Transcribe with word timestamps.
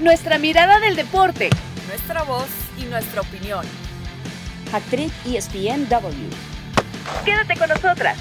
nuestra 0.00 0.38
mirada 0.38 0.80
del 0.80 0.96
deporte, 0.96 1.50
nuestra 1.86 2.22
voz 2.22 2.48
y 2.78 2.84
nuestra 2.84 3.20
opinión. 3.20 3.66
Actriz 4.72 5.12
ESPNW. 5.26 6.30
Quédate 7.24 7.58
con 7.58 7.68
nosotras. 7.68 8.18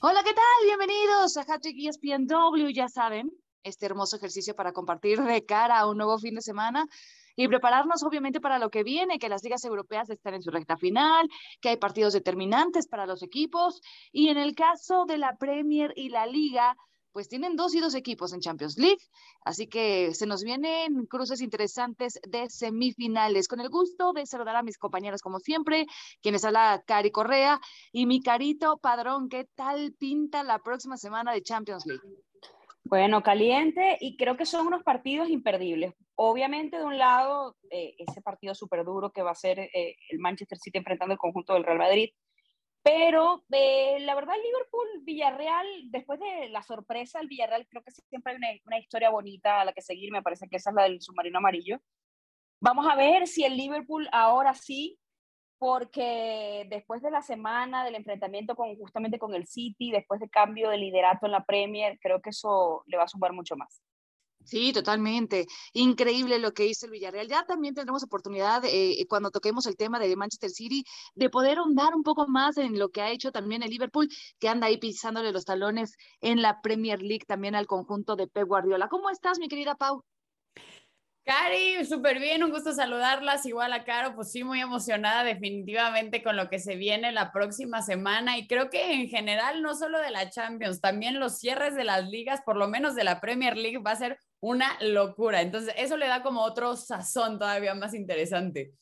Hola, 0.00 0.22
¿qué 0.22 0.34
tal? 0.34 0.66
Bienvenidos 0.66 1.36
a 1.36 1.42
Hattrick 1.42 1.76
ESPNW. 1.78 2.68
Ya 2.72 2.88
saben, 2.88 3.32
este 3.64 3.86
hermoso 3.86 4.16
ejercicio 4.16 4.54
para 4.54 4.72
compartir 4.72 5.20
de 5.20 5.44
cara 5.44 5.80
a 5.80 5.88
un 5.88 5.96
nuevo 5.96 6.16
fin 6.18 6.36
de 6.36 6.42
semana 6.42 6.86
y 7.34 7.48
prepararnos 7.48 8.04
obviamente 8.04 8.40
para 8.40 8.60
lo 8.60 8.70
que 8.70 8.84
viene, 8.84 9.18
que 9.18 9.28
las 9.28 9.42
ligas 9.42 9.64
europeas 9.64 10.10
están 10.10 10.34
en 10.34 10.42
su 10.42 10.50
recta 10.50 10.76
final, 10.76 11.28
que 11.60 11.70
hay 11.70 11.76
partidos 11.76 12.12
determinantes 12.12 12.86
para 12.86 13.06
los 13.06 13.22
equipos 13.24 13.80
y 14.12 14.28
en 14.28 14.38
el 14.38 14.54
caso 14.54 15.06
de 15.06 15.18
la 15.18 15.36
Premier 15.38 15.92
y 15.96 16.10
la 16.10 16.26
Liga, 16.26 16.76
pues 17.12 17.28
tienen 17.28 17.56
dos 17.56 17.74
y 17.74 17.80
dos 17.80 17.94
equipos 17.94 18.32
en 18.32 18.40
Champions 18.40 18.78
League, 18.78 19.02
así 19.44 19.66
que 19.66 20.14
se 20.14 20.26
nos 20.26 20.42
vienen 20.42 21.06
cruces 21.06 21.40
interesantes 21.40 22.18
de 22.28 22.48
semifinales. 22.48 23.48
Con 23.48 23.60
el 23.60 23.68
gusto 23.68 24.12
de 24.12 24.26
saludar 24.26 24.56
a 24.56 24.62
mis 24.62 24.78
compañeras 24.78 25.22
como 25.22 25.38
siempre, 25.38 25.86
quienes 26.20 26.44
habla 26.44 26.82
Cari 26.86 27.10
Correa 27.10 27.60
y 27.92 28.06
mi 28.06 28.20
carito 28.20 28.78
padrón, 28.78 29.28
¿qué 29.28 29.46
tal 29.54 29.94
pinta 29.98 30.42
la 30.42 30.58
próxima 30.58 30.96
semana 30.96 31.32
de 31.32 31.42
Champions 31.42 31.86
League? 31.86 32.02
Bueno, 32.84 33.22
caliente 33.22 33.96
y 34.00 34.16
creo 34.16 34.36
que 34.36 34.44
son 34.44 34.66
unos 34.66 34.82
partidos 34.82 35.28
imperdibles. 35.30 35.94
Obviamente, 36.14 36.78
de 36.78 36.84
un 36.84 36.98
lado, 36.98 37.56
eh, 37.70 37.94
ese 37.98 38.20
partido 38.20 38.54
súper 38.54 38.84
duro 38.84 39.12
que 39.12 39.22
va 39.22 39.30
a 39.30 39.36
ser 39.36 39.60
eh, 39.60 39.96
el 40.10 40.18
Manchester 40.18 40.58
City 40.58 40.78
enfrentando 40.78 41.12
el 41.12 41.18
conjunto 41.18 41.54
del 41.54 41.64
Real 41.64 41.78
Madrid, 41.78 42.10
pero 42.82 43.44
eh, 43.52 43.98
la 44.00 44.14
verdad, 44.16 44.34
Liverpool-Villarreal, 44.42 45.90
después 45.90 46.18
de 46.18 46.48
la 46.48 46.62
sorpresa 46.62 47.18
del 47.18 47.28
Villarreal, 47.28 47.66
creo 47.68 47.82
que 47.82 47.92
siempre 47.92 48.32
hay 48.32 48.60
una, 48.66 48.78
historia 48.78 49.10
bonita 49.10 49.60
a 49.60 49.64
la 49.64 49.72
que 49.72 49.82
seguir. 49.82 50.10
Me 50.10 50.22
parece 50.22 50.48
que 50.48 50.56
esa 50.56 50.70
es 50.70 50.76
la 50.76 50.82
del 50.84 51.00
submarino 51.00 51.38
amarillo. 51.38 51.80
Vamos 52.60 52.86
a 52.90 52.96
ver 52.96 53.28
si 53.28 53.44
el 53.44 53.56
Liverpool 53.56 54.08
ahora 54.12 54.54
sí, 54.54 54.98
porque 55.58 56.66
después 56.70 57.02
de 57.02 57.12
la 57.12 57.22
semana 57.22 57.84
del 57.84 57.94
enfrentamiento 57.94 58.56
con, 58.56 58.74
justamente 58.76 59.18
con 59.18 59.32
el 59.34 59.46
City, 59.46 59.92
después 59.92 60.18
del 60.18 60.30
cambio 60.30 60.68
de 60.68 60.78
liderato 60.78 61.26
en 61.26 61.32
la 61.32 61.44
Premier, 61.44 61.98
creo 62.00 62.20
que 62.20 62.30
eso 62.30 62.82
le 62.86 62.96
va 62.96 63.04
a 63.04 63.08
sumar 63.08 63.32
mucho 63.32 63.56
más. 63.56 63.80
Sí, 64.44 64.72
totalmente. 64.72 65.46
Increíble 65.72 66.38
lo 66.38 66.52
que 66.52 66.66
hizo 66.66 66.86
el 66.86 66.92
Villarreal. 66.92 67.28
Ya 67.28 67.44
también 67.44 67.74
tendremos 67.74 68.02
oportunidad 68.02 68.62
eh, 68.64 69.04
cuando 69.08 69.30
toquemos 69.30 69.66
el 69.66 69.76
tema 69.76 69.98
de 69.98 70.14
Manchester 70.16 70.50
City 70.50 70.84
de 71.14 71.30
poder 71.30 71.58
ahondar 71.58 71.94
un 71.94 72.02
poco 72.02 72.26
más 72.28 72.56
en 72.58 72.78
lo 72.78 72.90
que 72.90 73.02
ha 73.02 73.10
hecho 73.10 73.32
también 73.32 73.62
el 73.62 73.70
Liverpool, 73.70 74.08
que 74.38 74.48
anda 74.48 74.66
ahí 74.66 74.78
pisándole 74.78 75.32
los 75.32 75.44
talones 75.44 75.96
en 76.20 76.42
la 76.42 76.60
Premier 76.60 77.00
League 77.02 77.24
también 77.26 77.54
al 77.54 77.66
conjunto 77.66 78.16
de 78.16 78.26
Pep 78.26 78.46
Guardiola. 78.46 78.88
¿Cómo 78.88 79.10
estás, 79.10 79.38
mi 79.38 79.48
querida 79.48 79.74
Pau? 79.76 80.04
Cari, 81.24 81.84
súper 81.84 82.18
bien, 82.18 82.42
un 82.42 82.50
gusto 82.50 82.72
saludarlas. 82.72 83.46
Igual 83.46 83.72
a 83.72 83.84
Caro, 83.84 84.16
pues 84.16 84.32
sí, 84.32 84.42
muy 84.42 84.60
emocionada 84.60 85.22
definitivamente 85.22 86.20
con 86.20 86.36
lo 86.36 86.50
que 86.50 86.58
se 86.58 86.74
viene 86.74 87.12
la 87.12 87.30
próxima 87.30 87.80
semana. 87.80 88.38
Y 88.38 88.48
creo 88.48 88.70
que 88.70 88.92
en 88.92 89.08
general, 89.08 89.62
no 89.62 89.76
solo 89.76 90.00
de 90.00 90.10
la 90.10 90.30
Champions, 90.30 90.80
también 90.80 91.20
los 91.20 91.38
cierres 91.38 91.76
de 91.76 91.84
las 91.84 92.08
ligas, 92.08 92.40
por 92.44 92.56
lo 92.56 92.66
menos 92.66 92.96
de 92.96 93.04
la 93.04 93.20
Premier 93.20 93.56
League, 93.56 93.78
va 93.78 93.92
a 93.92 93.96
ser 93.96 94.18
una 94.42 94.76
locura. 94.80 95.40
Entonces, 95.40 95.72
eso 95.78 95.96
le 95.96 96.08
da 96.08 96.22
como 96.22 96.42
otro 96.42 96.76
sazón 96.76 97.38
todavía 97.38 97.74
más 97.74 97.94
interesante. 97.94 98.74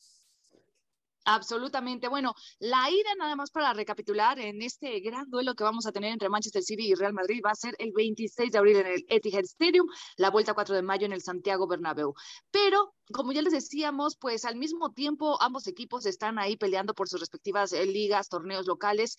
Absolutamente. 1.23 2.07
Bueno, 2.07 2.33
la 2.57 2.89
ida 2.89 3.13
nada 3.15 3.35
más 3.35 3.51
para 3.51 3.73
recapitular 3.73 4.39
en 4.39 4.61
este 4.63 4.99
gran 5.01 5.29
duelo 5.29 5.53
que 5.53 5.63
vamos 5.63 5.85
a 5.85 5.91
tener 5.91 6.11
entre 6.11 6.29
Manchester 6.29 6.63
City 6.63 6.87
y 6.87 6.95
Real 6.95 7.13
Madrid 7.13 7.41
va 7.45 7.51
a 7.51 7.55
ser 7.55 7.75
el 7.77 7.91
26 7.95 8.51
de 8.51 8.57
abril 8.57 8.77
en 8.77 8.87
el 8.87 9.05
Etihad 9.07 9.43
Stadium, 9.43 9.85
la 10.17 10.31
vuelta 10.31 10.55
4 10.55 10.73
de 10.73 10.81
mayo 10.81 11.05
en 11.05 11.13
el 11.13 11.21
Santiago 11.21 11.67
Bernabéu. 11.67 12.15
Pero, 12.49 12.95
como 13.13 13.33
ya 13.33 13.43
les 13.43 13.53
decíamos, 13.53 14.17
pues 14.17 14.45
al 14.45 14.55
mismo 14.55 14.93
tiempo 14.93 15.39
ambos 15.43 15.67
equipos 15.67 16.07
están 16.07 16.39
ahí 16.39 16.57
peleando 16.57 16.95
por 16.95 17.07
sus 17.07 17.19
respectivas 17.19 17.71
eh, 17.71 17.85
ligas, 17.85 18.27
torneos 18.27 18.65
locales. 18.65 19.15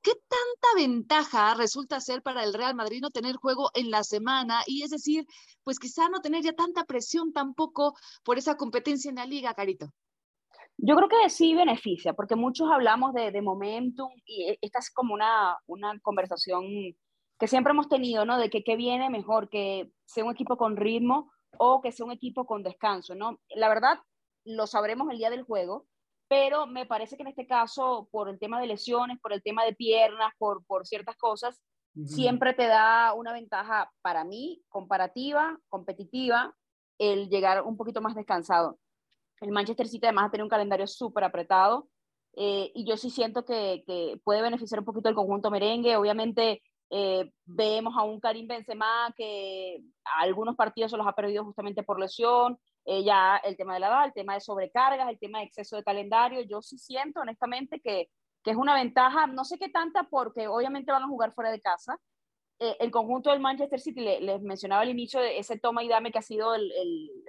¿Qué 0.00 0.12
tanta 0.14 0.51
ventaja 0.76 1.54
resulta 1.54 2.00
ser 2.00 2.22
para 2.22 2.44
el 2.44 2.54
Real 2.54 2.74
Madrid 2.74 3.00
no 3.00 3.10
tener 3.10 3.36
juego 3.36 3.70
en 3.74 3.90
la 3.90 4.04
semana 4.04 4.62
y 4.66 4.82
es 4.82 4.90
decir, 4.90 5.26
pues 5.62 5.78
quizá 5.78 6.08
no 6.08 6.20
tener 6.20 6.42
ya 6.42 6.52
tanta 6.52 6.84
presión 6.84 7.32
tampoco 7.32 7.94
por 8.24 8.38
esa 8.38 8.56
competencia 8.56 9.08
en 9.08 9.16
la 9.16 9.26
liga, 9.26 9.54
Carito? 9.54 9.92
Yo 10.78 10.96
creo 10.96 11.08
que 11.08 11.30
sí 11.30 11.54
beneficia, 11.54 12.14
porque 12.14 12.34
muchos 12.34 12.70
hablamos 12.70 13.12
de, 13.12 13.30
de 13.30 13.42
momentum 13.42 14.10
y 14.24 14.44
e, 14.44 14.58
esta 14.60 14.78
es 14.78 14.90
como 14.90 15.14
una, 15.14 15.56
una 15.66 15.98
conversación 16.00 16.64
que 17.38 17.48
siempre 17.48 17.72
hemos 17.72 17.88
tenido, 17.88 18.24
¿no? 18.24 18.38
De 18.38 18.50
que 18.50 18.64
qué 18.64 18.76
viene 18.76 19.10
mejor, 19.10 19.48
que 19.48 19.90
sea 20.04 20.24
un 20.24 20.32
equipo 20.32 20.56
con 20.56 20.76
ritmo 20.76 21.30
o 21.58 21.80
que 21.80 21.92
sea 21.92 22.06
un 22.06 22.12
equipo 22.12 22.46
con 22.46 22.62
descanso, 22.62 23.14
¿no? 23.14 23.38
La 23.54 23.68
verdad, 23.68 23.98
lo 24.44 24.66
sabremos 24.66 25.10
el 25.10 25.18
día 25.18 25.30
del 25.30 25.42
juego, 25.42 25.86
pero 26.32 26.66
me 26.66 26.86
parece 26.86 27.14
que 27.14 27.24
en 27.24 27.28
este 27.28 27.46
caso, 27.46 28.08
por 28.10 28.30
el 28.30 28.38
tema 28.38 28.58
de 28.58 28.66
lesiones, 28.66 29.20
por 29.20 29.34
el 29.34 29.42
tema 29.42 29.66
de 29.66 29.74
piernas, 29.74 30.32
por, 30.38 30.64
por 30.64 30.86
ciertas 30.86 31.14
cosas, 31.18 31.60
siempre 32.06 32.54
te 32.54 32.68
da 32.68 33.12
una 33.12 33.34
ventaja 33.34 33.92
para 34.00 34.24
mí, 34.24 34.62
comparativa, 34.70 35.58
competitiva, 35.68 36.54
el 36.96 37.28
llegar 37.28 37.60
un 37.60 37.76
poquito 37.76 38.00
más 38.00 38.14
descansado. 38.14 38.78
El 39.42 39.52
Manchester 39.52 39.86
City 39.86 40.06
además 40.06 40.30
tener 40.30 40.42
un 40.42 40.48
calendario 40.48 40.86
súper 40.86 41.24
apretado 41.24 41.90
eh, 42.34 42.72
y 42.74 42.86
yo 42.86 42.96
sí 42.96 43.10
siento 43.10 43.44
que, 43.44 43.84
que, 43.86 44.18
puede 44.24 44.40
beneficiar 44.40 44.78
un 44.78 44.86
poquito 44.86 45.10
el 45.10 45.14
conjunto 45.14 45.50
merengue. 45.50 45.98
Obviamente 45.98 46.62
eh, 46.88 47.30
vemos 47.44 47.92
a 47.94 48.04
un 48.04 48.20
Karim 48.20 48.48
Benzema 48.48 49.12
que 49.18 49.82
algunos 50.18 50.56
partidos 50.56 50.92
se 50.92 50.96
los 50.96 51.06
ha 51.06 51.12
perdido 51.12 51.44
justamente 51.44 51.82
por 51.82 52.00
lesión, 52.00 52.58
eh, 52.84 53.04
ya 53.04 53.36
el 53.38 53.56
tema 53.56 53.74
de 53.74 53.80
la 53.80 53.88
edad, 53.88 54.04
el 54.06 54.12
tema 54.12 54.34
de 54.34 54.40
sobrecargas, 54.40 55.08
el 55.08 55.18
tema 55.18 55.38
de 55.38 55.44
exceso 55.44 55.76
de 55.76 55.84
calendario. 55.84 56.40
Yo 56.42 56.62
sí 56.62 56.78
siento 56.78 57.20
honestamente 57.20 57.80
que, 57.80 58.08
que 58.42 58.50
es 58.50 58.56
una 58.56 58.74
ventaja, 58.74 59.26
no 59.26 59.44
sé 59.44 59.58
qué 59.58 59.68
tanta 59.68 60.04
porque 60.04 60.48
obviamente 60.48 60.92
van 60.92 61.02
a 61.04 61.08
jugar 61.08 61.32
fuera 61.34 61.50
de 61.50 61.60
casa, 61.60 61.98
eh, 62.64 62.76
el 62.78 62.92
conjunto 62.92 63.30
del 63.30 63.40
Manchester 63.40 63.80
City, 63.80 64.00
les 64.20 64.40
mencionaba 64.40 64.82
al 64.82 64.88
inicio 64.88 65.18
de 65.18 65.36
ese 65.36 65.58
toma 65.58 65.82
y 65.82 65.88
dame 65.88 66.12
que 66.12 66.18
ha 66.18 66.22
sido 66.22 66.54
el, 66.54 66.70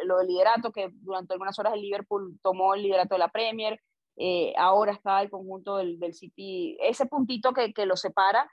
lo 0.06 0.20
del 0.20 0.28
liderato, 0.28 0.72
que 0.72 0.90
durante 1.02 1.34
algunas 1.34 1.58
horas 1.58 1.74
el 1.74 1.82
Liverpool 1.82 2.40
tomó 2.44 2.76
el 2.76 2.84
liderato 2.84 3.16
de 3.16 3.20
la 3.20 3.30
Premier, 3.30 3.82
eh, 4.16 4.54
ahora 4.58 4.92
está 4.92 5.24
el 5.24 5.32
conjunto 5.32 5.78
del, 5.78 5.98
del 5.98 6.14
City, 6.14 6.78
ese 6.82 7.08
puntito 7.08 7.52
que, 7.52 7.74
que, 7.74 7.88
lo 7.88 7.98
separa, 7.98 8.48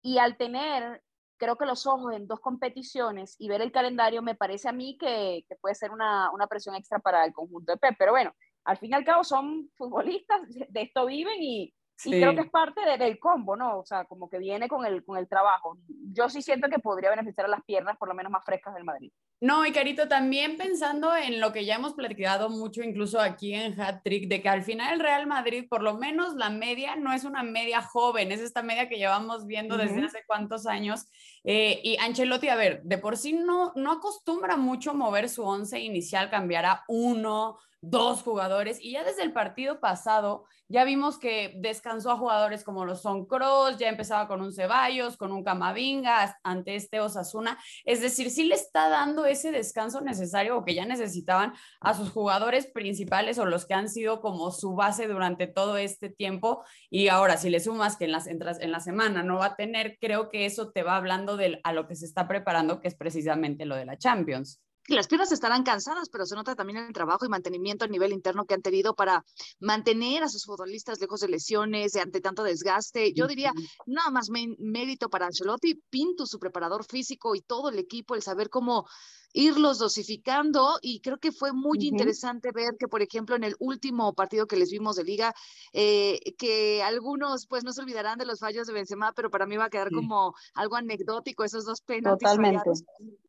y 0.00 0.16
al 0.16 0.38
tener, 0.38 1.02
creo 1.42 1.56
que 1.56 1.66
los 1.66 1.88
ojos 1.88 2.14
en 2.14 2.28
dos 2.28 2.38
competiciones 2.38 3.34
y 3.36 3.48
ver 3.48 3.62
el 3.62 3.72
calendario, 3.72 4.22
me 4.22 4.36
parece 4.36 4.68
a 4.68 4.72
mí 4.72 4.96
que, 4.96 5.44
que 5.48 5.56
puede 5.56 5.74
ser 5.74 5.90
una, 5.90 6.30
una, 6.30 6.46
presión 6.46 6.76
extra 6.76 7.00
para 7.00 7.24
el 7.24 7.32
conjunto 7.32 7.72
de 7.72 7.78
Pep, 7.78 7.96
pero 7.98 8.12
bueno, 8.12 8.32
al 8.62 8.78
fin 8.78 8.92
y 8.92 8.94
al 8.94 9.04
cabo 9.04 9.24
son 9.24 9.68
futbolistas, 9.74 10.40
de 10.68 10.82
esto 10.82 11.04
viven 11.04 11.42
y, 11.42 11.74
y 12.04 12.10
creo 12.12 12.36
que 12.36 12.42
es 12.42 12.50
parte 12.50 12.80
del 12.96 13.18
combo, 13.18 13.56
¿no? 13.56 13.80
O 13.80 13.84
sea, 13.84 14.04
como 14.04 14.30
que 14.30 14.38
viene 14.38 14.68
con 14.68 14.86
el, 14.86 15.04
con 15.04 15.18
el 15.18 15.28
trabajo. 15.28 15.78
Yo 16.12 16.28
sí 16.28 16.42
siento 16.42 16.68
que 16.68 16.78
podría 16.78 17.10
beneficiar 17.10 17.46
a 17.46 17.50
las 17.50 17.64
piernas, 17.64 17.98
por 17.98 18.06
lo 18.06 18.14
menos 18.14 18.30
más 18.30 18.44
frescas 18.44 18.74
del 18.74 18.84
Madrid. 18.84 19.10
No, 19.42 19.66
y 19.66 19.72
Carito, 19.72 20.06
también 20.06 20.56
pensando 20.56 21.16
en 21.16 21.40
lo 21.40 21.52
que 21.52 21.64
ya 21.64 21.74
hemos 21.74 21.94
platicado 21.94 22.48
mucho, 22.48 22.80
incluso 22.80 23.18
aquí 23.18 23.52
en 23.52 23.78
Hat 23.80 24.02
Trick, 24.04 24.28
de 24.28 24.40
que 24.40 24.48
al 24.48 24.62
final 24.62 24.94
el 24.94 25.00
Real 25.00 25.26
Madrid, 25.26 25.66
por 25.68 25.82
lo 25.82 25.98
menos 25.98 26.36
la 26.36 26.48
media, 26.48 26.94
no 26.94 27.12
es 27.12 27.24
una 27.24 27.42
media 27.42 27.82
joven, 27.82 28.30
es 28.30 28.38
esta 28.38 28.62
media 28.62 28.88
que 28.88 28.98
llevamos 28.98 29.44
viendo 29.44 29.76
desde 29.76 30.04
hace 30.04 30.22
cuántos 30.28 30.64
años. 30.64 31.06
Eh, 31.42 31.80
y 31.82 31.96
Ancelotti, 31.96 32.50
a 32.50 32.54
ver, 32.54 32.82
de 32.84 32.98
por 32.98 33.16
sí 33.16 33.32
no, 33.32 33.72
no 33.74 33.90
acostumbra 33.90 34.56
mucho 34.56 34.94
mover 34.94 35.28
su 35.28 35.42
once 35.42 35.80
inicial, 35.80 36.30
cambiar 36.30 36.64
a 36.64 36.84
uno 36.86 37.58
dos 37.82 38.22
jugadores 38.22 38.78
y 38.80 38.92
ya 38.92 39.02
desde 39.02 39.24
el 39.24 39.32
partido 39.32 39.80
pasado 39.80 40.44
ya 40.68 40.84
vimos 40.84 41.18
que 41.18 41.52
descansó 41.56 42.12
a 42.12 42.16
jugadores 42.16 42.62
como 42.62 42.84
los 42.84 43.02
Son 43.02 43.26
Cross, 43.26 43.76
ya 43.76 43.88
empezaba 43.88 44.28
con 44.28 44.40
un 44.40 44.52
Ceballos, 44.52 45.16
con 45.16 45.32
un 45.32 45.42
Camavinga 45.42 46.38
ante 46.44 46.76
este 46.76 47.00
Osasuna, 47.00 47.58
es 47.84 48.00
decir, 48.00 48.30
sí 48.30 48.44
le 48.44 48.54
está 48.54 48.88
dando 48.88 49.26
ese 49.32 49.50
descanso 49.50 50.00
necesario 50.00 50.56
o 50.56 50.64
que 50.64 50.74
ya 50.74 50.86
necesitaban 50.86 51.52
a 51.80 51.94
sus 51.94 52.10
jugadores 52.10 52.66
principales 52.66 53.38
o 53.38 53.44
los 53.44 53.66
que 53.66 53.74
han 53.74 53.88
sido 53.88 54.20
como 54.20 54.50
su 54.50 54.74
base 54.74 55.08
durante 55.08 55.46
todo 55.46 55.76
este 55.76 56.08
tiempo. 56.08 56.64
Y 56.90 57.08
ahora 57.08 57.36
si 57.36 57.50
le 57.50 57.60
sumas 57.60 57.96
que 57.96 58.04
en 58.04 58.12
las 58.12 58.26
en 58.26 58.70
la 58.72 58.80
semana 58.80 59.22
no 59.22 59.38
va 59.38 59.46
a 59.46 59.56
tener, 59.56 59.98
creo 60.00 60.30
que 60.30 60.46
eso 60.46 60.70
te 60.70 60.82
va 60.82 60.96
hablando 60.96 61.36
de 61.36 61.60
a 61.64 61.72
lo 61.72 61.86
que 61.88 61.96
se 61.96 62.06
está 62.06 62.28
preparando 62.28 62.80
que 62.80 62.88
es 62.88 62.94
precisamente 62.94 63.66
lo 63.66 63.76
de 63.76 63.84
la 63.84 63.98
Champions 63.98 64.62
las 64.88 65.06
piernas 65.06 65.32
estarán 65.32 65.62
cansadas, 65.62 66.08
pero 66.08 66.26
se 66.26 66.34
nota 66.34 66.54
también 66.54 66.78
el 66.78 66.92
trabajo 66.92 67.24
y 67.24 67.28
mantenimiento 67.28 67.84
a 67.84 67.88
nivel 67.88 68.12
interno 68.12 68.44
que 68.44 68.54
han 68.54 68.62
tenido 68.62 68.94
para 68.94 69.24
mantener 69.60 70.24
a 70.24 70.28
sus 70.28 70.44
futbolistas 70.44 71.00
lejos 71.00 71.20
de 71.20 71.28
lesiones, 71.28 71.92
de 71.92 72.00
ante 72.00 72.20
tanto 72.20 72.42
desgaste. 72.42 73.12
Yo 73.12 73.26
diría, 73.26 73.52
nada 73.86 74.10
más 74.10 74.28
mérito 74.30 75.08
para 75.08 75.26
Ancelotti, 75.26 75.80
Pinto, 75.88 76.26
su 76.26 76.38
preparador 76.38 76.84
físico 76.84 77.34
y 77.34 77.42
todo 77.42 77.68
el 77.68 77.78
equipo, 77.78 78.14
el 78.14 78.22
saber 78.22 78.50
cómo 78.50 78.86
irlos 79.32 79.78
dosificando 79.78 80.78
y 80.82 81.00
creo 81.00 81.18
que 81.18 81.32
fue 81.32 81.52
muy 81.52 81.78
interesante 81.80 82.50
ver 82.52 82.76
que, 82.78 82.88
por 82.88 83.02
ejemplo, 83.02 83.34
en 83.34 83.44
el 83.44 83.54
último 83.58 84.12
partido 84.14 84.46
que 84.46 84.56
les 84.56 84.70
vimos 84.70 84.96
de 84.96 85.04
liga, 85.04 85.34
eh, 85.72 86.20
que 86.36 86.82
algunos 86.82 87.46
pues 87.46 87.64
no 87.64 87.72
se 87.72 87.80
olvidarán 87.80 88.18
de 88.18 88.26
los 88.26 88.40
fallos 88.40 88.66
de 88.66 88.74
Benzema, 88.74 89.12
pero 89.12 89.30
para 89.30 89.46
mí 89.46 89.56
va 89.56 89.66
a 89.66 89.70
quedar 89.70 89.90
como 89.90 90.34
algo 90.54 90.76
anecdótico 90.76 91.44
esos 91.44 91.64
dos 91.64 91.80
penaltis 91.80 92.28
Totalmente. 92.28 92.70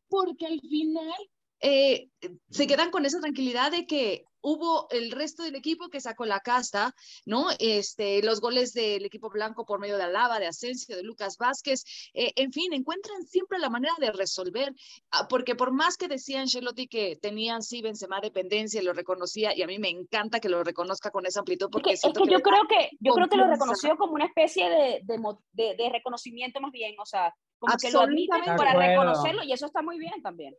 porque 0.09 0.45
al 0.45 0.59
final 0.59 1.29
eh, 1.63 2.09
se 2.49 2.67
quedan 2.67 2.91
con 2.91 3.05
esa 3.05 3.21
tranquilidad 3.21 3.71
de 3.71 3.85
que 3.87 4.25
hubo 4.41 4.87
el 4.89 5.11
resto 5.11 5.43
del 5.43 5.55
equipo 5.55 5.87
que 5.87 6.01
sacó 6.01 6.25
la 6.25 6.41
casta, 6.41 6.93
¿no? 7.25 7.47
Este, 7.57 8.21
los 8.21 8.41
goles 8.41 8.73
del 8.73 9.05
equipo 9.05 9.29
blanco 9.29 9.65
por 9.65 9.79
medio 9.79 9.95
de 9.95 10.03
Alaba, 10.03 10.39
de 10.39 10.47
Asensio, 10.47 10.97
de 10.97 11.03
Lucas 11.03 11.37
Vázquez, 11.37 11.85
eh, 12.13 12.33
en 12.35 12.51
fin, 12.51 12.73
encuentran 12.73 13.23
siempre 13.23 13.59
la 13.59 13.69
manera 13.69 13.93
de 13.97 14.11
resolver, 14.11 14.73
ah, 15.11 15.27
porque 15.29 15.55
por 15.55 15.71
más 15.71 15.95
que 15.95 16.09
decían 16.09 16.47
Chelotti 16.47 16.87
que 16.87 17.15
tenían 17.15 17.63
sí 17.63 17.81
Benzema 17.81 18.19
dependencia 18.19 18.81
y 18.81 18.83
lo 18.83 18.91
reconocía, 18.91 19.55
y 19.55 19.61
a 19.61 19.67
mí 19.67 19.79
me 19.79 19.89
encanta 19.89 20.41
que 20.41 20.49
lo 20.49 20.65
reconozca 20.65 21.11
con 21.11 21.25
esa 21.25 21.39
amplitud, 21.39 21.69
porque 21.71 21.93
es 21.93 22.01
que, 22.01 22.11
yo 22.29 22.41
creo 22.41 22.67
que 22.67 22.89
yo 22.99 23.13
creo 23.13 23.29
que 23.29 23.37
lo 23.37 23.47
reconoció 23.47 23.95
como 23.95 24.15
una 24.15 24.25
especie 24.25 24.69
de, 24.69 25.01
de, 25.03 25.75
de, 25.77 25.89
reconocimiento 25.89 26.59
más 26.59 26.73
bien, 26.73 26.95
o 26.99 27.05
sea, 27.05 27.33
como 27.57 27.77
que 27.77 27.91
lo 27.91 28.01
admiten 28.01 28.43
para 28.57 28.73
reconocerlo 28.73 29.43
y 29.43 29.53
eso 29.53 29.67
está 29.67 29.81
muy 29.81 29.97
bien 29.97 30.21
también. 30.21 30.53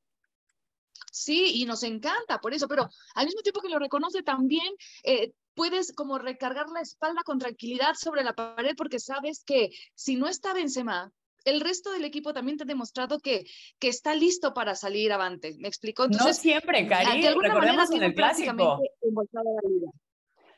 Sí, 1.11 1.53
y 1.55 1.65
nos 1.65 1.83
encanta 1.83 2.41
por 2.41 2.55
eso, 2.55 2.67
pero 2.69 2.89
al 3.15 3.27
mismo 3.27 3.43
tiempo 3.43 3.61
que 3.61 3.69
lo 3.69 3.79
reconoce 3.79 4.23
también, 4.23 4.75
eh, 5.05 5.33
puedes 5.55 5.93
como 5.93 6.19
recargar 6.19 6.69
la 6.69 6.81
espalda 6.81 7.23
con 7.25 7.39
tranquilidad 7.39 7.95
sobre 7.95 8.25
la 8.25 8.35
pared 8.35 8.75
porque 8.77 8.99
sabes 8.99 9.45
que 9.45 9.71
si 9.95 10.17
no 10.17 10.29
está 10.29 10.53
Benzema, 10.53 11.13
el 11.45 11.61
resto 11.61 11.93
del 11.93 12.05
equipo 12.05 12.33
también 12.33 12.57
te 12.57 12.65
ha 12.65 12.67
demostrado 12.67 13.19
que, 13.21 13.45
que 13.79 13.89
está 13.89 14.15
listo 14.15 14.55
para 14.55 14.75
salir 14.75 15.13
avante. 15.13 15.55
¿Me 15.59 15.69
explico? 15.69 16.05
Entonces, 16.05 16.37
no 16.37 16.43
siempre, 16.43 16.87
Cari, 16.89 17.23
recordemos 17.23 17.91
en 17.91 18.03
el 18.03 18.15
clásico. 18.15 18.81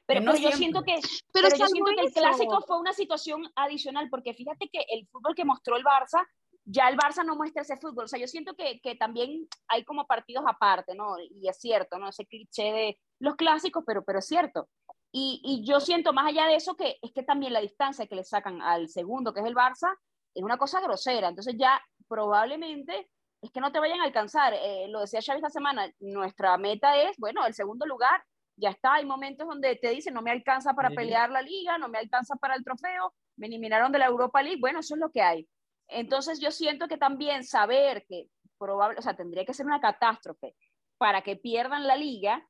Pero, 0.08 0.20
pero, 0.20 0.36
yo 0.36 0.52
siento 0.52 0.82
que, 0.82 0.94
pero, 1.32 1.48
yo 1.48 1.66
siento 1.66 1.90
que 1.96 2.06
el 2.06 2.12
clásico 2.12 2.62
fue 2.64 2.78
una 2.78 2.92
situación 2.92 3.42
adicional, 3.56 4.08
porque 4.08 4.34
fíjate 4.34 4.68
que 4.68 4.84
el 4.88 5.04
fútbol 5.08 5.34
que 5.34 5.44
mostró 5.44 5.76
el 5.76 5.82
Barça 5.82 6.24
ya 6.66 6.88
el 6.88 6.96
Barça 6.96 7.24
no 7.24 7.36
muestra 7.36 7.62
ese 7.62 7.76
fútbol. 7.76 8.04
O 8.04 8.08
sea, 8.08 8.18
yo 8.18 8.26
siento 8.26 8.54
que, 8.54 8.80
que, 8.80 8.96
también 8.96 9.48
hay 9.68 9.84
como 9.84 10.06
partidos 10.06 10.44
aparte, 10.46 10.94
¿no? 10.94 11.14
Y 11.18 11.48
es 11.48 11.58
cierto, 11.58 11.98
¿no? 11.98 12.08
Ese 12.08 12.26
cliché 12.26 12.72
de 12.72 12.98
los 13.20 13.36
clásicos, 13.36 13.84
pero, 13.86 14.04
pero 14.04 14.18
es 14.18 14.26
cierto. 14.26 14.68
Y, 15.12 15.40
y, 15.44 15.64
yo 15.64 15.80
siento 15.80 16.12
más 16.12 16.26
allá 16.26 16.46
de 16.46 16.56
eso 16.56 16.74
que 16.74 16.98
es 17.00 17.12
que 17.12 17.22
también 17.22 17.52
la 17.52 17.60
distancia 17.60 18.06
que 18.06 18.16
le 18.16 18.24
sacan 18.24 18.60
al 18.60 18.88
segundo, 18.88 19.32
que 19.32 19.40
es 19.40 19.46
el 19.46 19.54
Barça, 19.54 19.96
es 20.34 20.42
una 20.42 20.58
cosa 20.58 20.80
grosera. 20.80 21.28
Entonces 21.28 21.54
ya 21.56 21.80
probablemente 22.08 23.08
es 23.40 23.50
que 23.52 23.60
no 23.60 23.70
te 23.70 23.78
vayan 23.78 24.00
a 24.00 24.04
alcanzar. 24.04 24.52
Eh, 24.54 24.88
lo 24.88 25.00
decía 25.00 25.20
Xavi 25.24 25.38
esta 25.38 25.50
semana, 25.50 25.88
nuestra 26.00 26.58
meta 26.58 26.96
es, 26.96 27.16
bueno, 27.18 27.46
el 27.46 27.54
segundo 27.54 27.86
lugar. 27.86 28.22
Ya 28.58 28.70
está, 28.70 28.94
hay 28.94 29.04
momentos 29.04 29.46
donde 29.46 29.76
te 29.76 29.90
dicen, 29.90 30.14
no 30.14 30.22
me 30.22 30.30
alcanza 30.30 30.72
para 30.72 30.88
pelear 30.90 31.30
la 31.30 31.42
liga, 31.42 31.78
no 31.78 31.88
me 31.88 31.98
alcanza 31.98 32.36
para 32.36 32.54
el 32.54 32.64
trofeo, 32.64 33.12
me 33.36 33.48
eliminaron 33.48 33.92
de 33.92 33.98
la 33.98 34.06
Europa 34.06 34.42
League, 34.42 34.58
bueno, 34.58 34.80
eso 34.80 34.94
es 34.94 35.00
lo 35.00 35.10
que 35.10 35.20
hay 35.20 35.46
entonces 35.88 36.40
yo 36.40 36.50
siento 36.50 36.88
que 36.88 36.96
también 36.96 37.44
saber 37.44 38.04
que 38.06 38.28
probable, 38.58 38.98
o 38.98 39.02
sea, 39.02 39.14
tendría 39.14 39.44
que 39.44 39.54
ser 39.54 39.66
una 39.66 39.80
catástrofe 39.80 40.54
para 40.98 41.22
que 41.22 41.36
pierdan 41.36 41.86
la 41.86 41.96
liga, 41.96 42.46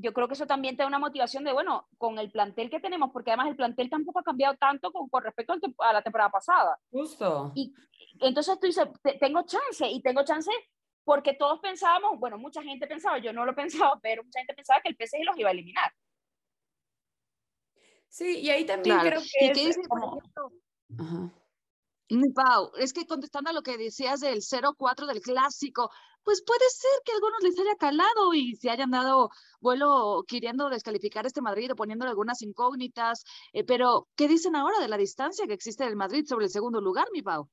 yo 0.00 0.12
creo 0.12 0.28
que 0.28 0.34
eso 0.34 0.46
también 0.46 0.76
te 0.76 0.82
da 0.82 0.88
una 0.88 0.98
motivación 0.98 1.42
de, 1.44 1.52
bueno, 1.52 1.88
con 1.98 2.18
el 2.18 2.30
plantel 2.30 2.70
que 2.70 2.80
tenemos, 2.80 3.10
porque 3.12 3.30
además 3.30 3.48
el 3.48 3.56
plantel 3.56 3.90
tampoco 3.90 4.20
ha 4.20 4.24
cambiado 4.24 4.56
tanto 4.56 4.92
con, 4.92 5.08
con 5.08 5.24
respecto 5.24 5.54
a 5.78 5.92
la 5.92 6.02
temporada 6.02 6.30
pasada. 6.30 6.78
Justo. 6.90 7.52
Y 7.54 7.74
entonces 8.20 8.58
tú 8.60 8.66
dices, 8.68 8.86
tengo 9.18 9.42
chance, 9.42 9.88
y 9.88 10.00
tengo 10.00 10.24
chance 10.24 10.50
porque 11.04 11.34
todos 11.34 11.58
pensábamos, 11.60 12.18
bueno, 12.20 12.38
mucha 12.38 12.62
gente 12.62 12.86
pensaba, 12.86 13.18
yo 13.18 13.32
no 13.32 13.44
lo 13.44 13.54
pensaba, 13.56 13.98
pero 14.00 14.22
mucha 14.22 14.40
gente 14.40 14.54
pensaba 14.54 14.80
que 14.82 14.90
el 14.90 14.96
PSG 14.96 15.24
los 15.24 15.38
iba 15.38 15.48
a 15.48 15.52
eliminar. 15.52 15.92
Sí, 18.08 18.40
y 18.40 18.50
ahí 18.50 18.64
también 18.64 18.98
creo 19.00 19.20
que... 19.20 19.50
es 19.50 19.78
como... 19.88 20.20
Ajá. 20.98 21.32
Wow, 22.10 22.72
es 22.78 22.92
que 22.94 23.06
contestando 23.06 23.50
a 23.50 23.52
lo 23.52 23.62
que 23.62 23.76
decías 23.76 24.20
del 24.20 24.40
0-4 24.42 25.06
del 25.06 25.20
clásico, 25.20 25.90
pues 26.22 26.42
puede 26.42 26.68
ser 26.70 26.90
que 27.04 27.12
a 27.12 27.14
algunos 27.16 27.42
les 27.42 27.58
haya 27.58 27.76
calado 27.76 28.32
y 28.34 28.56
se 28.56 28.70
hayan 28.70 28.90
dado 28.90 29.28
vuelo 29.60 30.24
queriendo 30.26 30.70
descalificar 30.70 31.26
este 31.26 31.42
Madrid 31.42 31.70
o 31.72 31.76
poniéndole 31.76 32.10
algunas 32.10 32.40
incógnitas, 32.42 33.24
eh, 33.52 33.62
pero 33.64 34.08
¿qué 34.16 34.26
dicen 34.28 34.56
ahora 34.56 34.80
de 34.80 34.88
la 34.88 34.96
distancia 34.96 35.46
que 35.46 35.52
existe 35.54 35.84
del 35.84 35.96
Madrid 35.96 36.24
sobre 36.26 36.46
el 36.46 36.50
segundo 36.50 36.80
lugar, 36.80 37.08
mi 37.12 37.22
Pau? 37.22 37.48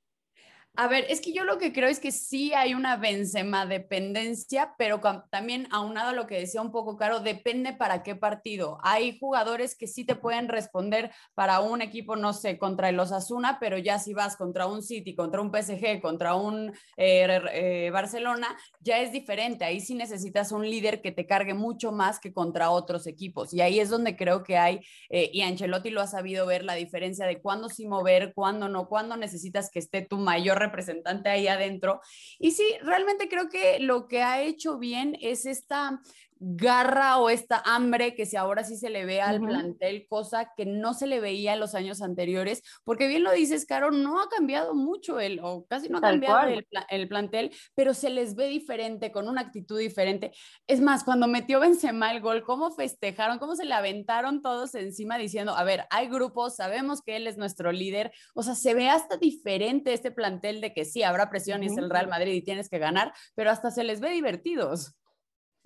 A 0.77 0.87
ver, 0.89 1.05
es 1.07 1.21
que 1.21 1.31
yo 1.31 1.45
lo 1.45 1.57
que 1.57 1.71
creo 1.71 1.87
es 1.87 2.01
que 2.01 2.11
sí 2.11 2.53
hay 2.53 2.73
una 2.73 2.97
Benzema 2.97 3.65
dependencia, 3.65 4.75
pero 4.77 4.99
también 5.29 5.69
aunado 5.71 6.09
a 6.09 6.13
lo 6.13 6.27
que 6.27 6.39
decía 6.39 6.61
un 6.61 6.71
poco 6.71 6.97
Caro, 6.97 7.21
depende 7.21 7.71
para 7.71 8.03
qué 8.03 8.15
partido. 8.15 8.77
Hay 8.83 9.17
jugadores 9.17 9.77
que 9.77 9.87
sí 9.87 10.03
te 10.03 10.15
pueden 10.15 10.49
responder 10.49 11.11
para 11.33 11.61
un 11.61 11.81
equipo, 11.81 12.17
no 12.17 12.33
sé, 12.33 12.57
contra 12.57 12.89
el 12.89 12.99
Osasuna, 12.99 13.57
pero 13.59 13.77
ya 13.77 13.99
si 13.99 14.13
vas 14.13 14.35
contra 14.35 14.67
un 14.67 14.83
City, 14.83 15.15
contra 15.15 15.39
un 15.39 15.49
PSG, 15.49 16.01
contra 16.01 16.35
un 16.35 16.73
eh, 16.97 17.89
Barcelona, 17.93 18.57
ya 18.81 18.99
es 18.99 19.13
diferente. 19.13 19.63
Ahí 19.63 19.79
sí 19.79 19.95
necesitas 19.95 20.51
un 20.51 20.69
líder 20.69 21.01
que 21.01 21.13
te 21.13 21.25
cargue 21.25 21.53
mucho 21.53 21.93
más 21.93 22.19
que 22.19 22.33
contra 22.33 22.69
otros 22.69 23.07
equipos. 23.07 23.53
Y 23.53 23.61
ahí 23.61 23.79
es 23.79 23.89
donde 23.89 24.17
creo 24.17 24.43
que 24.43 24.57
hay, 24.57 24.81
eh, 25.09 25.29
y 25.31 25.41
Ancelotti 25.41 25.89
lo 25.89 26.01
ha 26.01 26.07
sabido 26.07 26.45
ver, 26.45 26.65
la 26.65 26.73
diferencia 26.75 27.25
de 27.25 27.41
cuándo 27.41 27.69
sí 27.69 27.87
mover, 27.87 28.33
cuándo 28.33 28.67
no, 28.67 28.89
cuándo 28.89 29.15
necesitas 29.15 29.69
que 29.69 29.79
esté 29.79 30.01
tu 30.01 30.17
mayor 30.17 30.64
representante 30.65 31.29
ahí 31.29 31.47
adentro. 31.47 32.01
Y 32.39 32.51
sí, 32.51 32.65
realmente 32.81 33.29
creo 33.29 33.49
que 33.49 33.79
lo 33.79 34.07
que 34.07 34.21
ha 34.21 34.41
hecho 34.41 34.77
bien 34.77 35.17
es 35.21 35.45
esta 35.45 36.01
garra 36.47 37.17
o 37.17 37.31
esta 37.31 37.59
hambre 37.65 38.13
que 38.13 38.27
si 38.27 38.35
ahora 38.35 38.63
sí 38.63 38.77
se 38.77 38.91
le 38.91 39.03
ve 39.03 39.19
al 39.19 39.39
plantel, 39.39 40.05
cosa 40.07 40.51
que 40.55 40.67
no 40.67 40.93
se 40.93 41.07
le 41.07 41.19
veía 41.19 41.53
en 41.53 41.59
los 41.59 41.73
años 41.73 42.03
anteriores, 42.03 42.61
porque 42.83 43.07
bien 43.07 43.23
lo 43.23 43.31
dices, 43.31 43.65
Caro, 43.65 43.89
no 43.89 44.21
ha 44.21 44.29
cambiado 44.29 44.75
mucho 44.75 45.19
el, 45.19 45.39
o 45.41 45.65
casi 45.65 45.89
no 45.89 45.97
ha 45.97 46.01
cambiado 46.01 46.47
el, 46.47 46.67
el, 46.89 47.07
plantel, 47.07 47.51
pero 47.73 47.95
se 47.95 48.11
les 48.11 48.35
ve 48.35 48.47
diferente, 48.47 49.11
con 49.11 49.27
una 49.27 49.41
actitud 49.41 49.79
diferente. 49.79 50.33
Es 50.67 50.81
más, 50.81 51.03
cuando 51.03 51.27
metió 51.27 51.59
Benzema 51.59 52.11
el 52.11 52.21
gol, 52.21 52.43
cómo 52.43 52.69
festejaron, 52.69 53.39
cómo 53.39 53.55
se 53.55 53.65
le 53.65 53.73
aventaron 53.73 54.43
todos 54.43 54.75
encima 54.75 55.17
diciendo, 55.17 55.57
a 55.57 55.63
ver, 55.63 55.85
hay 55.89 56.09
grupos, 56.09 56.57
sabemos 56.57 57.01
que 57.01 57.15
él 57.15 57.25
es 57.25 57.37
nuestro 57.37 57.71
líder, 57.71 58.11
o 58.35 58.43
sea, 58.43 58.53
se 58.53 58.75
ve 58.75 58.89
hasta 58.89 59.17
diferente 59.17 59.93
este 59.93 60.11
plantel 60.11 60.61
de 60.61 60.73
que 60.73 60.85
sí, 60.85 61.01
habrá 61.01 61.31
presión 61.31 61.63
y 61.63 61.67
es 61.67 61.77
el 61.77 61.89
Real 61.89 62.07
Madrid 62.07 62.33
y 62.33 62.43
tienes 62.43 62.69
que 62.69 62.77
ganar, 62.77 63.13
pero 63.33 63.49
hasta 63.49 63.71
se 63.71 63.83
les 63.83 63.99
ve 63.99 64.11
divertidos. 64.11 64.95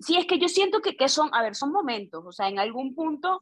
Sí, 0.00 0.16
es 0.16 0.26
que 0.26 0.38
yo 0.38 0.48
siento 0.48 0.80
que, 0.80 0.96
que 0.96 1.08
son, 1.08 1.28
a 1.34 1.42
ver, 1.42 1.54
son 1.54 1.72
momentos, 1.72 2.24
o 2.26 2.32
sea, 2.32 2.48
en 2.48 2.58
algún 2.58 2.94
punto, 2.94 3.38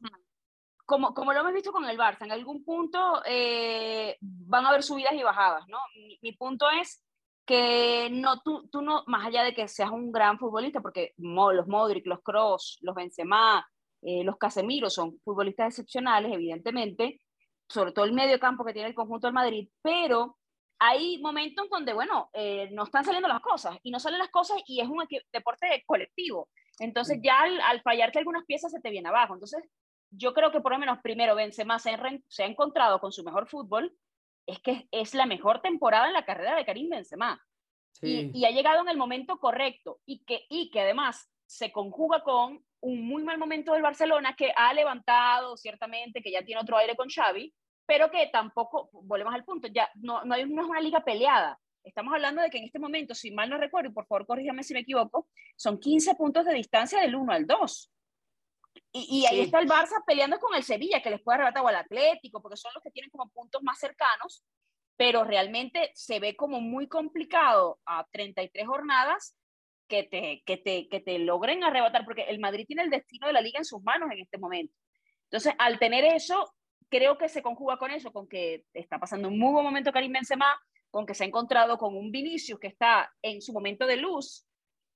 como, 0.85 1.13
como 1.13 1.31
lo 1.31 1.39
hemos 1.39 1.53
visto 1.53 1.71
con 1.71 1.85
el 1.85 1.97
Barça, 1.97 2.25
en 2.25 2.33
algún 2.33 2.65
punto 2.65 3.21
eh, 3.25 4.17
van 4.19 4.65
a 4.65 4.69
haber 4.69 4.83
subidas 4.83 5.13
y 5.13 5.23
bajadas, 5.23 5.65
¿no? 5.69 5.77
Mi, 6.21 6.31
punto 6.33 6.65
es 6.69 7.01
que 7.45 8.09
no, 8.11 8.41
tú, 8.41 8.67
tú 8.69 8.81
no, 8.81 9.03
más 9.07 9.25
allá 9.25 9.43
de 9.43 9.53
que 9.53 9.67
seas 9.69 9.91
un 9.91 10.11
gran 10.11 10.37
futbolista, 10.37 10.81
porque 10.81 11.13
los 11.17 11.67
Modric, 11.67 12.05
los 12.07 12.21
Cross, 12.21 12.79
los 12.81 12.93
Benzema, 12.93 13.65
eh, 14.01 14.23
los 14.23 14.37
Casemiro 14.37 14.89
son 14.89 15.19
futbolistas 15.23 15.67
excepcionales, 15.69 16.33
evidentemente, 16.33 17.21
sobre 17.69 17.93
todo 17.93 18.03
el 18.03 18.13
medio 18.13 18.39
campo 18.39 18.65
que 18.65 18.73
tiene 18.73 18.89
el 18.89 18.95
conjunto 18.95 19.27
del 19.27 19.33
Madrid, 19.33 19.69
pero 19.81 20.38
hay 20.79 21.17
momentos 21.19 21.69
donde, 21.69 21.93
bueno, 21.93 22.29
eh, 22.33 22.69
no 22.71 22.83
están 22.83 23.03
saliendo 23.03 23.27
las 23.27 23.41
cosas 23.41 23.77
y 23.83 23.91
no 23.91 23.99
salen 23.99 24.19
las 24.19 24.29
cosas 24.29 24.57
y 24.65 24.79
es 24.79 24.87
un 24.87 25.05
deporte 25.31 25.83
colectivo. 25.85 26.49
Entonces 26.79 27.19
ya 27.21 27.41
al, 27.41 27.59
al 27.61 27.81
fallarte 27.81 28.19
algunas 28.19 28.45
piezas 28.45 28.71
se 28.71 28.79
te 28.79 28.89
viene 28.89 29.09
abajo. 29.09 29.33
Entonces 29.33 29.61
yo 30.09 30.33
creo 30.33 30.51
que 30.51 30.61
por 30.61 30.71
lo 30.71 30.79
menos 30.79 30.99
primero 31.01 31.35
Benzema 31.35 31.79
se, 31.79 31.97
se 32.27 32.43
ha 32.43 32.47
encontrado 32.47 32.99
con 32.99 33.11
su 33.11 33.23
mejor 33.23 33.47
fútbol, 33.47 33.93
es 34.47 34.59
que 34.61 34.87
es 34.91 35.13
la 35.13 35.25
mejor 35.25 35.61
temporada 35.61 36.07
en 36.07 36.13
la 36.13 36.25
carrera 36.25 36.55
de 36.55 36.65
Karim 36.65 36.89
Benzema. 36.89 37.41
Y, 38.01 38.31
y, 38.33 38.45
ha 38.45 38.51
llegado 38.51 38.81
en 38.81 38.87
el 38.87 38.95
momento 38.95 39.39
correcto 39.39 39.99
y 40.05 40.23
que, 40.23 40.45
y 40.49 40.69
que 40.69 40.79
además 40.79 41.29
se 41.45 41.71
conjuga 41.73 42.23
con 42.23 42.63
un 42.79 43.07
muy 43.07 43.23
mal 43.23 43.37
momento 43.37 43.73
del 43.73 43.81
Barcelona 43.81 44.35
que 44.37 44.53
ha 44.55 44.73
levantado 44.73 45.57
ciertamente, 45.57 46.21
que 46.21 46.31
ya 46.31 46.45
tiene 46.45 46.61
otro 46.61 46.77
aire 46.77 46.95
con 46.95 47.09
Xavi, 47.09 47.53
pero 47.89 48.11
que 48.11 48.27
tampoco, 48.27 48.91
volvemos 48.91 49.33
al 49.33 49.43
punto, 49.43 49.67
ya 49.67 49.89
no, 49.95 50.23
no, 50.23 50.35
hay, 50.35 50.47
no 50.47 50.61
es 50.61 50.69
una 50.69 50.79
liga 50.79 51.03
peleada. 51.03 51.59
Estamos 51.83 52.13
hablando 52.13 52.39
de 52.39 52.51
que 52.51 52.59
en 52.59 52.65
este 52.65 52.77
momento, 52.77 53.15
si 53.15 53.31
mal 53.31 53.49
no 53.49 53.57
recuerdo, 53.57 53.89
y 53.89 53.93
por 53.93 54.05
favor 54.05 54.27
corrígame 54.27 54.61
si 54.61 54.75
me 54.75 54.81
equivoco, 54.81 55.27
son 55.55 55.79
15 55.79 56.13
puntos 56.13 56.45
de 56.45 56.53
distancia 56.53 57.01
del 57.01 57.15
1 57.15 57.33
al 57.33 57.47
2. 57.47 57.91
Y, 58.91 59.21
y 59.21 59.25
ahí 59.25 59.39
está 59.39 59.59
el 59.59 59.67
Barça 59.67 60.03
peleando 60.05 60.37
con 60.37 60.55
el 60.55 60.61
Sevilla, 60.61 61.01
que 61.01 61.09
les 61.09 61.19
puede 61.19 61.37
arrebatar 61.37 61.63
o 61.63 61.67
al 61.67 61.77
Atlético, 61.77 62.43
porque 62.43 62.57
son 62.57 62.71
los 62.75 62.83
que 62.83 62.91
tienen 62.91 63.09
como 63.09 63.27
puntos 63.31 63.63
más 63.63 63.79
cercanos, 63.79 64.43
pero 64.95 65.23
realmente 65.23 65.89
se 65.95 66.19
ve 66.19 66.35
como 66.35 66.61
muy 66.61 66.87
complicado 66.87 67.79
a 67.87 68.05
33 68.11 68.67
jornadas 68.67 69.35
que 69.87 70.03
te, 70.03 70.43
que 70.45 70.57
te, 70.57 70.87
que 70.89 70.99
te 70.99 71.17
logren 71.17 71.63
arrebatar, 71.63 72.05
porque 72.05 72.25
el 72.25 72.39
Madrid 72.39 72.67
tiene 72.67 72.83
el 72.83 72.91
destino 72.91 73.25
de 73.25 73.33
la 73.33 73.41
liga 73.41 73.57
en 73.57 73.65
sus 73.65 73.81
manos 73.81 74.11
en 74.11 74.19
este 74.19 74.37
momento. 74.37 74.75
Entonces, 75.23 75.55
al 75.57 75.79
tener 75.79 76.05
eso, 76.05 76.53
creo 76.89 77.17
que 77.17 77.29
se 77.29 77.41
conjuga 77.41 77.77
con 77.77 77.91
eso, 77.91 78.11
con 78.11 78.27
que 78.27 78.65
está 78.73 78.99
pasando 78.99 79.27
un 79.27 79.39
muy 79.39 79.51
buen 79.51 79.65
momento 79.65 79.91
Karim 79.91 80.11
Benzema, 80.11 80.59
con 80.91 81.05
que 81.05 81.13
se 81.13 81.23
ha 81.23 81.27
encontrado 81.27 81.77
con 81.77 81.95
un 81.95 82.11
Vinicius 82.11 82.59
que 82.59 82.67
está 82.67 83.13
en 83.21 83.41
su 83.41 83.53
momento 83.53 83.85
de 83.85 83.97
luz, 83.97 84.45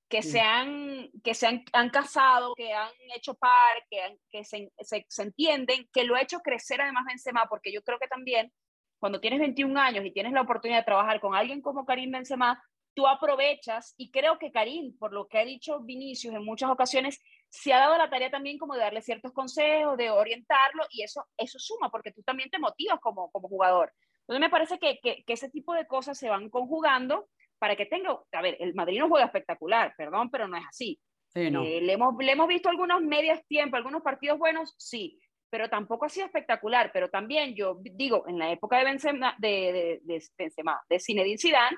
que 0.08 0.22
se 0.22 0.40
han, 0.40 1.10
que 1.22 1.34
se 1.34 1.46
han, 1.46 1.90
casado, 1.90 2.54
que 2.54 2.72
han 2.72 2.90
hecho 3.14 3.34
par, 3.34 3.84
que, 3.90 4.18
que 4.30 4.44
se, 4.44 4.70
se, 4.78 5.06
se, 5.08 5.22
entienden, 5.22 5.88
que 5.92 6.04
lo 6.04 6.14
ha 6.14 6.22
hecho 6.22 6.40
crecer 6.40 6.80
además 6.80 7.04
Benzema, 7.06 7.46
porque 7.48 7.72
yo 7.72 7.82
creo 7.82 7.98
que 7.98 8.06
también 8.06 8.52
cuando 8.98 9.20
tienes 9.20 9.40
21 9.40 9.78
años 9.80 10.04
y 10.04 10.12
tienes 10.12 10.32
la 10.32 10.42
oportunidad 10.42 10.80
de 10.80 10.84
trabajar 10.84 11.20
con 11.20 11.34
alguien 11.34 11.60
como 11.60 11.84
Karim 11.84 12.10
Benzema, 12.10 12.62
tú 12.94 13.06
aprovechas, 13.06 13.94
y 13.96 14.10
creo 14.10 14.38
que 14.38 14.52
Karim, 14.52 14.96
por 14.98 15.12
lo 15.12 15.26
que 15.26 15.38
ha 15.38 15.44
dicho 15.44 15.80
Vinicius 15.80 16.34
en 16.34 16.44
muchas 16.44 16.70
ocasiones, 16.70 17.20
se 17.54 17.72
ha 17.72 17.78
dado 17.78 17.96
la 17.96 18.10
tarea 18.10 18.30
también 18.30 18.58
como 18.58 18.74
de 18.74 18.80
darle 18.80 19.00
ciertos 19.00 19.32
consejos, 19.32 19.96
de 19.96 20.10
orientarlo, 20.10 20.84
y 20.90 21.04
eso, 21.04 21.24
eso 21.36 21.58
suma, 21.60 21.88
porque 21.88 22.10
tú 22.10 22.20
también 22.24 22.50
te 22.50 22.58
motivas 22.58 22.98
como, 23.00 23.30
como 23.30 23.48
jugador. 23.48 23.92
Entonces 24.22 24.40
me 24.40 24.50
parece 24.50 24.78
que, 24.80 24.98
que, 25.00 25.22
ese 25.32 25.50
tipo 25.50 25.72
de 25.72 25.86
cosas 25.86 26.18
se 26.18 26.28
van 26.28 26.50
conjugando 26.50 27.28
para 27.60 27.76
que 27.76 27.86
tenga, 27.86 28.18
a 28.32 28.42
ver, 28.42 28.56
el 28.58 28.74
Madrid 28.74 28.98
no 28.98 29.08
juega 29.08 29.26
espectacular, 29.26 29.94
perdón, 29.96 30.30
pero 30.30 30.48
no 30.48 30.56
es 30.56 30.64
así. 30.68 31.00
Eh, 31.36 31.50
le, 31.50 31.92
hemos, 31.92 32.14
le 32.18 32.32
hemos 32.32 32.48
visto 32.48 32.68
algunos 32.68 33.00
medios 33.02 33.38
tiempos, 33.46 33.78
algunos 33.78 34.02
partidos 34.02 34.38
buenos, 34.38 34.74
sí, 34.76 35.20
pero 35.48 35.70
tampoco 35.70 36.06
ha 36.06 36.08
sido 36.08 36.26
espectacular. 36.26 36.90
Pero 36.92 37.08
también 37.08 37.54
yo 37.54 37.78
digo, 37.80 38.24
en 38.26 38.38
la 38.38 38.50
época 38.50 38.78
de 38.78 38.84
Benzema, 38.84 39.36
de, 39.38 39.48
de, 39.48 40.00
de, 40.02 40.24
Benzema, 40.36 40.82
de 40.88 40.98
Zinedine 40.98 41.38
Zidane, 41.38 41.76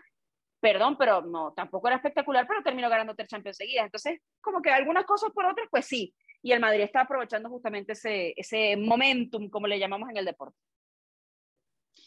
perdón, 0.66 0.96
pero 0.98 1.22
no, 1.22 1.52
tampoco 1.52 1.86
era 1.86 1.96
espectacular, 1.98 2.44
pero 2.44 2.60
terminó 2.60 2.88
ganando 2.88 3.14
tres 3.14 3.28
Champions 3.28 3.56
seguidas. 3.56 3.84
Entonces, 3.84 4.20
como 4.40 4.60
que 4.60 4.70
algunas 4.70 5.04
cosas 5.04 5.30
por 5.32 5.44
otras, 5.46 5.68
pues 5.70 5.86
sí. 5.86 6.12
Y 6.42 6.50
el 6.50 6.58
Madrid 6.58 6.80
está 6.80 7.02
aprovechando 7.02 7.48
justamente 7.48 7.92
ese, 7.92 8.34
ese 8.36 8.76
momentum, 8.76 9.48
como 9.48 9.68
le 9.68 9.78
llamamos 9.78 10.10
en 10.10 10.16
el 10.16 10.24
deporte 10.24 10.58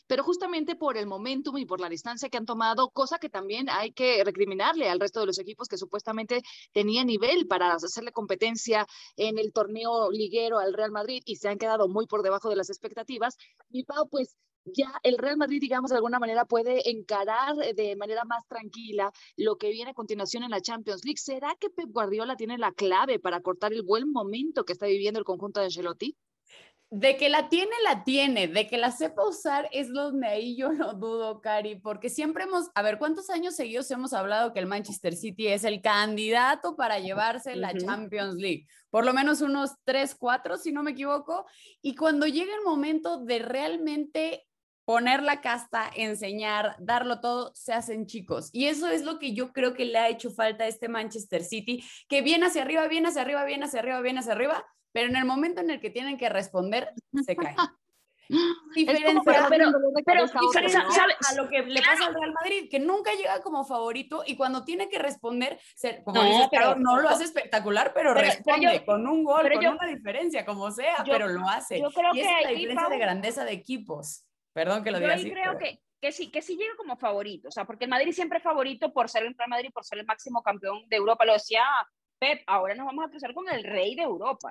pero 0.08 0.24
justamente 0.24 0.76
por 0.76 0.98
el 0.98 1.06
momentum 1.06 1.56
y 1.60 1.68
por 1.68 1.80
la 1.80 1.88
distancia 1.88 2.30
que 2.30 2.38
han 2.38 2.48
tomado, 2.48 2.90
cosa 2.90 3.20
que 3.20 3.30
también 3.30 3.70
hay 3.70 3.92
que 3.92 4.24
recriminarle 4.24 4.90
al 4.90 5.00
resto 5.00 5.20
de 5.20 5.28
los 5.28 5.38
equipos 5.38 5.68
que 5.68 5.78
supuestamente 5.78 6.42
tenían 6.74 7.06
nivel 7.06 7.46
para 7.46 7.74
hacerle 7.74 8.12
competencia 8.12 8.88
en 9.18 9.38
el 9.38 9.54
torneo 9.54 10.10
liguero 10.10 10.58
al 10.58 10.74
Real 10.74 10.92
Madrid 10.92 11.22
y 11.26 11.36
se 11.36 11.48
han 11.48 11.60
quedado 11.60 11.88
muy 11.88 12.08
por 12.08 12.24
debajo 12.24 12.50
de 12.50 12.56
las 12.56 12.72
expectativas. 12.72 13.38
Y 13.70 13.84
Pau, 13.84 14.10
pues 14.10 14.36
ya 14.66 14.92
el 15.04 15.18
Real 15.18 15.38
Madrid, 15.38 15.60
digamos, 15.60 15.92
de 15.92 15.98
alguna 15.98 16.20
manera 16.20 16.46
puede 16.46 16.90
encarar 16.90 17.56
de 17.56 17.96
manera 17.96 18.24
más 18.26 18.48
tranquila 18.48 19.12
lo 19.38 19.58
que 19.58 19.70
viene 19.70 19.92
a 19.92 19.94
continuación 19.94 20.44
en 20.44 20.52
la 20.52 20.62
Champions 20.62 21.04
League. 21.06 21.18
¿Será 21.18 21.56
que 21.60 21.70
Pep 21.70 21.90
Guardiola 21.90 22.36
tiene 22.36 22.58
la 22.58 22.72
clave 22.72 23.20
para 23.20 23.42
cortar 23.42 23.74
el 23.74 23.84
buen 23.84 24.12
momento 24.12 24.66
que 24.66 24.74
está 24.74 24.86
viviendo 24.86 25.20
el 25.20 25.26
conjunto 25.26 25.60
de 25.60 25.68
Ancelotti? 25.68 26.18
De 26.92 27.18
que 27.18 27.30
la 27.30 27.50
tiene, 27.50 27.72
la 27.84 28.04
tiene. 28.04 28.48
De 28.48 28.68
que 28.68 28.78
la 28.78 28.92
sepa 28.92 29.28
usar 29.28 29.70
es 29.72 29.94
donde 29.94 30.28
ahí 30.28 30.58
yo 30.58 30.72
no 30.72 30.96
dudo, 30.96 31.40
Cari, 31.40 31.76
porque 31.76 32.10
siempre 32.10 32.46
hemos, 32.46 32.70
a 32.74 32.82
ver, 32.82 32.98
¿cuántos 32.98 33.30
años 33.30 33.56
seguidos 33.56 33.92
hemos 33.92 34.12
hablado 34.12 34.54
que 34.54 34.60
el 34.60 34.66
Manchester 34.66 35.16
City 35.16 35.48
es 35.50 35.64
el 35.64 35.82
candidato 35.82 36.76
para 36.76 36.98
llevarse 36.98 37.56
la 37.56 37.78
Champions 37.78 38.36
League? 38.36 38.66
Por 38.90 39.06
lo 39.06 39.14
menos 39.14 39.42
unos 39.42 39.74
tres, 39.84 40.16
cuatro, 40.16 40.58
si 40.58 40.72
no 40.72 40.82
me 40.82 40.92
equivoco. 40.92 41.46
Y 41.84 41.96
cuando 41.96 42.26
llega 42.26 42.56
el 42.56 42.64
momento 42.64 43.24
de 43.24 43.38
realmente 43.38 44.49
poner 44.90 45.22
la 45.22 45.40
casta, 45.40 45.84
enseñar, 45.96 46.76
darlo 46.80 47.22
todo, 47.22 47.52
se 47.54 47.74
hacen 47.74 48.08
chicos. 48.08 48.50
Y 48.54 48.66
eso 48.66 48.88
es 48.88 49.04
lo 49.04 49.20
que 49.20 49.36
yo 49.36 49.54
creo 49.54 49.76
que 49.76 49.86
le 49.86 50.00
ha 50.00 50.10
hecho 50.10 50.32
falta 50.32 50.64
a 50.64 50.68
este 50.68 50.90
Manchester 50.90 51.44
City, 51.44 51.84
que 52.08 52.24
viene 52.24 52.48
hacia 52.48 52.64
arriba, 52.64 52.88
viene 52.88 53.10
hacia 53.10 53.22
arriba, 53.22 53.44
viene 53.44 53.66
hacia 53.66 53.82
arriba, 53.82 54.02
viene 54.02 54.22
hacia 54.22 54.32
arriba, 54.32 54.66
pero 54.92 55.08
en 55.08 55.16
el 55.16 55.26
momento 55.26 55.62
en 55.62 55.70
el 55.70 55.80
que 55.80 55.92
tienen 55.92 56.18
que 56.18 56.28
responder, 56.28 56.92
se 57.24 57.36
caen. 57.36 57.56
Diferencia, 58.76 59.22
pero, 59.24 59.48
pero, 60.06 60.24
a 60.24 61.36
lo 61.36 61.50
que 61.50 61.62
le 61.62 61.82
pasa 61.82 62.08
al 62.08 62.16
Real 62.16 62.34
Madrid, 62.34 62.68
que 62.70 62.80
nunca 62.80 63.12
llega 63.14 63.42
como 63.42 63.66
favorito 63.66 64.24
y 64.26 64.36
cuando 64.36 64.64
tiene 64.64 64.90
que 64.90 64.98
responder, 64.98 65.60
como 66.04 66.24
no, 66.24 66.50
pero, 66.50 66.76
no 66.76 67.00
lo 67.00 67.10
hace 67.10 67.26
espectacular, 67.26 67.92
pero, 67.94 68.16
responde 68.16 68.84
con 68.86 69.06
un 69.08 69.24
gol, 69.24 69.52
con 69.52 69.68
una 69.68 69.88
diferencia, 69.88 70.48
como 70.48 70.72
sea, 70.72 71.04
pero 71.06 71.28
lo 71.28 71.48
hace. 71.48 71.80
Yo 71.80 71.92
creo 71.92 72.10
y 72.16 72.22
que 72.22 72.22
es 72.22 72.44
la 72.44 72.50
diferencia 72.50 72.90
de 72.90 72.98
grandeza 72.98 73.46
de 73.46 73.52
equipos. 73.52 74.26
Perdón 74.54 74.84
que 74.84 74.92
lo 74.92 75.00
diga 75.00 75.16
yo 75.18 75.32
creo 75.32 75.58
que, 75.58 75.82
que 76.02 76.12
sí, 76.12 76.32
que 76.32 76.42
sí 76.42 76.58
llega 76.58 76.76
como 76.76 76.98
favorito, 76.98 77.50
o 77.50 77.52
sea, 77.52 77.66
porque 77.66 77.86
el 77.86 77.90
Madrid 77.90 78.12
siempre 78.12 78.38
es 78.38 78.44
favorito 78.44 78.92
por 78.92 79.10
ser 79.10 79.24
el 79.24 79.36
Real 79.38 79.50
Madrid, 79.50 79.70
por 79.74 79.86
ser 79.86 80.00
el 80.00 80.06
máximo 80.06 80.42
campeón 80.42 80.88
de 80.88 80.98
Europa, 80.98 81.26
lo 81.26 81.34
decía 81.34 81.64
Pep, 82.20 82.44
ahora 82.48 82.76
nos 82.76 82.86
vamos 82.86 83.06
a 83.06 83.10
cruzar 83.10 83.34
con 83.34 83.48
el 83.50 83.64
rey 83.64 83.96
de 83.96 84.04
Europa. 84.04 84.50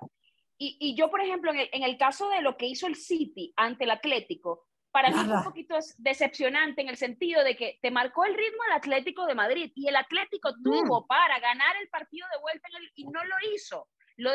Y, 0.57 0.77
y 0.81 0.97
yo, 0.97 1.11
por 1.11 1.21
ejemplo, 1.21 1.53
en 1.53 1.61
el, 1.61 1.69
en 1.73 1.83
el, 1.85 1.97
caso 1.97 2.29
de 2.31 2.43
lo 2.43 2.57
que 2.57 2.67
hizo 2.67 2.87
el 2.87 2.97
City 2.97 3.53
ante 3.57 3.85
el 3.85 3.91
Atlético, 3.91 4.67
para 4.91 5.11
mí 5.11 5.17
fue 5.17 5.37
un 5.37 5.45
poquito 5.45 5.77
decepcionante 5.99 6.81
en 6.81 6.89
el 6.89 6.97
sentido 6.97 7.45
de 7.45 7.55
que 7.57 7.79
te 7.81 7.91
marcó 7.91 8.25
el 8.25 8.35
ritmo 8.35 8.65
el 8.67 8.73
Atlético 8.73 9.27
de 9.27 9.35
Madrid 9.35 9.71
y 9.75 9.87
el 9.87 9.97
Atlético 9.97 10.51
mm. 10.51 10.63
tuvo 10.63 11.07
para 11.07 11.39
ganar 11.39 11.77
el 11.81 11.89
partido 11.89 12.27
de 12.33 12.41
vuelta 12.41 12.69
y 12.95 13.05
no 13.05 13.23
lo 13.23 13.37
hizo. 13.55 13.89
Lo 14.17 14.33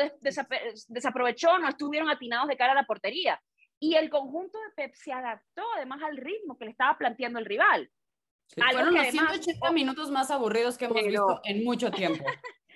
desaprovechó, 0.88 1.58
no 1.58 1.68
estuvieron 1.68 2.08
atinados 2.08 2.48
de 2.48 2.56
cara 2.56 2.72
a 2.72 2.76
la 2.76 2.86
portería. 2.86 3.38
Y 3.84 3.96
el 3.96 4.08
conjunto 4.08 4.58
de 4.58 4.70
Pep 4.74 4.94
se 4.94 5.12
adaptó 5.12 5.62
además 5.76 6.00
al 6.02 6.16
ritmo 6.16 6.56
que 6.56 6.64
le 6.64 6.70
estaba 6.70 6.96
planteando 6.96 7.38
el 7.38 7.44
rival. 7.44 7.90
fueron 8.56 8.94
los 8.94 9.08
180 9.08 9.72
minutos 9.72 10.10
más 10.10 10.30
aburridos 10.30 10.78
que 10.78 10.86
hemos 10.86 11.04
visto 11.04 11.40
en 11.44 11.64
mucho 11.64 11.90
tiempo. 11.90 12.24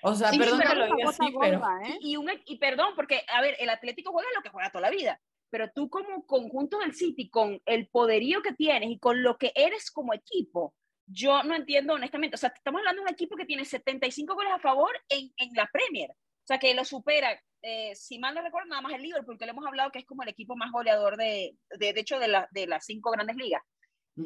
O 0.03 0.15
sea, 0.15 0.31
perdón 0.39 0.61
que 0.61 0.75
lo 0.75 0.85
diga 0.85 1.09
así, 1.09 1.35
pero... 1.41 1.63
¿eh? 1.83 1.97
Y, 2.01 2.17
un, 2.17 2.31
y 2.45 2.59
perdón, 2.59 2.93
porque, 2.95 3.23
a 3.35 3.41
ver, 3.41 3.57
el 3.59 3.71
Atlético 3.71 4.13
juega 4.13 4.29
lo 4.37 4.43
que 4.43 4.51
juega 4.51 4.71
toda 4.71 4.83
la 4.83 4.91
vida, 4.91 5.19
pero 5.49 5.71
tú 5.75 5.89
como 5.89 6.27
conjunto 6.27 6.79
del 6.79 6.93
City, 6.93 7.31
con 7.31 7.59
el 7.65 7.89
poderío 7.89 8.43
que 8.43 8.53
tienes 8.53 8.91
y 8.91 8.99
con 8.99 9.23
lo 9.23 9.39
que 9.39 9.53
eres 9.55 9.91
como 9.91 10.13
equipo, 10.13 10.75
yo 11.07 11.43
no 11.43 11.55
entiendo 11.55 11.95
honestamente, 11.95 12.35
o 12.35 12.39
sea, 12.39 12.53
estamos 12.55 12.81
hablando 12.81 13.01
de 13.01 13.09
un 13.09 13.15
equipo 13.15 13.35
que 13.35 13.47
tiene 13.47 13.65
75 13.65 14.35
goles 14.35 14.53
a 14.53 14.59
favor 14.59 14.91
en, 15.09 15.33
en 15.39 15.55
la 15.55 15.71
Premier, 15.73 16.11
o 16.11 16.47
sea, 16.47 16.59
que 16.59 16.75
lo 16.75 16.85
supera, 16.85 17.41
eh, 17.63 17.95
si 17.95 18.19
mal 18.19 18.35
no 18.35 18.43
recuerdo, 18.43 18.69
nada 18.69 18.83
más 18.83 18.93
el 18.93 19.03
Liverpool, 19.03 19.37
porque 19.37 19.47
le 19.47 19.53
hemos 19.53 19.67
hablado 19.67 19.91
que 19.91 20.01
es 20.01 20.07
como 20.07 20.23
el 20.23 20.29
equipo 20.29 20.57
más 20.57 20.71
goleador 20.71 21.17
de, 21.17 21.57
de, 21.79 21.93
de 21.93 22.01
hecho, 22.01 22.19
de, 22.19 22.29
la, 22.29 22.49
de 22.51 22.67
las 22.67 22.85
cinco 22.85 23.11
grandes 23.11 23.37
ligas. 23.37 23.63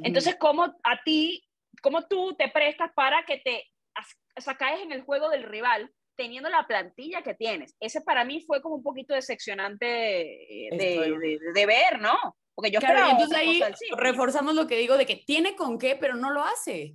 Entonces, 0.02 0.36
¿cómo 0.36 0.64
a 0.64 1.02
ti, 1.04 1.46
cómo 1.82 2.06
tú 2.06 2.34
te 2.34 2.48
prestas 2.48 2.90
para 2.94 3.24
que 3.26 3.38
te 3.38 3.66
o 4.36 4.40
sea, 4.40 4.56
caes 4.56 4.80
en 4.82 4.92
el 4.92 5.02
juego 5.02 5.28
del 5.28 5.42
rival 5.44 5.90
teniendo 6.16 6.48
la 6.48 6.66
plantilla 6.66 7.22
que 7.22 7.34
tienes. 7.34 7.76
Ese 7.80 8.00
para 8.02 8.24
mí 8.24 8.42
fue 8.46 8.60
como 8.60 8.76
un 8.76 8.82
poquito 8.82 9.14
decepcionante 9.14 10.66
eh, 10.66 10.76
de, 10.76 11.38
de, 11.54 11.66
ver, 11.66 12.00
¿no? 12.00 12.16
Porque 12.54 12.70
yo 12.70 12.80
claro, 12.80 13.10
entonces 13.10 13.36
ahí 13.36 13.62
reforzamos 13.96 14.54
lo 14.54 14.66
que 14.66 14.76
digo 14.76 14.96
de 14.96 15.06
que 15.06 15.16
tiene 15.16 15.56
con 15.56 15.78
qué, 15.78 15.96
pero 15.96 16.14
no 16.14 16.30
lo 16.30 16.42
hace. 16.42 16.94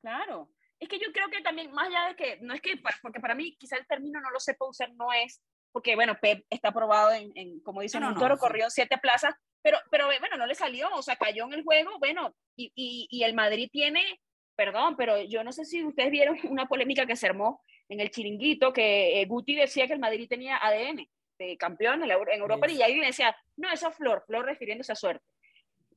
Claro. 0.00 0.50
Es 0.78 0.88
que 0.88 0.98
yo 0.98 1.12
creo 1.12 1.28
que 1.28 1.40
también, 1.42 1.72
más 1.72 1.88
allá 1.88 2.08
de 2.08 2.16
que, 2.16 2.38
no 2.40 2.54
es 2.54 2.60
que, 2.60 2.80
porque 3.02 3.20
para 3.20 3.34
mí 3.34 3.56
quizá 3.56 3.76
el 3.76 3.86
término 3.86 4.20
no 4.20 4.30
lo 4.30 4.40
sepa 4.40 4.68
usar, 4.68 4.92
no 4.94 5.12
es, 5.12 5.42
porque 5.72 5.94
bueno, 5.94 6.16
Pep 6.20 6.44
está 6.50 6.68
aprobado 6.68 7.12
en, 7.12 7.32
en 7.34 7.60
como 7.60 7.80
dicen, 7.80 8.04
un 8.04 8.14
toro 8.14 8.38
corrió 8.38 8.70
siete 8.70 8.98
plazas, 8.98 9.34
pero, 9.62 9.78
pero 9.90 10.06
bueno, 10.06 10.36
no 10.36 10.46
le 10.46 10.54
salió, 10.54 10.88
o 10.94 11.02
sea, 11.02 11.16
cayó 11.16 11.44
en 11.44 11.54
el 11.54 11.64
juego, 11.64 11.98
bueno, 11.98 12.34
y, 12.56 12.72
y, 12.74 13.08
y 13.10 13.24
el 13.24 13.34
Madrid 13.34 13.68
tiene 13.72 14.20
perdón, 14.54 14.96
pero 14.96 15.20
yo 15.22 15.42
no 15.44 15.52
sé 15.52 15.64
si 15.64 15.84
ustedes 15.84 16.10
vieron 16.10 16.36
una 16.50 16.66
polémica 16.66 17.06
que 17.06 17.16
se 17.16 17.26
armó 17.26 17.62
en 17.88 18.00
el 18.00 18.10
chiringuito, 18.10 18.72
que 18.72 19.20
eh, 19.20 19.26
Guti 19.26 19.54
decía 19.54 19.86
que 19.86 19.92
el 19.92 19.98
Madrid 19.98 20.28
tenía 20.28 20.56
ADN 20.56 21.06
de 21.38 21.56
campeón 21.56 22.02
en, 22.04 22.10
Europa 22.10 22.70
y 22.70 22.82
ahí 22.82 23.00
decía, 23.00 23.36
no, 23.56 23.70
eso 23.72 23.88
es 23.88 23.96
Flor, 23.96 24.22
Flor 24.26 24.46
refiriéndose 24.46 24.92
a 24.92 24.96
suerte. 24.96 25.24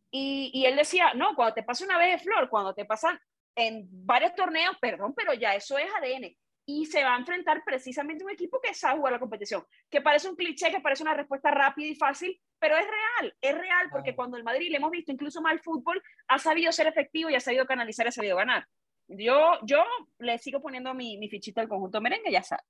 Y, 0.10 0.50
y, 0.54 0.66
él 0.66 0.76
decía, 0.76 1.14
no, 1.14 1.36
cuando 1.36 1.54
te 1.54 1.64
pasa 1.64 1.86
una 1.86 1.98
vez 1.98 2.14
de 2.14 2.24
Flor, 2.24 2.50
cuando 2.50 2.74
te 2.74 2.86
pasan 2.86 3.20
en 3.56 3.86
varios 3.90 4.34
torneos, 4.34 4.76
perdón, 4.82 5.14
pero 5.16 5.34
ya 5.34 5.56
eso 5.56 5.78
es 5.78 5.88
ADN. 5.94 6.36
Y 6.66 6.86
se 6.88 7.04
va 7.04 7.16
a 7.16 7.20
enfrentar 7.20 7.64
precisamente 7.64 8.24
un 8.24 8.32
equipo 8.32 8.60
que 8.60 8.74
sabe 8.74 8.98
jugar 8.98 9.14
la 9.14 9.20
competición, 9.20 9.64
que 9.90 10.02
parece 10.02 10.30
un 10.30 10.36
cliché, 10.36 10.72
que 10.72 10.80
parece 10.80 11.04
una 11.04 11.14
respuesta 11.14 11.52
rápida 11.52 11.88
y 11.88 11.96
fácil, 11.96 12.40
pero 12.60 12.76
es 12.76 12.86
real, 12.86 13.36
es 13.40 13.56
real, 13.56 13.90
porque 13.92 14.16
cuando 14.16 14.38
el 14.38 14.44
Madrid 14.44 14.72
le 14.72 14.78
hemos 14.78 14.90
visto 14.90 15.12
incluso 15.12 15.42
mal 15.42 15.60
fútbol, 15.60 16.02
ha 16.28 16.40
sabido 16.40 16.72
ser 16.72 16.88
efectivo 16.88 17.30
y 17.30 17.36
ha 17.36 17.40
sabido 17.40 17.66
canalizar 17.66 18.08
y 18.08 18.10
ha 18.10 18.12
sabido 18.12 18.38
ganar. 18.38 18.68
Yo, 19.08 19.60
yo 19.64 19.84
le 20.18 20.40
sigo 20.40 20.62
poniendo 20.62 20.94
mi, 20.96 21.18
mi 21.18 21.30
fichita 21.30 21.62
al 21.62 21.68
conjunto 21.68 22.02
merengue, 22.02 22.32
ya 22.32 22.42
sabe. 22.42 22.64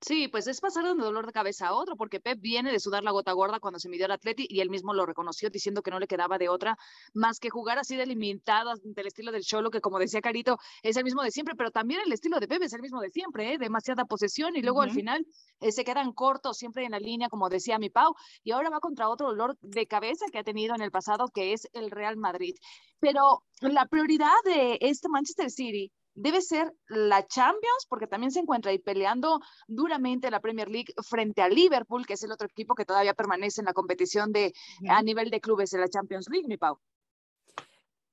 Sí, 0.00 0.28
pues 0.28 0.46
es 0.46 0.60
pasar 0.60 0.84
de 0.84 0.92
un 0.92 0.98
dolor 0.98 1.26
de 1.26 1.32
cabeza 1.32 1.68
a 1.68 1.74
otro, 1.74 1.96
porque 1.96 2.20
Pep 2.20 2.38
viene 2.40 2.70
de 2.70 2.78
sudar 2.78 3.02
la 3.02 3.10
gota 3.10 3.32
gorda 3.32 3.58
cuando 3.58 3.80
se 3.80 3.88
midió 3.88 4.04
al 4.06 4.12
Atleti 4.12 4.46
y 4.48 4.60
él 4.60 4.70
mismo 4.70 4.94
lo 4.94 5.04
reconoció 5.04 5.50
diciendo 5.50 5.82
que 5.82 5.90
no 5.90 5.98
le 5.98 6.06
quedaba 6.06 6.38
de 6.38 6.48
otra 6.48 6.76
más 7.14 7.40
que 7.40 7.50
jugar 7.50 7.80
así 7.80 7.96
delimitado 7.96 8.74
del 8.84 9.08
estilo 9.08 9.32
del 9.32 9.42
Cholo, 9.42 9.70
que 9.70 9.80
como 9.80 9.98
decía 9.98 10.20
Carito, 10.20 10.58
es 10.84 10.96
el 10.96 11.02
mismo 11.02 11.24
de 11.24 11.32
siempre, 11.32 11.56
pero 11.56 11.72
también 11.72 12.00
el 12.06 12.12
estilo 12.12 12.38
de 12.38 12.46
Pep 12.46 12.62
es 12.62 12.72
el 12.74 12.80
mismo 12.80 13.00
de 13.00 13.10
siempre, 13.10 13.54
¿eh? 13.54 13.58
demasiada 13.58 14.04
posesión 14.04 14.54
y 14.54 14.62
luego 14.62 14.82
al 14.82 14.92
final 14.92 15.26
eh, 15.60 15.72
se 15.72 15.84
quedan 15.84 16.12
cortos 16.12 16.56
siempre 16.58 16.84
en 16.84 16.92
la 16.92 17.00
línea, 17.00 17.28
como 17.28 17.48
decía 17.48 17.80
mi 17.80 17.90
Pau, 17.90 18.14
y 18.44 18.52
ahora 18.52 18.70
va 18.70 18.78
contra 18.78 19.08
otro 19.08 19.26
dolor 19.26 19.58
de 19.62 19.88
cabeza 19.88 20.26
que 20.30 20.38
ha 20.38 20.44
tenido 20.44 20.76
en 20.76 20.82
el 20.82 20.92
pasado, 20.92 21.26
que 21.34 21.52
es 21.52 21.66
el 21.72 21.90
Real 21.90 22.16
Madrid. 22.16 22.54
Pero 23.00 23.42
la 23.60 23.86
prioridad 23.86 24.28
de 24.44 24.78
este 24.80 25.08
Manchester 25.08 25.50
City 25.50 25.90
debe 26.18 26.40
ser 26.40 26.72
la 26.88 27.26
Champions, 27.26 27.86
porque 27.88 28.06
también 28.06 28.32
se 28.32 28.40
encuentra 28.40 28.70
ahí 28.70 28.78
peleando 28.78 29.40
duramente 29.66 30.30
la 30.30 30.40
Premier 30.40 30.68
League 30.68 30.92
frente 31.08 31.42
a 31.42 31.48
Liverpool, 31.48 32.06
que 32.06 32.14
es 32.14 32.22
el 32.22 32.32
otro 32.32 32.46
equipo 32.46 32.74
que 32.74 32.84
todavía 32.84 33.14
permanece 33.14 33.60
en 33.60 33.66
la 33.66 33.72
competición 33.72 34.32
de, 34.32 34.52
a 34.88 35.02
nivel 35.02 35.30
de 35.30 35.40
clubes 35.40 35.70
de 35.70 35.78
la 35.78 35.88
Champions 35.88 36.28
League, 36.30 36.48
mi 36.48 36.56
Pau. 36.56 36.78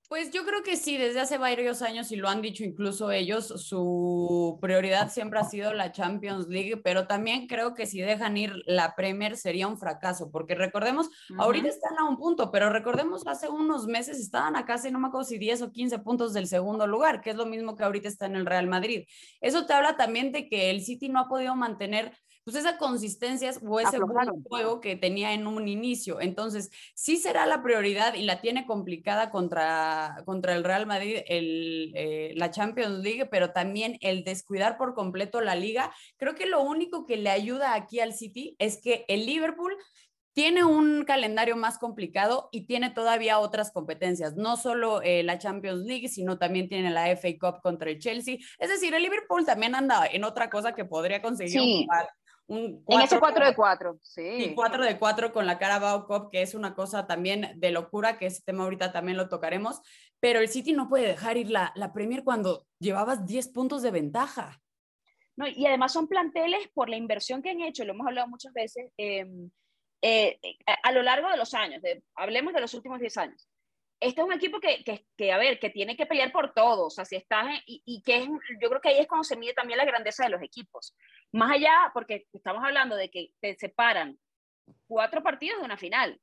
Pues 0.07 0.29
yo 0.31 0.45
creo 0.45 0.61
que 0.61 0.75
sí, 0.75 0.97
desde 0.97 1.19
hace 1.19 1.37
varios 1.39 1.81
años, 1.81 2.11
y 2.11 2.15
lo 2.15 2.29
han 2.29 2.41
dicho 2.41 2.63
incluso 2.63 3.11
ellos, 3.11 3.47
su 3.47 4.59
prioridad 4.61 5.11
siempre 5.11 5.39
ha 5.39 5.43
sido 5.43 5.73
la 5.73 5.91
Champions 5.91 6.47
League, 6.47 6.77
pero 6.77 7.07
también 7.07 7.47
creo 7.47 7.73
que 7.73 7.87
si 7.87 8.01
dejan 8.01 8.37
ir 8.37 8.53
la 8.67 8.95
Premier 8.95 9.35
sería 9.35 9.67
un 9.67 9.79
fracaso, 9.79 10.29
porque 10.31 10.53
recordemos, 10.53 11.09
ahorita 11.39 11.69
están 11.69 11.97
a 11.97 12.07
un 12.07 12.17
punto, 12.17 12.51
pero 12.51 12.69
recordemos 12.69 13.25
hace 13.25 13.49
unos 13.49 13.87
meses 13.87 14.19
estaban 14.19 14.55
a 14.55 14.65
casi, 14.65 14.91
no 14.91 14.99
me 14.99 15.07
acuerdo 15.07 15.25
si 15.25 15.39
10 15.39 15.63
o 15.63 15.71
15 15.71 15.99
puntos 15.99 16.33
del 16.33 16.47
segundo 16.47 16.85
lugar, 16.85 17.21
que 17.21 17.31
es 17.31 17.35
lo 17.35 17.47
mismo 17.47 17.75
que 17.75 17.83
ahorita 17.83 18.07
está 18.07 18.27
en 18.27 18.35
el 18.35 18.45
Real 18.45 18.67
Madrid. 18.67 19.05
Eso 19.41 19.65
te 19.65 19.73
habla 19.73 19.97
también 19.97 20.31
de 20.31 20.47
que 20.47 20.69
el 20.69 20.81
City 20.81 21.09
no 21.09 21.19
ha 21.19 21.27
podido 21.27 21.55
mantener 21.55 22.11
pues 22.45 22.55
esa 22.57 22.77
consistencia 22.77 23.51
o 23.67 23.79
ese 23.79 23.97
buen 23.99 24.43
juego 24.43 24.79
que 24.79 24.95
tenía 24.95 25.33
en 25.33 25.47
un 25.47 25.67
inicio. 25.67 26.21
Entonces, 26.21 26.69
sí 26.93 27.17
será 27.17 27.47
la 27.47 27.63
prioridad 27.63 28.13
y 28.13 28.21
la 28.21 28.39
tiene 28.39 28.67
complicada 28.67 29.31
contra, 29.31 30.21
contra 30.25 30.53
el 30.53 30.63
Real 30.63 30.85
Madrid 30.85 31.17
el, 31.27 31.91
eh, 31.95 32.33
la 32.35 32.51
Champions 32.51 32.99
League, 32.99 33.25
pero 33.25 33.51
también 33.51 33.97
el 33.99 34.23
descuidar 34.23 34.77
por 34.77 34.93
completo 34.93 35.41
la 35.41 35.55
liga. 35.55 35.91
Creo 36.17 36.35
que 36.35 36.45
lo 36.45 36.61
único 36.61 37.07
que 37.07 37.17
le 37.17 37.31
ayuda 37.31 37.73
aquí 37.73 37.99
al 37.99 38.13
City 38.13 38.55
es 38.59 38.79
que 38.79 39.05
el 39.07 39.25
Liverpool 39.25 39.75
tiene 40.33 40.63
un 40.63 41.03
calendario 41.03 41.55
más 41.55 41.79
complicado 41.79 42.49
y 42.51 42.67
tiene 42.67 42.91
todavía 42.91 43.39
otras 43.39 43.71
competencias, 43.71 44.35
no 44.35 44.57
solo 44.57 45.01
eh, 45.01 45.23
la 45.23 45.39
Champions 45.39 45.83
League, 45.85 46.09
sino 46.09 46.37
también 46.37 46.67
tiene 46.67 46.91
la 46.91 47.07
FA 47.15 47.29
Cup 47.39 47.61
contra 47.63 47.89
el 47.89 47.97
Chelsea. 47.97 48.37
Es 48.59 48.69
decir, 48.69 48.93
el 48.93 49.01
Liverpool 49.01 49.45
también 49.45 49.73
anda 49.73 50.05
en 50.05 50.25
otra 50.25 50.51
cosa 50.51 50.75
que 50.75 50.85
podría 50.85 51.23
conseguir 51.23 51.59
sí 51.59 51.87
en 52.47 53.01
ese 53.01 53.19
4 53.19 53.45
de 53.45 53.55
4, 53.55 53.99
sí. 54.03 54.21
Y 54.21 54.55
4 54.55 54.83
de 54.83 54.99
4 54.99 55.33
con 55.33 55.45
la 55.45 55.57
Carabao 55.57 56.05
Cup, 56.05 56.29
que 56.31 56.41
es 56.41 56.53
una 56.53 56.75
cosa 56.75 57.07
también 57.07 57.53
de 57.55 57.71
locura, 57.71 58.17
que 58.17 58.27
ese 58.27 58.43
tema 58.43 58.63
ahorita 58.63 58.91
también 58.91 59.17
lo 59.17 59.29
tocaremos, 59.29 59.81
pero 60.19 60.39
el 60.39 60.49
City 60.49 60.73
no 60.73 60.87
puede 60.87 61.07
dejar 61.07 61.37
ir 61.37 61.49
la, 61.49 61.71
la 61.75 61.93
Premier 61.93 62.23
cuando 62.23 62.67
llevabas 62.79 63.25
10 63.25 63.47
puntos 63.49 63.81
de 63.81 63.91
ventaja. 63.91 64.61
No, 65.35 65.47
y 65.47 65.65
además 65.65 65.91
son 65.91 66.07
planteles 66.07 66.67
por 66.73 66.87
la 66.87 66.97
inversión 66.97 67.41
que 67.41 67.49
han 67.49 67.61
hecho, 67.61 67.83
lo 67.83 67.93
hemos 67.93 68.07
hablado 68.07 68.27
muchas 68.27 68.53
veces, 68.53 68.91
em, 68.97 69.49
eh, 70.01 70.39
a, 70.83 70.91
lo 70.91 71.01
largo 71.01 71.29
de 71.29 71.37
los 71.37 71.53
años, 71.53 71.81
hablemos 72.15 72.53
de 72.53 72.61
los 72.61 72.73
últimos 72.73 72.99
10 72.99 73.17
años 73.17 73.49
este 73.99 74.21
es 74.21 74.27
un 74.27 74.33
equipo 74.33 74.59
que, 74.59 74.83
que, 74.83 75.05
que, 75.17 75.31
a 75.31 75.37
ver, 75.37 75.59
que 75.59 75.69
tiene 75.69 75.95
que 75.95 76.05
pelear 76.05 76.31
por 76.31 76.53
todos, 76.53 76.87
o 76.87 76.89
sea, 76.89 77.05
si 77.05 77.15
estás, 77.15 77.47
y, 77.65 77.81
y, 77.85 78.01
que 78.01 78.17
es, 78.17 78.29
yo 78.61 78.69
creo 78.69 78.81
que 78.81 78.89
ahí 78.89 78.99
es 78.99 79.07
cuando 79.07 79.23
se 79.23 79.37
mide 79.37 79.53
también 79.53 79.77
la 79.77 79.85
grandeza 79.85 80.23
de 80.23 80.29
los 80.29 80.41
equipos. 80.41 80.95
Más 81.31 81.51
allá, 81.51 81.91
porque 81.93 82.27
estamos 82.33 82.63
hablando 82.63 82.95
de 82.95 83.09
que 83.09 83.31
te 83.39 83.55
separan 83.55 84.17
cuatro 84.87 85.23
partidos 85.23 85.59
de 85.59 85.65
una 85.65 85.77
final. 85.77 86.19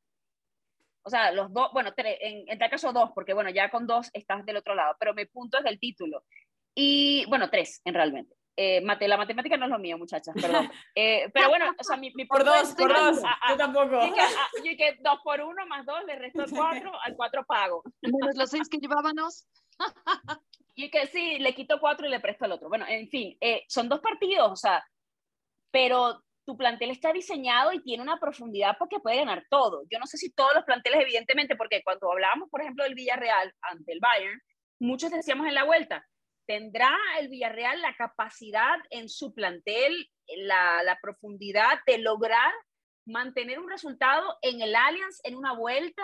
O 1.05 1.11
sea, 1.11 1.33
los 1.33 1.53
dos, 1.53 1.71
bueno, 1.73 1.93
en, 1.97 2.49
en 2.49 2.59
tal 2.59 2.71
caso 2.71 2.93
dos, 2.93 3.11
porque 3.15 3.35
bueno, 3.35 3.51
ya 3.51 3.71
con 3.71 3.87
dos 3.87 4.11
estás 4.13 4.45
del 4.47 4.59
otro 4.59 4.75
lado, 4.75 4.97
pero 5.01 5.15
mi 5.15 5.25
punto 5.27 5.59
es 5.59 5.65
del 5.65 5.81
título. 5.81 6.25
Y 6.75 7.25
bueno, 7.29 7.51
tres, 7.51 7.81
en 7.85 7.95
realmente. 7.95 8.37
Eh, 8.57 8.83
mate, 8.83 9.09
la 9.09 9.17
matemática 9.17 9.57
no 9.57 9.65
es 9.65 9.71
lo 9.71 9.79
mío, 9.79 9.97
muchachas, 9.97 10.35
perdón. 10.41 10.71
Eh, 10.95 11.31
pero 11.33 11.49
bueno, 11.49 11.73
o 11.79 11.85
sea, 11.85 11.97
mi, 11.97 12.13
mi 12.15 12.27
por 12.27 12.45
dos, 12.45 12.75
por 12.75 12.93
dos, 12.93 13.23
yo 13.49 13.57
tampoco. 13.57 14.05
Y 14.05 14.13
que, 14.13 14.71
y 14.71 14.77
que, 14.77 14.99
dos 15.01 15.21
por 15.25 15.41
uno 15.41 15.67
más 15.67 15.87
dos, 15.87 16.05
le 16.05 16.17
resto 16.17 16.45
cuatro, 16.51 16.93
al 17.03 17.17
cuatro 17.17 17.45
pago. 17.47 17.83
los 18.03 18.51
seis 18.51 18.69
que 18.69 18.79
llevábamos. 18.79 19.47
y 20.75 20.91
que 20.91 21.07
sí, 21.07 21.39
le 21.39 21.55
quito 21.55 21.81
cuatro 21.81 22.07
y 22.07 22.11
le 22.11 22.21
presto 22.21 22.45
al 22.45 22.53
otro. 22.53 22.69
Bueno, 22.69 22.85
en 22.89 23.09
fin, 23.09 23.37
eh, 23.41 23.65
son 23.69 23.89
dos 23.89 24.01
partidos, 24.01 24.51
o 24.53 24.57
sea, 24.57 24.85
pero 25.71 26.23
tu 26.45 26.57
plantel 26.57 26.91
está 26.91 27.13
diseñado 27.13 27.73
y 27.73 27.83
tiene 27.83 28.03
una 28.03 28.19
profundidad 28.19 28.77
porque 28.79 29.01
puede 29.01 29.17
ganar 29.17 29.47
todo. 29.49 29.83
Yo 29.91 29.99
no 29.99 30.07
sé 30.07 30.19
si 30.19 30.33
todos 30.33 30.53
los 30.55 30.65
planteles, 30.65 31.01
evidentemente, 31.01 31.57
porque 31.57 31.83
cuando 31.83 32.11
hablábamos, 32.11 32.51
por 32.51 32.61
ejemplo, 32.61 32.85
del 32.85 32.95
Villarreal 32.95 33.55
ante 33.63 33.93
el 33.93 34.01
Bayern, 34.01 34.41
muchos 34.79 35.11
decíamos 35.11 35.47
en 35.47 35.55
la 35.55 35.65
vuelta, 35.65 36.05
¿Tendrá 36.47 36.97
el 37.21 37.29
Villarreal 37.29 37.81
la 37.81 37.95
capacidad 37.95 38.77
en 38.91 39.09
su 39.09 39.33
plantel, 39.33 40.11
la, 40.37 40.83
la 40.83 40.99
profundidad 41.01 41.79
de 41.87 41.99
lograr 41.99 42.53
mantener 43.05 43.59
un 43.59 43.69
resultado 43.69 44.39
en 44.43 44.61
el 44.61 44.75
Allianz 44.75 45.21
en 45.25 45.37
una 45.37 45.55
vuelta? 45.55 46.03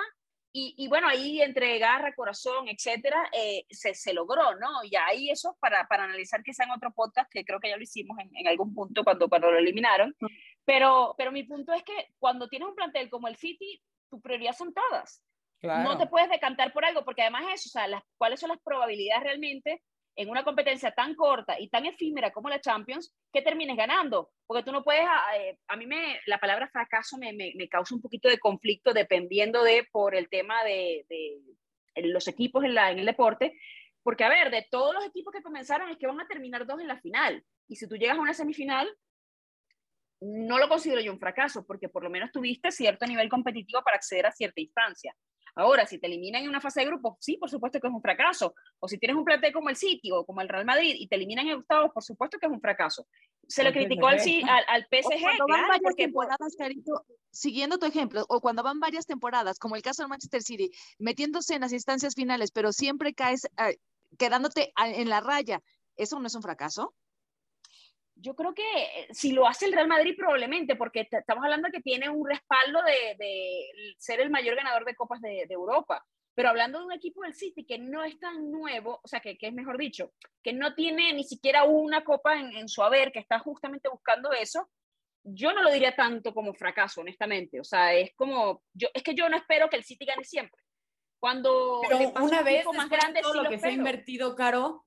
Y, 0.51 0.75
y, 0.79 0.89
bueno, 0.89 1.09
ahí 1.09 1.43
entre 1.43 1.79
garra, 1.79 2.15
corazón, 2.15 2.69
etcétera, 2.69 3.31
eh, 3.33 3.67
se, 3.69 3.95
se, 3.95 4.15
logró, 4.15 4.57
¿no? 4.57 4.83
Y 4.83 4.97
ahí 4.97 5.31
eso 5.31 5.57
para, 5.61 5.87
para 5.87 6.05
analizar 6.05 6.43
quizá 6.43 6.65
en 6.65 6.71
otro 6.71 6.91
podcast, 6.93 7.31
que 7.31 7.45
creo 7.45 7.61
que 7.61 7.69
ya 7.69 7.77
lo 7.77 7.83
hicimos 7.83 8.19
en, 8.19 8.31
en, 8.35 8.49
algún 8.49 8.75
punto 8.75 9.05
cuando, 9.05 9.29
cuando 9.29 9.51
lo 9.51 9.59
eliminaron. 9.59 10.17
Pero, 10.65 11.15
pero 11.19 11.33
mi 11.33 11.45
punto 11.45 11.73
es 11.75 11.83
que 11.83 12.15
cuando 12.19 12.49
tienes 12.49 12.69
un 12.69 12.75
plantel 12.75 13.11
como 13.11 13.29
el 13.29 13.37
City, 13.37 13.83
tu 14.11 14.21
prioridad 14.21 14.55
son 14.55 14.73
todas. 14.73 15.23
Claro. 15.61 15.83
No 15.83 15.99
te 15.99 16.07
puedes 16.07 16.31
decantar 16.31 16.73
por 16.73 16.85
algo, 16.85 17.05
porque 17.05 17.23
además 17.23 17.45
eso, 17.53 17.69
o 17.69 17.73
sea, 17.73 17.87
las, 17.87 18.03
cuáles 18.17 18.41
son 18.41 18.49
las 18.49 18.61
probabilidades 18.61 19.25
realmente 19.25 19.83
en 20.19 20.29
una 20.29 20.43
competencia 20.43 20.91
tan 20.91 21.15
corta 21.15 21.59
y 21.61 21.69
tan 21.69 21.87
efímera 21.87 22.33
como 22.33 22.49
la 22.49 22.61
Champions, 22.61 23.15
que 23.33 23.41
termines 23.41 23.77
ganando. 23.77 24.31
Porque 24.49 24.65
tú 24.65 24.73
no 24.73 24.83
puedes, 24.83 25.03
a, 25.03 25.29
ah, 25.29 25.39
eh, 25.39 25.59
a 25.69 25.77
mí 25.77 25.87
me, 25.87 26.21
la 26.27 26.39
palabra 26.39 26.69
fracaso 26.69 27.17
me, 27.19 27.33
me, 27.33 27.53
me, 27.55 27.69
causa 27.69 27.95
un 27.95 28.03
poquito 28.03 28.29
de 28.29 28.41
conflicto 28.41 28.93
dependiendo 28.93 29.63
de, 29.63 29.87
por 29.93 30.17
el 30.17 30.29
tema 30.29 30.65
de, 30.65 31.07
de 31.09 32.03
los 32.09 32.27
equipos 32.27 32.65
en, 32.65 32.75
la, 32.75 32.91
en 32.91 32.99
el 32.99 33.07
deporte, 33.07 33.57
porque 34.03 34.25
a 34.25 34.29
ver, 34.29 34.51
de 34.51 34.67
todos 34.69 34.93
los 34.93 35.07
equipos 35.07 35.33
que 35.33 35.43
comenzaron 35.43 35.89
es 35.89 35.99
que 35.99 36.09
van 36.09 36.21
a 36.21 36.27
terminar 36.27 36.67
dos 36.67 36.81
en 36.81 36.89
la 36.89 37.01
final. 37.01 37.45
Y 37.69 37.77
si 37.77 37.89
tú 37.89 37.97
llegas 37.97 38.19
a 38.19 38.21
una 38.21 38.35
semifinal, 38.35 38.93
no 40.21 40.59
lo 40.59 40.69
considero 40.69 41.01
yo 41.01 41.13
un 41.13 41.21
fracaso, 41.21 41.65
porque 41.65 41.89
por 41.89 42.03
lo 42.03 42.11
menos 42.11 42.33
tuviste 42.33 42.73
cierto 42.73 43.07
nivel 43.07 43.29
competitivo 43.29 43.83
para 43.85 43.97
acceder 43.97 44.27
a 44.27 44.33
cierta 44.33 44.61
instancia. 44.61 45.15
Ahora, 45.55 45.87
si 45.87 45.99
te 45.99 46.07
eliminan 46.07 46.43
en 46.43 46.49
una 46.49 46.61
fase 46.61 46.81
de 46.81 46.87
grupos, 46.87 47.17
sí, 47.21 47.37
por 47.37 47.51
supuesto 47.51 47.81
que 47.81 47.89
es 47.89 47.93
un 47.93 48.03
fracaso. 48.03 48.55
O 48.79 48.89
si 48.89 48.99
tienes 48.99 49.17
un 49.17 49.25
plantel 49.25 49.53
como 49.53 49.69
el 49.69 49.77
City 49.77 50.11
o 50.13 50.25
como 50.25 50.41
el 50.41 50.49
Real 50.49 50.65
Madrid 50.65 50.95
y 50.99 51.09
te 51.09 51.17
eliminan 51.17 51.47
en 51.49 51.59
octavos, 51.59 51.91
por 51.93 52.03
supuesto 52.03 52.39
que 52.39 52.47
es 52.47 52.53
un 52.53 52.61
fracaso. 52.61 53.07
Se 53.47 53.65
lo 53.65 53.73
criticó 53.73 54.09
al, 54.09 54.19
al, 54.19 54.65
al 54.69 54.83
PSG. 54.83 55.21
Cuando 55.21 55.47
van 55.49 55.61
claro, 55.61 55.69
varias 55.69 55.97
temporadas, 55.97 56.57
Carito, 56.57 57.05
siguiendo 57.31 57.79
tu 57.79 57.87
ejemplo, 57.87 58.25
o 58.29 58.41
cuando 58.41 58.63
van 58.63 58.81
varias 58.81 59.07
temporadas, 59.07 59.59
como 59.59 59.77
el 59.77 59.83
caso 59.83 60.03
del 60.03 60.11
Manchester 60.11 60.43
City, 60.43 60.71
metiéndose 60.99 61.55
en 61.55 61.63
las 61.63 61.73
instancias 61.73 62.15
finales, 62.15 62.51
pero 62.51 62.73
siempre 62.73 63.15
caes 63.15 63.47
eh, 63.59 63.79
quedándote 64.19 64.73
en 64.77 65.09
la 65.09 65.21
raya, 65.21 65.63
¿eso 65.97 66.19
no 66.19 66.27
es 66.27 66.35
un 66.35 66.43
fracaso? 66.43 66.95
Yo 68.21 68.35
creo 68.35 68.55
que 68.55 68.63
eh, 68.63 69.09
si 69.11 69.33
lo 69.33 69.47
hace 69.47 69.67
el 69.67 69.73
Real 69.73 69.89
Madrid 69.89 70.15
probablemente, 70.17 70.77
porque 70.77 71.09
estamos 71.11 71.45
hablando 71.45 71.67
de 71.69 71.73
que 71.73 71.83
tiene 71.83 72.09
un 72.09 72.29
respaldo 72.29 72.83
de, 72.83 73.17
de 73.17 73.95
ser 73.99 74.21
el 74.21 74.31
mayor 74.31 74.57
ganador 74.57 74.85
de 74.85 74.95
copas 74.95 75.21
de, 75.21 75.47
de, 75.49 75.55
Europa. 75.55 76.05
Pero 76.35 76.51
hablando 76.51 76.79
de 76.79 76.87
un 76.87 76.93
equipo 76.93 77.23
del 77.23 77.35
City 77.35 77.65
que 77.65 77.79
no 77.79 78.05
es 78.05 78.19
tan 78.19 78.51
nuevo, 78.51 79.01
o 79.03 79.09
sea, 79.09 79.21
que, 79.21 79.37
que 79.37 79.49
es 79.49 79.53
mejor 79.53 79.77
dicho, 79.77 80.13
que 80.43 80.53
no 80.53 80.75
tiene 80.75 81.13
ni 81.13 81.25
siquiera 81.25 81.65
una 81.65 82.05
copa 82.05 82.39
en, 82.39 82.53
en, 82.57 82.69
su 82.69 82.83
haber, 82.83 83.11
que 83.11 83.19
está 83.19 83.39
justamente 83.41 83.89
buscando 83.89 84.33
eso, 84.33 84.69
yo 85.25 85.53
no 85.53 85.63
lo 85.63 85.71
diría 85.71 85.95
tanto 85.97 86.33
como 86.33 86.55
fracaso, 86.55 87.01
honestamente. 87.01 87.61
O 87.61 87.65
sea, 87.65 87.93
es 87.95 88.15
como, 88.15 88.63
yo, 88.73 88.89
es 88.95 89.03
que 89.03 89.15
yo 89.15 89.29
no 89.29 89.37
espero 89.37 89.69
que 89.69 89.77
el 89.77 89.85
City 89.85 90.05
gane 90.05 90.25
siempre. 90.25 90.63
Cuando 91.21 91.81
Pero 91.83 92.13
una 92.21 92.43
vez 92.43 92.65
más 92.73 92.89
grande, 92.89 93.21
todo 93.21 93.33
sí 93.33 93.39
lo 93.39 93.49
que 93.49 93.57
espero. 93.57 93.73
se 93.73 93.77
ha 93.77 93.79
invertido, 93.79 94.37
Caro, 94.37 94.87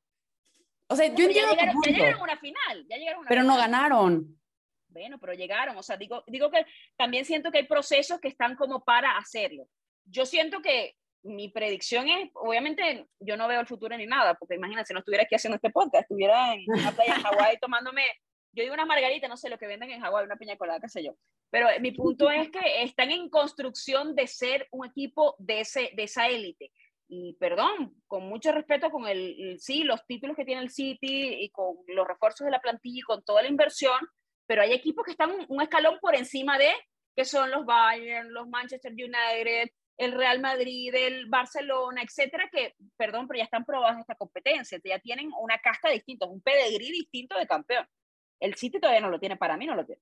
o 0.91 0.95
sea, 0.95 1.07
yo 1.07 1.25
entiendo. 1.25 1.55
Ya 1.55 1.61
llegaron, 1.61 1.81
ya 1.85 1.91
llegaron 1.91 2.19
a 2.19 2.23
una 2.23 2.37
final. 2.37 2.85
Ya 2.89 2.97
llegaron 2.97 3.17
a 3.17 3.19
una 3.21 3.29
pero 3.29 3.41
final. 3.41 3.55
no 3.55 3.61
ganaron. 3.61 4.41
Bueno, 4.89 5.19
pero 5.19 5.33
llegaron. 5.33 5.77
O 5.77 5.83
sea, 5.83 5.97
digo, 5.97 6.23
digo 6.27 6.51
que 6.51 6.65
también 6.97 7.25
siento 7.25 7.51
que 7.51 7.59
hay 7.59 7.67
procesos 7.67 8.19
que 8.19 8.27
están 8.27 8.55
como 8.55 8.83
para 8.83 9.17
hacerlo. 9.17 9.67
Yo 10.05 10.25
siento 10.25 10.61
que 10.61 10.95
mi 11.23 11.49
predicción 11.49 12.09
es, 12.09 12.29
obviamente, 12.33 13.07
yo 13.19 13.37
no 13.37 13.47
veo 13.47 13.61
el 13.61 13.67
futuro 13.67 13.95
ni 13.95 14.05
nada, 14.05 14.33
porque 14.33 14.55
imagínate, 14.55 14.93
no 14.93 14.99
estuviera 14.99 15.23
aquí 15.23 15.35
haciendo 15.35 15.55
este 15.55 15.69
podcast, 15.69 16.03
estuviera 16.03 16.53
en 16.55 16.63
una 16.67 16.91
playa 16.91 17.15
en 17.15 17.21
Hawái 17.21 17.59
tomándome, 17.59 18.03
yo 18.53 18.63
digo 18.63 18.73
una 18.73 18.87
margarita, 18.87 19.27
no 19.27 19.37
sé 19.37 19.47
lo 19.49 19.59
que 19.59 19.67
venden 19.67 19.91
en 19.91 20.01
Hawái, 20.01 20.25
una 20.25 20.35
piña 20.35 20.57
colada, 20.57 20.79
qué 20.79 20.89
sé 20.89 21.03
yo. 21.03 21.15
Pero 21.51 21.67
mi 21.79 21.91
punto 21.91 22.29
es 22.31 22.49
que 22.49 22.81
están 22.81 23.11
en 23.11 23.29
construcción 23.29 24.15
de 24.15 24.25
ser 24.25 24.67
un 24.71 24.87
equipo 24.87 25.35
de, 25.37 25.61
ese, 25.61 25.91
de 25.95 26.03
esa 26.03 26.27
élite 26.27 26.71
y 27.13 27.33
perdón, 27.33 27.93
con 28.07 28.23
mucho 28.29 28.53
respeto 28.53 28.89
con 28.89 29.05
el, 29.05 29.57
sí, 29.59 29.83
los 29.83 30.05
títulos 30.05 30.37
que 30.37 30.45
tiene 30.45 30.61
el 30.61 30.69
City 30.69 31.35
y 31.41 31.49
con 31.49 31.75
los 31.87 32.07
refuerzos 32.07 32.45
de 32.45 32.51
la 32.51 32.61
plantilla 32.61 32.99
y 32.99 33.01
con 33.01 33.21
toda 33.25 33.41
la 33.41 33.49
inversión, 33.49 33.99
pero 34.47 34.61
hay 34.61 34.71
equipos 34.71 35.03
que 35.03 35.11
están 35.11 35.29
un, 35.29 35.45
un 35.49 35.61
escalón 35.61 35.97
por 35.99 36.15
encima 36.15 36.57
de, 36.57 36.71
que 37.13 37.25
son 37.25 37.51
los 37.51 37.65
Bayern, 37.65 38.31
los 38.31 38.47
Manchester 38.47 38.93
United, 38.93 39.71
el 39.97 40.13
Real 40.13 40.39
Madrid, 40.39 40.95
el 40.95 41.25
Barcelona, 41.25 42.01
etcétera, 42.01 42.49
que, 42.49 42.75
perdón, 42.95 43.27
pero 43.27 43.39
ya 43.39 43.43
están 43.43 43.65
probados 43.65 43.95
en 43.95 43.99
esta 43.99 44.15
competencia, 44.15 44.79
ya 44.81 44.99
tienen 44.99 45.31
una 45.37 45.59
casta 45.59 45.89
distinta, 45.89 46.27
un 46.27 46.41
pedigrí 46.41 46.91
distinto 46.91 47.37
de 47.37 47.45
campeón. 47.45 47.85
El 48.39 48.55
City 48.55 48.79
todavía 48.79 49.01
no 49.01 49.09
lo 49.09 49.19
tiene, 49.19 49.35
para 49.35 49.57
mí 49.57 49.65
no 49.65 49.75
lo 49.75 49.85
tiene. 49.85 50.01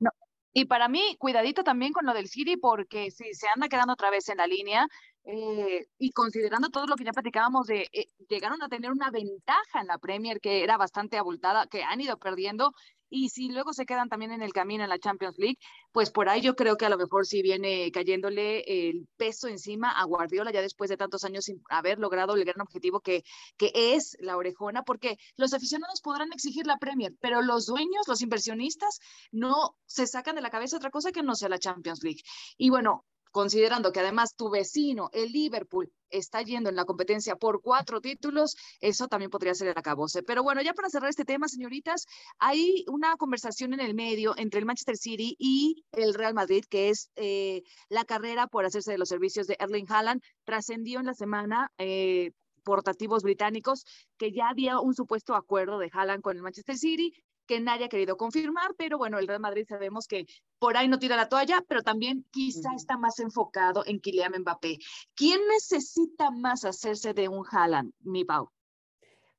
No, 0.00 0.10
y 0.52 0.64
para 0.64 0.88
mí, 0.88 1.16
cuidadito 1.18 1.62
también 1.62 1.92
con 1.92 2.04
lo 2.04 2.14
del 2.14 2.26
City, 2.26 2.56
porque 2.56 3.12
si 3.12 3.32
se 3.34 3.46
anda 3.48 3.68
quedando 3.68 3.92
otra 3.92 4.10
vez 4.10 4.28
en 4.28 4.38
la 4.38 4.46
línea, 4.48 4.88
eh, 5.30 5.86
y 5.98 6.12
considerando 6.12 6.70
todo 6.70 6.86
lo 6.86 6.96
que 6.96 7.04
ya 7.04 7.12
platicábamos 7.12 7.66
de, 7.66 7.86
eh, 7.92 8.06
llegaron 8.30 8.62
a 8.62 8.68
tener 8.70 8.90
una 8.90 9.10
ventaja 9.10 9.82
en 9.82 9.86
la 9.86 9.98
Premier 9.98 10.40
que 10.40 10.64
era 10.64 10.78
bastante 10.78 11.18
abultada, 11.18 11.66
que 11.66 11.82
han 11.82 12.00
ido 12.00 12.18
perdiendo, 12.18 12.72
y 13.10 13.28
si 13.28 13.50
luego 13.50 13.74
se 13.74 13.84
quedan 13.84 14.08
también 14.08 14.32
en 14.32 14.40
el 14.40 14.54
camino 14.54 14.84
en 14.84 14.88
la 14.88 14.98
Champions 14.98 15.36
League, 15.36 15.58
pues 15.92 16.10
por 16.10 16.30
ahí 16.30 16.40
yo 16.40 16.56
creo 16.56 16.78
que 16.78 16.86
a 16.86 16.88
lo 16.88 16.96
mejor 16.96 17.26
sí 17.26 17.42
viene 17.42 17.90
cayéndole 17.92 18.60
el 18.88 19.06
peso 19.18 19.48
encima 19.48 19.90
a 19.90 20.04
Guardiola 20.04 20.50
ya 20.50 20.62
después 20.62 20.88
de 20.88 20.96
tantos 20.96 21.24
años 21.24 21.44
sin 21.44 21.62
haber 21.68 21.98
logrado 21.98 22.34
el 22.34 22.46
gran 22.46 22.62
objetivo 22.62 23.00
que, 23.00 23.22
que 23.58 23.70
es 23.74 24.16
la 24.20 24.34
orejona, 24.34 24.82
porque 24.82 25.18
los 25.36 25.52
aficionados 25.52 26.00
podrán 26.00 26.32
exigir 26.32 26.66
la 26.66 26.78
Premier, 26.78 27.12
pero 27.20 27.42
los 27.42 27.66
dueños, 27.66 28.08
los 28.08 28.22
inversionistas, 28.22 28.98
no 29.30 29.76
se 29.84 30.06
sacan 30.06 30.36
de 30.36 30.42
la 30.42 30.50
cabeza 30.50 30.78
otra 30.78 30.90
cosa 30.90 31.12
que 31.12 31.22
no 31.22 31.34
sea 31.34 31.50
la 31.50 31.58
Champions 31.58 32.02
League. 32.02 32.22
Y 32.56 32.70
bueno, 32.70 33.04
considerando 33.32 33.92
que 33.92 34.00
además 34.00 34.34
tu 34.36 34.50
vecino, 34.50 35.10
el 35.12 35.32
Liverpool, 35.32 35.90
está 36.10 36.42
yendo 36.42 36.70
en 36.70 36.76
la 36.76 36.84
competencia 36.84 37.36
por 37.36 37.60
cuatro 37.60 38.00
títulos, 38.00 38.56
eso 38.80 39.08
también 39.08 39.30
podría 39.30 39.54
ser 39.54 39.68
el 39.68 39.74
acabose. 39.76 40.22
Pero 40.22 40.42
bueno, 40.42 40.62
ya 40.62 40.74
para 40.74 40.88
cerrar 40.88 41.10
este 41.10 41.24
tema, 41.24 41.48
señoritas, 41.48 42.06
hay 42.38 42.84
una 42.88 43.16
conversación 43.16 43.74
en 43.74 43.80
el 43.80 43.94
medio 43.94 44.34
entre 44.36 44.60
el 44.60 44.66
Manchester 44.66 44.96
City 44.96 45.36
y 45.38 45.84
el 45.92 46.14
Real 46.14 46.34
Madrid, 46.34 46.64
que 46.68 46.90
es 46.90 47.10
eh, 47.16 47.62
la 47.88 48.04
carrera 48.04 48.46
por 48.46 48.64
hacerse 48.64 48.92
de 48.92 48.98
los 48.98 49.08
servicios 49.08 49.46
de 49.46 49.56
Erling 49.58 49.86
Haaland. 49.88 50.22
Trascendió 50.44 51.00
en 51.00 51.06
la 51.06 51.14
semana. 51.14 51.70
Eh, 51.78 52.32
portativos 52.64 53.22
británicos 53.22 53.86
que 54.18 54.30
ya 54.30 54.50
había 54.50 54.78
un 54.78 54.94
supuesto 54.94 55.34
acuerdo 55.34 55.78
de 55.78 55.88
Haaland 55.90 56.20
con 56.20 56.36
el 56.36 56.42
Manchester 56.42 56.76
City 56.76 57.14
que 57.48 57.58
nadie 57.60 57.86
ha 57.86 57.88
querido 57.88 58.16
confirmar, 58.16 58.74
pero 58.76 58.98
bueno, 58.98 59.18
el 59.18 59.26
Real 59.26 59.40
Madrid 59.40 59.64
sabemos 59.66 60.06
que 60.06 60.26
por 60.60 60.76
ahí 60.76 60.86
no 60.86 60.98
tira 60.98 61.16
la 61.16 61.28
toalla, 61.28 61.64
pero 61.66 61.82
también 61.82 62.24
quizá 62.30 62.74
está 62.76 62.96
más 62.98 63.18
enfocado 63.18 63.82
en 63.86 63.98
Kylian 63.98 64.34
Mbappé. 64.40 64.78
¿Quién 65.16 65.40
necesita 65.48 66.30
más 66.30 66.64
hacerse 66.64 67.14
de 67.14 67.28
un 67.28 67.44
Haaland, 67.50 67.92
mi 68.00 68.24
Pau? 68.24 68.50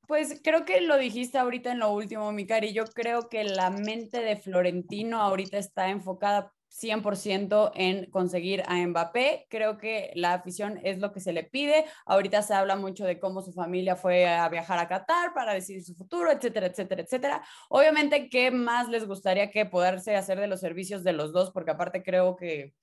Pues 0.08 0.40
creo 0.42 0.64
que 0.64 0.80
lo 0.80 0.98
dijiste 0.98 1.38
ahorita 1.38 1.70
en 1.70 1.78
lo 1.78 1.92
último, 1.92 2.32
Mikari. 2.32 2.72
Yo 2.72 2.84
creo 2.84 3.28
que 3.28 3.44
la 3.44 3.70
mente 3.70 4.20
de 4.20 4.34
Florentino 4.34 5.22
ahorita 5.22 5.56
está 5.56 5.88
enfocada 5.88 6.52
100% 6.70 7.72
en 7.74 8.10
conseguir 8.10 8.62
a 8.66 8.76
Mbappé. 8.76 9.46
Creo 9.50 9.76
que 9.76 10.12
la 10.14 10.34
afición 10.34 10.78
es 10.82 10.98
lo 10.98 11.12
que 11.12 11.20
se 11.20 11.32
le 11.32 11.44
pide. 11.44 11.84
Ahorita 12.06 12.42
se 12.42 12.54
habla 12.54 12.76
mucho 12.76 13.04
de 13.04 13.18
cómo 13.18 13.42
su 13.42 13.52
familia 13.52 13.96
fue 13.96 14.28
a 14.28 14.48
viajar 14.48 14.78
a 14.78 14.88
Qatar 14.88 15.34
para 15.34 15.52
decidir 15.52 15.84
su 15.84 15.94
futuro, 15.94 16.30
etcétera, 16.30 16.66
etcétera, 16.66 17.02
etcétera. 17.02 17.44
Obviamente, 17.68 18.28
¿qué 18.28 18.50
más 18.50 18.88
les 18.88 19.06
gustaría 19.06 19.50
que 19.50 19.66
poderse 19.66 20.16
hacer 20.16 20.38
de 20.38 20.46
los 20.46 20.60
servicios 20.60 21.02
de 21.04 21.12
los 21.12 21.32
dos? 21.32 21.50
Porque 21.50 21.72
aparte 21.72 22.02
creo 22.02 22.36
que 22.36 22.74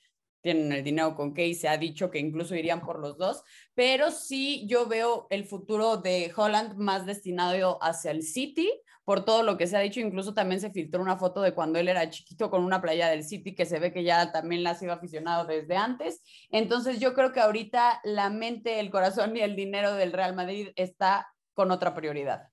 tienen 0.41 0.71
el 0.71 0.83
dinero 0.83 1.15
con 1.15 1.33
que 1.33 1.47
y 1.47 1.55
se 1.55 1.67
ha 1.67 1.77
dicho 1.77 2.11
que 2.11 2.19
incluso 2.19 2.55
irían 2.55 2.81
por 2.81 2.99
los 2.99 3.17
dos, 3.17 3.43
pero 3.73 4.11
sí 4.11 4.65
yo 4.67 4.87
veo 4.87 5.27
el 5.29 5.45
futuro 5.45 5.97
de 5.97 6.31
Holland 6.35 6.75
más 6.77 7.05
destinado 7.05 7.81
hacia 7.81 8.11
el 8.11 8.23
City 8.23 8.71
por 9.07 9.23
todo 9.23 9.41
lo 9.41 9.55
que 9.55 9.67
se 9.67 9.77
ha 9.77 9.79
dicho, 9.79 10.01
incluso 10.01 10.33
también 10.33 10.59
se 10.59 10.69
filtró 10.69 11.01
una 11.01 11.15
foto 11.15 11.41
de 11.41 11.53
cuando 11.53 11.79
él 11.79 11.87
era 11.87 12.09
chiquito 12.09 12.49
con 12.49 12.65
una 12.65 12.81
playa 12.81 13.07
del 13.07 13.23
City 13.23 13.55
que 13.55 13.65
se 13.65 13.79
ve 13.79 13.93
que 13.93 14.03
ya 14.03 14.33
también 14.33 14.63
la 14.63 14.71
ha 14.71 14.75
sido 14.75 14.91
aficionado 14.91 15.45
desde 15.45 15.77
antes. 15.77 16.21
Entonces 16.51 16.99
yo 16.99 17.13
creo 17.13 17.31
que 17.31 17.39
ahorita 17.39 18.01
la 18.03 18.29
mente, 18.29 18.81
el 18.81 18.91
corazón 18.91 19.37
y 19.37 19.39
el 19.39 19.55
dinero 19.55 19.93
del 19.93 20.11
Real 20.11 20.35
Madrid 20.35 20.71
está 20.75 21.25
con 21.53 21.71
otra 21.71 21.95
prioridad. 21.95 22.49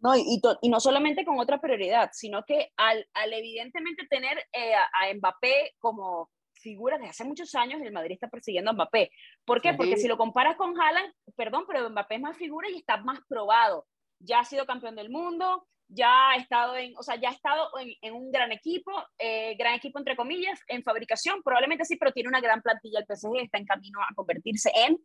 No, 0.00 0.16
y, 0.16 0.40
y, 0.60 0.68
no 0.68 0.80
solamente 0.80 1.24
con 1.24 1.38
otra 1.38 1.60
prioridad, 1.60 2.10
sino 2.12 2.42
que 2.44 2.72
al, 2.76 3.06
al 3.14 3.32
evidentemente 3.32 4.08
tener 4.10 4.38
eh, 4.52 4.74
a, 4.74 5.14
Mbappé 5.14 5.74
como 5.78 6.30
figura 6.54 6.98
desde 6.98 7.10
hace 7.10 7.24
muchos 7.24 7.54
años, 7.54 7.80
el 7.80 7.92
Madrid 7.92 8.14
está 8.14 8.26
persiguiendo 8.26 8.72
a 8.72 8.74
Mbappé. 8.74 9.12
¿Por 9.44 9.60
qué? 9.60 9.72
Porque 9.74 9.98
si 9.98 10.08
lo 10.08 10.18
comparas 10.18 10.56
con 10.56 10.74
Haaland, 10.80 11.14
perdón, 11.36 11.62
pero 11.68 11.88
Mbappé 11.88 12.16
es 12.16 12.20
más 12.22 12.36
figura 12.36 12.68
y 12.68 12.78
está 12.78 12.96
más 12.96 13.20
probado. 13.28 13.86
Ya 14.18 14.40
ha 14.40 14.44
sido 14.44 14.66
campeón 14.66 14.96
del 14.96 15.10
mundo, 15.10 15.64
ya 15.88 16.30
ha 16.30 16.36
estado 16.36 16.76
en, 16.76 16.94
o 16.96 17.02
sea, 17.02 17.16
ya 17.16 17.30
ha 17.30 17.32
estado 17.32 17.68
en, 18.00 18.14
un 18.14 18.30
gran 18.30 18.52
equipo, 18.52 18.92
eh, 19.18 19.56
gran 19.56 19.74
equipo 19.74 19.98
entre 19.98 20.16
comillas, 20.16 20.60
en 20.68 20.82
fabricación, 20.82 21.42
probablemente 21.42 21.84
sí, 21.84 21.96
pero 21.96 22.12
tiene 22.12 22.28
una 22.28 22.40
gran 22.40 22.62
plantilla, 22.62 23.00
el 23.00 23.06
PSG 23.06 23.42
está 23.42 23.58
en 23.58 23.66
camino 23.66 24.00
a 24.00 24.14
convertirse 24.14 24.70
en, 24.74 24.98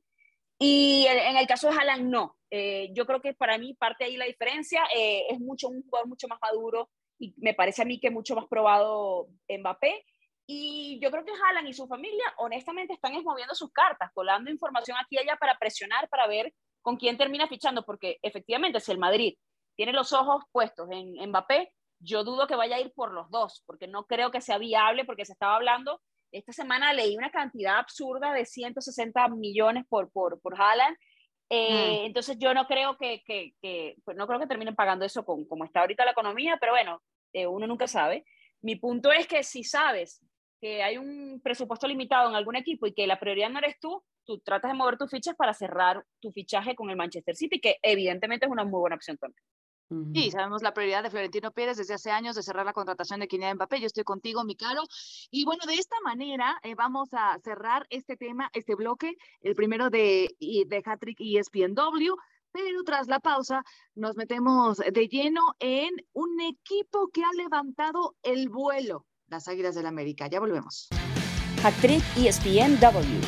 y 0.60 1.06
en 1.08 1.38
el 1.38 1.48
caso 1.48 1.70
de 1.70 1.78
Haaland 1.78 2.10
no, 2.10 2.38
eh, 2.52 2.90
yo 2.94 3.06
creo 3.06 3.22
que 3.22 3.34
para 3.34 3.58
mí 3.58 3.74
parte 3.74 4.06
ahí 4.06 4.18
la 4.18 4.26
diferencia, 4.26 4.84
eh, 4.96 5.24
es 5.30 5.40
mucho, 5.40 5.70
un 5.70 5.84
jugador 5.84 6.08
mucho 6.08 6.28
más 6.28 6.40
maduro, 6.42 6.90
y 7.20 7.34
me 7.38 7.54
parece 7.54 7.84
a 7.84 7.86
mí 7.86 8.00
que 8.00 8.10
mucho 8.10 8.36
más 8.36 8.46
probado 8.48 9.28
Mbappé, 9.50 10.04
y 10.48 11.00
yo 11.02 11.12
creo 11.12 11.24
que 11.24 11.32
Haaland 11.32 11.70
y 11.70 11.74
su 11.74 11.88
familia 11.88 12.26
honestamente 12.38 12.94
están 12.94 13.14
moviendo 13.24 13.56
sus 13.56 13.72
cartas, 13.72 14.12
colando 14.14 14.52
información 14.52 14.98
aquí 14.98 15.16
y 15.16 15.20
allá 15.20 15.38
para 15.38 15.58
presionar, 15.58 16.10
para 16.10 16.28
ver 16.28 16.54
con 16.82 16.98
quién 16.98 17.18
termina 17.18 17.48
fichando, 17.48 17.86
porque 17.86 18.18
efectivamente 18.22 18.80
si 18.80 18.92
el 18.92 18.98
Madrid 18.98 19.36
tiene 19.76 19.94
los 19.94 20.14
ojos 20.14 20.44
puestos 20.52 20.90
en, 20.92 21.30
Mbappé, 21.30 21.74
yo 22.00 22.24
dudo 22.24 22.48
que 22.48 22.56
vaya 22.56 22.78
a 22.78 22.80
ir 22.80 22.92
por 22.94 23.14
los 23.14 23.30
dos, 23.30 23.64
porque 23.66 23.88
no 23.88 24.06
creo 24.06 24.32
que 24.32 24.42
sea 24.42 24.58
viable, 24.58 25.06
porque 25.06 25.26
se 25.26 25.34
estaba 25.34 25.56
hablando, 25.56 26.02
esta 26.32 26.54
semana 26.54 26.94
leí 26.94 27.18
una 27.18 27.32
cantidad 27.32 27.78
absurda 27.78 28.34
de 28.34 28.46
160 28.46 29.28
millones 29.30 29.86
por, 29.88 30.12
por, 30.12 30.40
por 30.42 30.60
Haaland, 30.60 30.98
eh, 31.50 32.02
mm. 32.02 32.06
entonces 32.06 32.38
yo 32.40 32.54
no 32.54 32.66
creo 32.66 32.98
que, 32.98 33.22
que, 33.26 33.54
que 33.62 33.98
pues 34.06 34.16
no 34.16 34.26
creo 34.26 34.40
que 34.40 34.48
terminen 34.48 34.76
pagando 34.76 35.04
eso 35.04 35.26
con 35.26 35.46
como 35.46 35.66
está 35.66 35.82
ahorita 35.82 36.06
la 36.06 36.12
economía, 36.12 36.58
pero 36.60 36.72
bueno, 36.72 37.02
eh, 37.34 37.48
uno 37.48 37.68
nunca 37.68 37.88
sabe. 37.88 38.26
Mi 38.62 38.76
punto 38.76 39.12
es 39.12 39.28
que 39.28 39.44
si 39.44 39.64
sabes 39.64 40.22
que 40.62 40.84
hay 40.84 40.98
un 40.98 41.42
presupuesto 41.44 41.88
limitado 41.88 42.30
en 42.30 42.36
algún 42.36 42.56
equipo 42.56 42.88
y 42.88 42.94
que 42.94 43.08
la 43.08 43.20
prioridad 43.20 43.50
no 43.50 43.60
eres 43.60 43.80
tú, 43.80 44.04
tú 44.26 44.40
tratas 44.40 44.72
de 44.72 44.78
mover 44.78 44.98
tus 44.98 45.10
fichas 45.10 45.36
para 45.36 45.54
cerrar 45.54 46.06
tu 46.20 46.32
fichaje 46.32 46.76
con 46.76 46.90
el 46.90 46.96
Manchester 46.96 47.36
City, 47.36 47.60
que 47.60 47.80
evidentemente 47.82 48.46
es 48.46 48.52
una 48.52 48.64
muy 48.64 48.80
buena 48.80 48.96
opción 48.96 49.18
también. 49.18 49.44
Sí, 50.14 50.32
sabemos 50.32 50.62
la 50.62 50.74
prioridad 50.74 51.04
de 51.04 51.10
Florentino 51.10 51.52
Pérez 51.52 51.76
desde 51.76 51.96
hace 51.96 52.12
años 52.12 52.36
de 52.36 52.44
cerrar 52.44 52.66
la 52.66 52.72
contratación 52.72 53.20
de 53.20 53.28
Kylian 53.28 53.56
Mbappé. 53.56 53.82
Yo 53.82 53.88
estoy 53.88 54.06
contigo, 54.06 54.44
mi 54.46 54.56
caro. 54.56 54.84
Y 55.30 55.44
bueno, 55.44 55.66
de 55.68 55.76
esta 55.76 55.98
manera 56.04 56.60
eh, 56.64 56.76
vamos 56.76 57.10
a 57.14 57.38
cerrar 57.44 57.88
este 57.90 58.16
tema, 58.16 58.50
este 58.54 58.76
bloque, 58.76 59.18
el 59.42 59.54
primero 59.54 59.90
de, 59.90 60.36
de 60.40 60.84
Hattrick 60.86 61.18
ESPNW. 61.20 62.16
Pero 62.54 62.84
tras 62.84 63.08
la 63.08 63.20
pausa 63.20 63.64
nos 63.96 64.16
metemos 64.16 64.78
de 64.78 65.08
lleno 65.08 65.42
en 65.60 65.90
un 66.14 66.40
equipo 66.42 67.10
que 67.10 67.24
ha 67.24 67.34
levantado 67.36 68.16
el 68.24 68.50
vuelo, 68.50 69.06
las 69.28 69.48
Águilas 69.48 69.76
del 69.76 69.86
América. 69.86 70.28
Ya 70.28 70.40
volvemos. 70.40 70.90
Hattrick 71.64 72.04
ESPNW. 72.18 73.22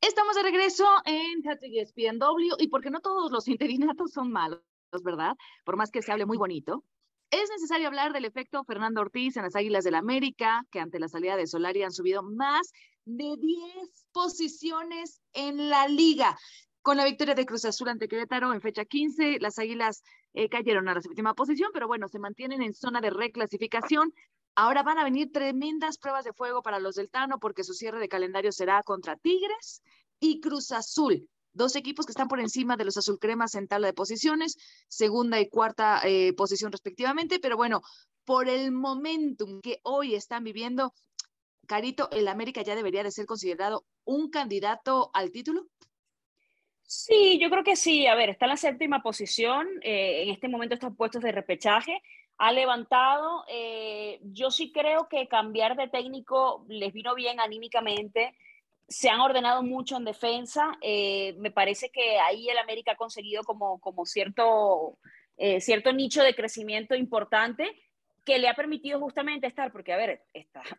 Estamos 0.00 0.34
de 0.34 0.42
regreso 0.42 0.86
en 1.04 1.46
Hattrick 1.46 1.74
ESPNW 1.76 2.56
y 2.58 2.68
porque 2.68 2.90
no 2.90 3.00
todos 3.00 3.30
los 3.30 3.48
interinatos 3.48 4.12
son 4.12 4.30
malos. 4.32 4.60
¿Verdad? 5.02 5.36
Por 5.64 5.76
más 5.76 5.90
que 5.90 6.02
se 6.02 6.12
hable 6.12 6.26
muy 6.26 6.36
bonito. 6.36 6.84
Es 7.30 7.48
necesario 7.48 7.86
hablar 7.86 8.12
del 8.12 8.24
efecto 8.24 8.64
Fernando 8.64 9.00
Ortiz 9.00 9.36
en 9.36 9.44
las 9.44 9.54
Águilas 9.54 9.84
del 9.84 9.94
América, 9.94 10.66
que 10.72 10.80
ante 10.80 10.98
la 10.98 11.08
salida 11.08 11.36
de 11.36 11.46
Solari 11.46 11.84
han 11.84 11.92
subido 11.92 12.24
más 12.24 12.72
de 13.04 13.36
10 13.38 14.08
posiciones 14.12 15.20
en 15.32 15.68
la 15.70 15.86
liga. 15.86 16.36
Con 16.82 16.96
la 16.96 17.04
victoria 17.04 17.34
de 17.34 17.46
Cruz 17.46 17.64
Azul 17.64 17.88
ante 17.88 18.08
Querétaro 18.08 18.52
en 18.52 18.60
fecha 18.60 18.84
15, 18.84 19.38
las 19.38 19.58
Águilas 19.58 20.02
eh, 20.32 20.48
cayeron 20.48 20.88
a 20.88 20.94
la 20.94 21.02
séptima 21.02 21.34
posición, 21.34 21.70
pero 21.72 21.86
bueno, 21.86 22.08
se 22.08 22.18
mantienen 22.18 22.62
en 22.62 22.74
zona 22.74 23.00
de 23.00 23.10
reclasificación. 23.10 24.12
Ahora 24.56 24.82
van 24.82 24.98
a 24.98 25.04
venir 25.04 25.30
tremendas 25.30 25.98
pruebas 25.98 26.24
de 26.24 26.32
fuego 26.32 26.62
para 26.62 26.80
los 26.80 26.96
del 26.96 27.10
Tano 27.10 27.38
porque 27.38 27.62
su 27.62 27.74
cierre 27.74 28.00
de 28.00 28.08
calendario 28.08 28.50
será 28.50 28.82
contra 28.82 29.16
Tigres 29.16 29.82
y 30.18 30.40
Cruz 30.40 30.72
Azul. 30.72 31.28
Dos 31.52 31.76
equipos 31.76 32.06
que 32.06 32.12
están 32.12 32.28
por 32.28 32.40
encima 32.40 32.76
de 32.76 32.84
los 32.84 32.96
azulcremas 32.96 33.54
en 33.54 33.68
tabla 33.68 33.88
de 33.88 33.92
posiciones, 33.92 34.56
segunda 34.88 35.40
y 35.40 35.48
cuarta 35.48 36.00
eh, 36.04 36.32
posición 36.34 36.70
respectivamente, 36.70 37.40
pero 37.40 37.56
bueno, 37.56 37.80
por 38.24 38.48
el 38.48 38.70
momentum 38.70 39.60
que 39.60 39.80
hoy 39.82 40.14
están 40.14 40.44
viviendo, 40.44 40.94
Carito, 41.66 42.10
¿el 42.12 42.28
América 42.28 42.62
ya 42.62 42.74
debería 42.74 43.02
de 43.02 43.10
ser 43.10 43.26
considerado 43.26 43.84
un 44.04 44.30
candidato 44.30 45.10
al 45.14 45.30
título? 45.30 45.66
Sí, 46.82 47.38
yo 47.40 47.50
creo 47.50 47.62
que 47.62 47.76
sí. 47.76 48.08
A 48.08 48.16
ver, 48.16 48.30
está 48.30 48.46
en 48.46 48.50
la 48.50 48.56
séptima 48.56 49.00
posición. 49.00 49.68
Eh, 49.82 50.24
en 50.24 50.30
este 50.30 50.48
momento 50.48 50.74
están 50.74 50.96
puestos 50.96 51.22
de 51.22 51.30
repechaje. 51.30 52.02
Ha 52.38 52.50
levantado. 52.50 53.44
Eh, 53.48 54.18
yo 54.24 54.50
sí 54.50 54.72
creo 54.72 55.08
que 55.08 55.28
cambiar 55.28 55.76
de 55.76 55.86
técnico 55.86 56.64
les 56.68 56.92
vino 56.92 57.14
bien 57.14 57.38
anímicamente 57.38 58.34
se 58.90 59.08
han 59.08 59.20
ordenado 59.20 59.62
mucho 59.62 59.96
en 59.96 60.04
defensa. 60.04 60.76
Eh, 60.82 61.34
me 61.38 61.52
parece 61.52 61.90
que 61.90 62.18
ahí 62.18 62.48
el 62.48 62.58
América 62.58 62.92
ha 62.92 62.96
conseguido 62.96 63.44
como, 63.44 63.80
como 63.80 64.04
cierto, 64.04 64.98
eh, 65.36 65.60
cierto 65.60 65.92
nicho 65.92 66.22
de 66.24 66.34
crecimiento 66.34 66.96
importante 66.96 67.70
que 68.24 68.38
le 68.38 68.48
ha 68.48 68.54
permitido 68.54 68.98
justamente 68.98 69.46
estar, 69.46 69.70
porque 69.72 69.92
a 69.92 69.96
ver, 69.96 70.22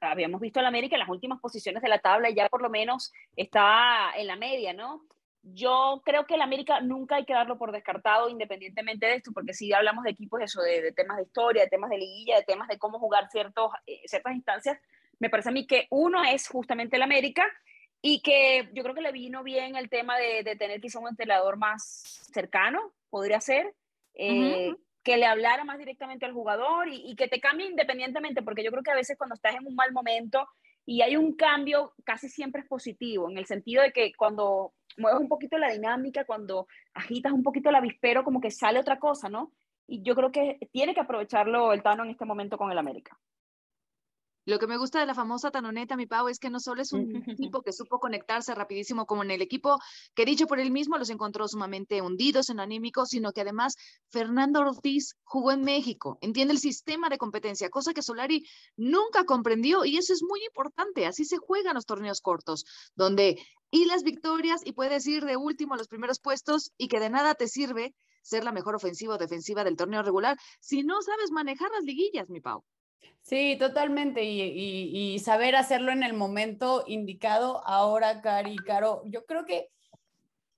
habíamos 0.02 0.42
visto 0.42 0.60
al 0.60 0.66
América 0.66 0.96
en 0.96 1.00
las 1.00 1.10
últimas 1.10 1.40
posiciones 1.40 1.82
de 1.82 1.90
la 1.90 2.00
tabla 2.00 2.30
y 2.30 2.36
ya 2.36 2.50
por 2.50 2.62
lo 2.62 2.70
menos 2.70 3.14
está 3.36 4.12
en 4.16 4.28
la 4.28 4.36
media, 4.36 4.74
¿no? 4.74 5.04
Yo 5.42 6.02
creo 6.06 6.28
que 6.28 6.36
el 6.36 6.42
América 6.42 6.82
nunca 6.82 7.16
hay 7.16 7.26
que 7.26 7.34
darlo 7.34 7.58
por 7.58 7.72
descartado 7.72 8.30
independientemente 8.30 9.08
de 9.08 9.16
esto, 9.16 9.32
porque 9.34 9.54
si 9.54 9.74
hablamos 9.74 10.04
de 10.04 10.12
equipos, 10.12 10.42
eso, 10.42 10.62
de, 10.62 10.92
temas 10.92 11.18
de 11.18 11.24
historia, 11.24 11.64
de 11.64 11.70
temas 11.70 11.90
de 11.90 11.98
liguilla, 11.98 12.36
de 12.36 12.44
temas 12.44 12.68
de 12.68 12.78
cómo 12.78 13.00
jugar 13.00 13.30
ciertos, 13.32 13.72
eh, 13.88 14.02
ciertas 14.06 14.36
instancias, 14.36 14.78
me 15.18 15.30
parece 15.30 15.50
a 15.50 15.54
mí 15.54 15.66
que 15.66 15.88
uno 15.90 16.24
es 16.24 16.48
justamente 16.48 16.98
el 16.98 17.02
América 17.02 17.44
y 18.02 18.22
que 18.22 18.70
yo 18.74 18.84
creo 18.84 18.96
que 18.96 19.02
le 19.02 19.12
vino 19.12 19.44
bien 19.44 19.76
el 19.76 19.90
tema 19.90 20.18
de, 20.18 20.44
de 20.44 20.56
tener 20.56 20.82
quizá 20.82 21.00
un 21.00 21.10
entrenador 21.10 21.58
más 21.58 21.84
cercano, 22.34 22.94
podría 23.10 23.40
ser. 23.40 23.74
Eh, 24.14 24.74
que 25.04 25.18
le 25.18 25.26
hablara 25.26 25.64
más 25.64 25.80
directamente 25.80 26.26
al 26.26 26.34
jugador 26.34 26.88
y, 26.88 27.10
y, 27.10 27.16
que 27.16 27.28
te 27.28 27.40
cambie 27.40 27.66
independientemente, 27.66 28.44
porque 28.44 28.64
yo 28.64 28.70
creo 28.70 28.84
que 28.84 28.92
a 28.92 28.96
veces 28.96 29.18
cuando 29.18 29.34
estás 29.34 29.56
en 29.56 29.66
un 29.66 29.74
mal 29.74 29.92
momento 29.94 30.48
y 30.86 31.02
hay 31.02 31.16
un 31.16 31.36
cambio, 31.36 31.94
casi 32.04 32.30
siempre 32.30 32.62
es 32.62 32.68
positivo, 32.68 33.30
en 33.30 33.38
el 33.38 33.46
sentido 33.46 33.82
de 33.82 33.92
que 33.92 34.14
cuando 34.14 34.74
mueves 34.98 35.20
un 35.20 35.28
poquito 35.28 35.58
la 35.58 35.72
dinámica, 35.72 36.26
cuando 36.26 36.68
agitas 36.94 37.32
un 37.32 37.44
poquito 37.44 37.70
el 37.70 37.76
avispero, 37.76 38.24
como 38.24 38.42
que 38.42 38.52
sale 38.52 38.80
otra 38.80 39.00
cosa, 39.00 39.30
¿no? 39.30 39.52
Y 39.88 40.04
yo 40.04 40.16
creo 40.16 40.32
que 40.32 40.58
tiene 40.72 40.94
que 40.94 41.02
aprovecharlo 41.02 41.74
el 41.74 41.84
Tano 41.84 42.04
en 42.04 42.12
este 42.12 42.26
momento 42.26 42.58
con 42.58 42.72
el 42.72 42.78
América. 42.78 43.18
Lo 44.46 44.58
que 44.58 44.68
me 44.68 44.78
gusta 44.78 45.00
de 45.00 45.06
la 45.06 45.14
famosa 45.14 45.52
Tanoneta, 45.52 45.96
mi 45.96 46.08
Pau, 46.08 46.28
es 46.28 46.40
que 46.40 46.50
no 46.50 46.60
solo 46.60 46.82
es 46.82 46.94
un 46.94 47.24
tipo 47.38 47.62
que 47.62 47.72
supo 47.72 48.00
conectarse 48.00 48.56
rapidísimo 48.56 49.06
como 49.06 49.24
en 49.24 49.32
el 49.32 49.42
equipo, 49.42 49.78
que 50.16 50.26
dicho 50.26 50.48
por 50.48 50.60
él 50.60 50.72
mismo 50.72 50.98
los 50.98 51.10
encontró 51.10 51.48
sumamente 51.48 52.02
hundidos 52.02 52.50
en 52.50 52.58
sino 53.06 53.34
que 53.34 53.42
además 53.42 53.76
Fernando 54.10 54.62
Ortiz 54.62 55.16
jugó 55.24 55.52
en 55.52 55.64
México, 55.64 56.18
entiende 56.22 56.54
el 56.54 56.60
sistema 56.60 57.10
de 57.10 57.18
competencia, 57.18 57.70
cosa 57.70 57.94
que 57.94 58.02
Solari 58.02 58.46
nunca 58.76 59.26
comprendió 59.26 59.86
y 59.86 59.98
eso 59.98 60.14
es 60.14 60.24
muy 60.24 60.44
importante. 60.46 61.06
Así 61.06 61.26
se 61.26 61.38
juegan 61.38 61.76
los 61.76 61.86
torneos 61.86 62.22
cortos, 62.22 62.66
donde 62.96 63.38
y 63.70 63.86
las 63.86 64.04
victorias 64.04 64.62
y 64.66 64.74
puedes 64.74 65.06
ir 65.08 65.26
de 65.26 65.38
último 65.38 65.76
a 65.76 65.78
los 65.78 65.88
primeros 65.88 66.20
puestos 66.20 66.72
y 66.78 66.88
que 66.88 67.00
de 67.00 67.10
nada 67.10 67.36
te 67.36 67.48
sirve 67.48 67.94
ser 68.22 68.44
la 68.44 68.52
mejor 68.52 68.76
ofensiva 68.76 69.16
o 69.16 69.18
defensiva 69.18 69.64
del 69.64 69.78
torneo 69.78 70.04
regular 70.04 70.38
si 70.60 70.84
no 70.84 71.02
sabes 71.02 71.32
manejar 71.32 71.72
las 71.72 71.84
liguillas, 71.84 72.30
mi 72.30 72.42
Pau. 72.42 72.64
Sí, 73.22 73.56
totalmente. 73.58 74.24
Y, 74.24 75.20
saber 75.20 75.56
hacerlo 75.56 75.92
en 75.92 76.04
el 76.04 76.14
momento 76.14 76.84
indicado. 76.88 77.66
Ahora, 77.66 78.22
Cari, 78.22 78.58
Caro, 78.58 79.04
yo 79.06 79.26
creo 79.26 79.46
que 79.46 79.70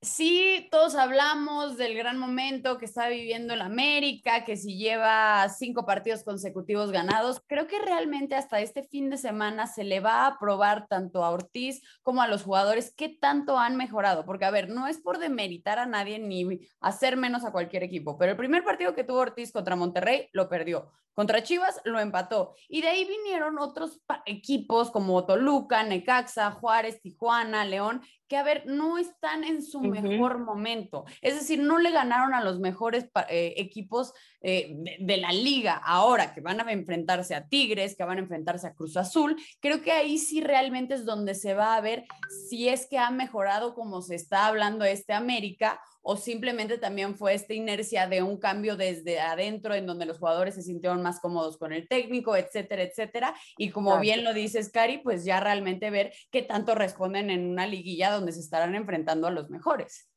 sí, 0.04 0.68
todos 0.70 0.96
hablamos 0.96 1.78
del 1.78 1.96
gran 1.96 2.20
momento 2.20 2.78
que 2.78 2.86
está 2.86 3.08
viviendo 3.08 3.54
el 3.54 3.62
América, 3.62 4.44
que 4.46 4.58
si 4.58 4.78
lleva 4.78 5.48
cinco 5.50 5.86
partidos 5.86 6.24
consecutivos 6.24 6.92
ganados, 6.92 7.42
creo 7.48 7.68
que 7.68 7.80
realmente 7.80 8.36
hasta 8.36 8.60
este 8.60 8.84
fin 8.84 9.10
de 9.10 9.18
semana 9.18 9.66
se 9.66 9.84
le 9.84 10.02
va 10.02 10.28
a 10.28 10.38
probar 10.40 10.88
tanto 10.88 11.24
a 11.24 11.32
Ortiz 11.32 11.82
como 12.02 12.22
a 12.22 12.28
los 12.28 12.44
jugadores 12.44 12.94
qué 12.96 13.10
tanto 13.10 13.58
han 13.58 13.78
mejorado, 13.78 14.26
porque 14.26 14.46
a 14.46 14.52
ver, 14.52 14.70
no 14.70 14.88
es 14.88 15.00
por 15.00 15.18
demeritar 15.18 15.80
a 15.80 15.86
nadie 15.86 16.20
ni 16.20 16.60
hacer 16.82 17.18
menos 17.18 17.46
a 17.46 17.52
cualquier 17.52 17.84
equipo, 17.84 18.18
pero 18.18 18.32
el 18.32 18.38
primer 18.38 18.64
partido 18.64 18.94
que 18.94 19.04
tuvo 19.04 19.20
Ortiz 19.20 19.52
contra 19.52 19.76
Monterrey 19.76 20.30
lo 20.34 20.50
perdió. 20.50 20.92
Contra 21.14 21.44
Chivas 21.44 21.80
lo 21.84 22.00
empató. 22.00 22.56
Y 22.68 22.82
de 22.82 22.88
ahí 22.88 23.06
vinieron 23.06 23.60
otros 23.60 24.02
equipos 24.26 24.90
como 24.90 25.26
Toluca, 25.26 25.84
Necaxa, 25.84 26.52
Juárez, 26.52 27.02
Tijuana, 27.02 27.66
León, 27.66 28.02
que 28.28 28.38
a 28.38 28.44
ver, 28.44 28.64
no 28.66 28.98
están 28.98 29.44
en 29.44 29.62
su 29.62 29.82
mejor 29.82 30.40
momento. 30.40 31.06
Es 31.22 31.36
decir, 31.36 31.60
no 31.60 31.80
le 31.80 31.92
ganaron 31.92 32.34
a 32.34 32.44
los 32.44 32.60
mejores 32.60 33.10
eh, 33.30 33.54
equipos 33.58 34.14
eh, 34.46 34.76
de, 35.00 35.18
la 35.18 35.32
liga 35.32 35.82
ahora 35.86 36.34
que 36.34 36.42
van 36.42 36.60
a 36.60 36.70
enfrentarse 36.72 37.34
a 37.34 37.48
Tigres, 37.48 37.96
que 37.96 38.04
van 38.04 38.18
a 38.18 38.22
enfrentarse 38.22 38.68
a 38.68 38.74
Cruz 38.74 38.98
Azul. 38.98 39.38
Creo 39.62 39.82
que 39.82 39.94
ahí 39.94 40.18
sí 40.18 40.42
realmente 40.42 40.96
es 40.96 41.06
donde 41.06 41.34
se 41.34 41.54
va 41.54 41.76
a 41.76 41.82
ver 41.82 42.04
si 42.50 42.68
es 42.68 42.86
que 42.86 42.98
ha 42.98 43.10
mejorado 43.10 43.74
como 43.74 44.02
se 44.02 44.16
está 44.16 44.48
hablando 44.48 44.84
este 44.84 45.14
América 45.14 45.80
o 46.02 46.18
simplemente 46.18 46.78
también 46.78 47.16
fue 47.16 47.34
esta 47.34 47.54
inercia 47.54 48.08
de 48.08 48.22
un 48.22 48.38
cambio 48.38 48.76
desde 48.76 49.22
adentro 49.22 49.74
en 49.74 49.86
donde 49.86 50.06
los 50.06 50.20
jugadores 50.20 50.56
se 50.56 50.62
sintieron 50.62 51.02
más 51.02 51.22
cómodos 51.22 51.58
con 51.58 51.72
el 51.72 51.88
técnico, 51.88 52.36
etcétera, 52.36 52.84
etcétera. 52.84 53.34
Y 53.58 53.70
como 53.70 53.98
bien 54.00 54.26
lo 54.26 54.34
dices, 54.34 54.70
Cari, 54.70 54.98
pues 54.98 55.24
ya 55.24 55.40
realmente 55.40 55.90
ver 55.90 56.14
qué 56.30 56.42
tanto 56.42 56.76
responden 56.76 57.30
en 57.30 57.50
una 57.50 57.66
liguilla 57.66 58.12
donde 58.12 58.34
se 58.34 58.42
estarán 58.42 58.76
enfrentando 58.76 59.28
a 59.28 59.32
los 59.32 59.50
mejores. 59.50 60.10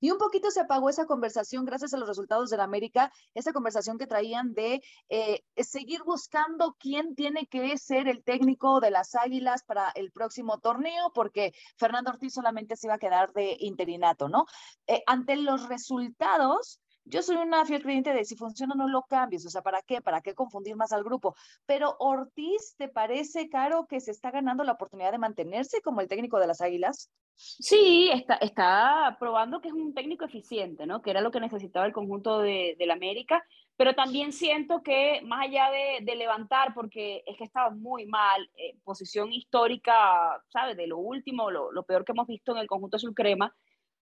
Y 0.00 0.10
un 0.10 0.18
poquito 0.18 0.50
se 0.50 0.60
apagó 0.60 0.88
esa 0.90 1.06
conversación 1.06 1.64
gracias 1.64 1.94
a 1.94 1.98
los 1.98 2.08
resultados 2.08 2.50
de 2.50 2.56
la 2.56 2.64
América, 2.64 3.12
esa 3.34 3.52
conversación 3.52 3.98
que 3.98 4.06
traían 4.06 4.54
de 4.54 4.82
eh, 5.08 5.42
seguir 5.56 6.02
buscando 6.04 6.76
quién 6.78 7.14
tiene 7.14 7.46
que 7.46 7.76
ser 7.78 8.08
el 8.08 8.22
técnico 8.22 8.80
de 8.80 8.90
las 8.90 9.14
Águilas 9.14 9.64
para 9.64 9.90
el 9.90 10.10
próximo 10.12 10.58
torneo, 10.58 11.12
porque 11.14 11.52
Fernando 11.76 12.10
Ortiz 12.10 12.34
solamente 12.34 12.76
se 12.76 12.86
iba 12.86 12.94
a 12.94 12.98
quedar 12.98 13.32
de 13.32 13.56
interinato, 13.60 14.28
¿no? 14.28 14.46
Eh, 14.86 15.02
ante 15.06 15.36
los 15.36 15.68
resultados, 15.68 16.80
yo 17.08 17.22
soy 17.22 17.36
una 17.36 17.64
fiel 17.64 17.82
creyente 17.82 18.12
de 18.12 18.24
si 18.24 18.36
funciona 18.36 18.74
no 18.74 18.88
lo 18.88 19.02
cambies, 19.02 19.44
o 19.46 19.50
sea, 19.50 19.62
¿para 19.62 19.82
qué? 19.82 20.00
¿Para 20.00 20.20
qué 20.20 20.34
confundir 20.34 20.76
más 20.76 20.92
al 20.92 21.04
grupo? 21.04 21.34
Pero 21.66 21.96
Ortiz, 21.98 22.74
¿te 22.76 22.88
parece, 22.88 23.48
Caro, 23.48 23.86
que 23.86 24.00
se 24.00 24.10
está 24.10 24.30
ganando 24.30 24.64
la 24.64 24.72
oportunidad 24.72 25.12
de 25.12 25.18
mantenerse 25.18 25.80
como 25.82 26.00
el 26.00 26.08
técnico 26.08 26.38
de 26.38 26.46
las 26.46 26.60
Águilas? 26.60 27.10
Sí, 27.34 28.10
está, 28.40 29.16
probando 29.20 29.60
que 29.60 29.68
es 29.68 29.74
un 29.74 29.94
técnico 29.94 30.24
eficiente, 30.24 30.86
¿no? 30.86 31.02
Que 31.02 31.10
era 31.10 31.20
lo 31.20 31.30
que 31.30 31.40
necesitaba 31.40 31.86
el 31.86 31.92
conjunto 31.92 32.40
de, 32.40 32.76
la 32.80 32.94
América, 32.94 33.44
pero 33.76 33.94
también 33.94 34.32
siento 34.32 34.82
que 34.82 35.20
más 35.24 35.46
allá 35.46 35.70
de, 35.70 36.16
levantar, 36.16 36.74
porque 36.74 37.22
es 37.26 37.36
que 37.36 37.44
estaba 37.44 37.70
muy 37.70 38.06
mal, 38.06 38.50
eh, 38.56 38.76
posición 38.82 39.32
histórica, 39.32 40.42
¿sabes? 40.48 40.76
De 40.76 40.88
lo 40.88 40.98
último, 40.98 41.50
lo, 41.50 41.70
lo 41.70 41.84
peor 41.84 42.04
que 42.04 42.12
hemos 42.12 42.26
visto 42.26 42.52
en 42.52 42.58
el 42.58 42.66
conjunto 42.66 42.96
azul 42.96 43.14
crema, 43.14 43.54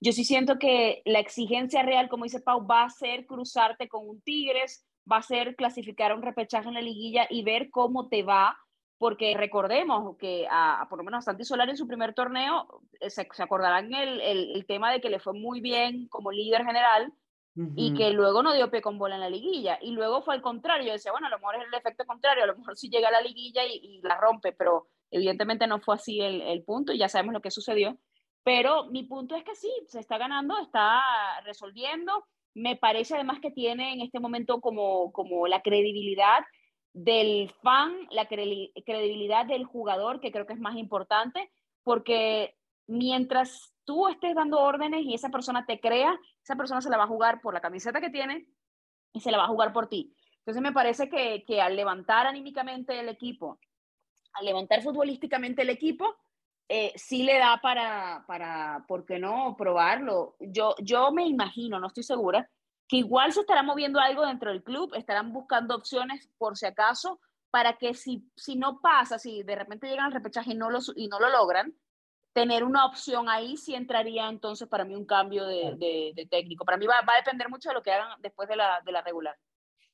yo 0.03 0.11
sí 0.11 0.25
siento 0.25 0.59
que 0.59 1.01
la 1.05 1.19
exigencia 1.19 1.81
real, 1.81 2.09
como 2.09 2.25
dice 2.25 2.41
Pau, 2.41 2.67
va 2.67 2.83
a 2.83 2.89
ser 2.89 3.25
cruzarte 3.25 3.87
con 3.87 4.07
un 4.07 4.21
Tigres, 4.21 4.85
va 5.09 5.17
a 5.17 5.21
ser 5.21 5.55
clasificar 5.55 6.11
a 6.11 6.15
un 6.15 6.21
repechaje 6.21 6.67
en 6.67 6.73
la 6.73 6.81
liguilla 6.81 7.25
y 7.29 7.41
ver 7.43 7.69
cómo 7.69 8.09
te 8.09 8.21
va, 8.21 8.57
porque 8.97 9.33
recordemos 9.37 10.17
que 10.17 10.45
a, 10.51 10.85
por 10.89 10.97
lo 10.97 11.05
menos 11.05 11.19
a 11.19 11.31
Santi 11.31 11.45
Solar 11.45 11.69
en 11.69 11.77
su 11.77 11.87
primer 11.87 12.13
torneo, 12.13 12.81
eh, 12.99 13.09
se, 13.09 13.25
acordarán 13.39 13.93
el, 13.93 14.19
el, 14.19 14.65
tema 14.65 14.91
de 14.91 14.99
que 14.99 15.09
le 15.09 15.19
fue 15.19 15.31
muy 15.31 15.61
bien 15.61 16.09
como 16.09 16.33
líder 16.33 16.65
general 16.65 17.13
y 17.75 17.93
que 17.93 18.09
luego 18.09 18.41
no 18.41 18.51
dio 18.53 18.71
pie 18.71 18.81
con 18.81 18.97
bola 18.97 19.15
en 19.15 19.21
la 19.21 19.29
liguilla. 19.29 19.77
Y 19.79 19.91
luego 19.91 20.21
fue 20.21 20.33
al 20.33 20.41
contrario, 20.41 20.87
yo 20.87 20.93
decía, 20.93 21.11
bueno, 21.11 21.27
a 21.27 21.29
lo 21.29 21.37
mejor 21.37 21.55
es 21.55 21.61
el 21.67 21.73
efecto 21.73 22.03
contrario, 22.05 22.43
a 22.43 22.47
lo 22.47 22.57
mejor 22.57 22.75
sí 22.75 22.89
llega 22.89 23.07
a 23.07 23.11
la 23.11 23.21
liguilla 23.21 23.63
y, 23.65 23.75
y 23.75 24.01
la 24.01 24.17
rompe, 24.17 24.51
pero 24.51 24.87
evidentemente 25.11 25.65
no 25.65 25.79
fue 25.79 25.95
así 25.95 26.19
el, 26.19 26.41
el 26.41 26.63
punto 26.63 26.91
y 26.91 26.97
ya 26.97 27.07
sabemos 27.07 27.33
lo 27.33 27.41
que 27.41 27.51
sucedió. 27.51 27.97
Pero 28.43 28.85
mi 28.85 29.03
punto 29.03 29.35
es 29.35 29.43
que 29.43 29.55
sí, 29.55 29.71
se 29.87 29.99
está 29.99 30.17
ganando, 30.17 30.57
está 30.59 31.01
resolviendo. 31.45 32.25
Me 32.53 32.75
parece 32.75 33.15
además 33.15 33.39
que 33.39 33.51
tiene 33.51 33.93
en 33.93 34.01
este 34.01 34.19
momento 34.19 34.59
como, 34.59 35.11
como 35.11 35.47
la 35.47 35.61
credibilidad 35.61 36.43
del 36.93 37.51
fan, 37.61 38.07
la 38.11 38.27
credibilidad 38.27 39.45
del 39.45 39.65
jugador, 39.65 40.19
que 40.19 40.31
creo 40.31 40.45
que 40.45 40.53
es 40.53 40.59
más 40.59 40.75
importante, 40.75 41.51
porque 41.83 42.55
mientras 42.85 43.73
tú 43.85 44.07
estés 44.07 44.35
dando 44.35 44.59
órdenes 44.59 45.03
y 45.03 45.13
esa 45.13 45.29
persona 45.29 45.65
te 45.65 45.79
crea, 45.79 46.17
esa 46.43 46.55
persona 46.55 46.81
se 46.81 46.89
la 46.89 46.97
va 46.97 47.05
a 47.05 47.07
jugar 47.07 47.41
por 47.41 47.53
la 47.53 47.61
camiseta 47.61 48.01
que 48.01 48.09
tiene 48.09 48.45
y 49.13 49.21
se 49.21 49.31
la 49.31 49.37
va 49.37 49.45
a 49.45 49.49
jugar 49.49 49.73
por 49.73 49.87
ti. 49.87 50.13
Entonces 50.39 50.61
me 50.61 50.73
parece 50.73 51.09
que, 51.09 51.43
que 51.47 51.61
al 51.61 51.75
levantar 51.75 52.27
anímicamente 52.27 52.99
el 52.99 53.09
equipo, 53.09 53.59
al 54.33 54.45
levantar 54.45 54.81
futbolísticamente 54.81 55.61
el 55.61 55.69
equipo, 55.69 56.15
eh, 56.75 56.91
sí 56.95 57.21
le 57.21 57.37
da 57.37 57.59
para, 57.61 58.23
para, 58.25 58.83
¿por 58.87 59.05
qué 59.05 59.19
no?, 59.19 59.55
probarlo. 59.55 60.35
Yo, 60.39 60.73
yo 60.79 61.11
me 61.11 61.27
imagino, 61.27 61.79
no 61.79 61.85
estoy 61.85 62.01
segura, 62.01 62.49
que 62.87 62.97
igual 62.97 63.31
se 63.31 63.41
estará 63.41 63.61
moviendo 63.61 63.99
algo 63.99 64.25
dentro 64.25 64.49
del 64.49 64.63
club, 64.63 64.91
estarán 64.95 65.33
buscando 65.33 65.75
opciones 65.75 66.31
por 66.39 66.57
si 66.57 66.65
acaso, 66.65 67.19
para 67.51 67.73
que 67.77 67.93
si, 67.93 68.27
si 68.35 68.55
no 68.55 68.81
pasa, 68.81 69.19
si 69.19 69.43
de 69.43 69.55
repente 69.55 69.87
llegan 69.87 70.05
al 70.07 70.13
repechaje 70.13 70.53
y 70.53 70.55
no 70.55 70.71
lo, 70.71 70.79
y 70.95 71.07
no 71.09 71.19
lo 71.19 71.29
logran, 71.29 71.75
tener 72.33 72.63
una 72.63 72.87
opción 72.87 73.29
ahí 73.29 73.55
sí 73.55 73.75
entraría 73.75 74.27
entonces 74.27 74.67
para 74.67 74.83
mí 74.83 74.95
un 74.95 75.05
cambio 75.05 75.45
de, 75.45 75.75
de, 76.15 76.25
técnico. 76.25 76.65
Para 76.65 76.77
mí 76.77 76.87
va, 76.87 77.01
va, 77.01 77.13
a 77.13 77.17
depender 77.17 77.49
mucho 77.49 77.69
de 77.69 77.75
lo 77.75 77.83
que 77.83 77.91
hagan 77.91 78.19
después 78.19 78.49
de 78.49 78.55
la, 78.55 78.81
de 78.83 78.91
la 78.91 79.03
regular 79.03 79.37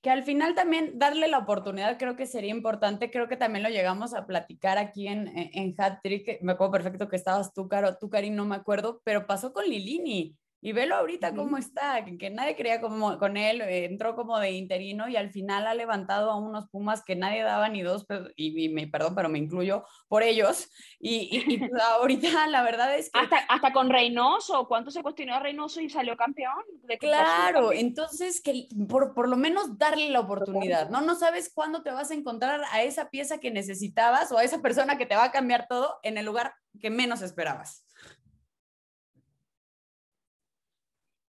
que 0.02 0.10
al 0.10 0.24
final 0.24 0.56
también 0.56 0.98
darle 0.98 1.28
la 1.28 1.40
oportunidad 1.40 1.98
creo 1.98 2.16
que 2.16 2.26
sería 2.26 2.52
importante, 2.52 3.12
creo 3.12 3.28
que 3.28 3.36
también 3.36 3.64
lo 3.64 3.70
llegamos 3.70 4.14
a 4.14 4.26
platicar 4.26 4.78
aquí 4.78 5.08
en, 5.08 5.28
en, 5.36 5.76
Hat 5.78 6.00
Trick, 6.02 6.42
me 6.42 6.54
acuerdo 6.54 6.72
perfecto 6.72 7.10
que 7.10 7.18
estabas 7.18 7.54
tú, 7.54 7.68
Caro, 7.68 7.98
tú, 7.98 8.10
Karin, 8.10 8.36
no 8.36 8.46
me 8.46 8.56
acuerdo, 8.56 9.02
pero 9.04 9.28
pasó 9.28 9.52
con 9.52 9.66
Lilini, 9.66 10.38
y 10.62 10.74
velo 10.74 10.96
ahorita 10.96 11.34
cómo 11.34 11.58
está, 11.58 12.04
que, 12.04 12.30
nadie 12.30 12.56
creía 12.56 12.82
como, 12.82 13.18
con 13.18 13.38
él, 13.38 13.62
eh, 13.62 13.86
entró 13.86 14.16
como 14.16 14.40
de 14.40 14.52
interino 14.52 15.08
y 15.08 15.16
al 15.16 15.32
final 15.32 15.66
ha 15.68 15.74
levantado 15.74 16.32
a 16.32 16.36
unos 16.38 16.68
Pumas 16.70 17.04
que 17.04 17.16
nadie 17.16 17.44
daba 17.44 17.70
ni 17.70 17.82
dos, 17.82 18.06
y, 18.36 18.70
me 18.70 18.88
perdón, 18.88 19.16
pero 19.16 19.30
me 19.30 19.40
incluyo 19.40 19.86
por 20.08 20.24
ellos. 20.24 20.70
Y, 21.00 21.58
pues 21.60 21.82
ahorita 21.82 22.48
la 22.48 22.62
verdad 22.62 22.96
es 22.98 23.10
que... 23.10 23.20
Hasta, 23.20 23.38
hasta 23.38 23.72
con 23.72 23.90
Reynoso, 23.90 24.68
¿cuánto 24.68 24.92
se 24.92 25.02
cuestionó 25.02 25.36
a 25.36 25.40
Reynoso 25.40 25.80
y 25.80 25.90
salió 25.90 26.18
campeón? 26.18 26.64
De 26.84 26.98
claro, 26.98 27.72
entonces 27.72 28.42
que 28.42 28.68
por, 28.88 29.14
por 29.14 29.30
lo 29.30 29.38
menos 29.38 29.78
darle 29.78 30.10
la 30.10 30.20
oportunidad, 30.20 30.90
¿no? 30.90 31.02
No 31.02 31.16
sabes 31.16 31.52
cuándo 31.54 31.84
te 31.84 31.92
vas 31.92 32.12
a 32.12 32.16
encontrar 32.16 32.62
a 32.72 32.84
esa 32.84 33.10
pieza 33.10 33.40
que 33.40 33.52
necesitabas 33.52 34.32
o 34.32 34.38
a 34.38 34.44
esa 34.44 34.62
persona 34.62 34.98
que 34.98 35.06
te 35.06 35.16
va 35.16 35.26
a 35.26 35.32
cambiar 35.32 35.68
todo 35.68 36.00
en 36.04 36.18
el 36.18 36.26
lugar 36.26 36.54
que 36.82 36.90
menos 36.90 37.22
esperabas. 37.22 37.86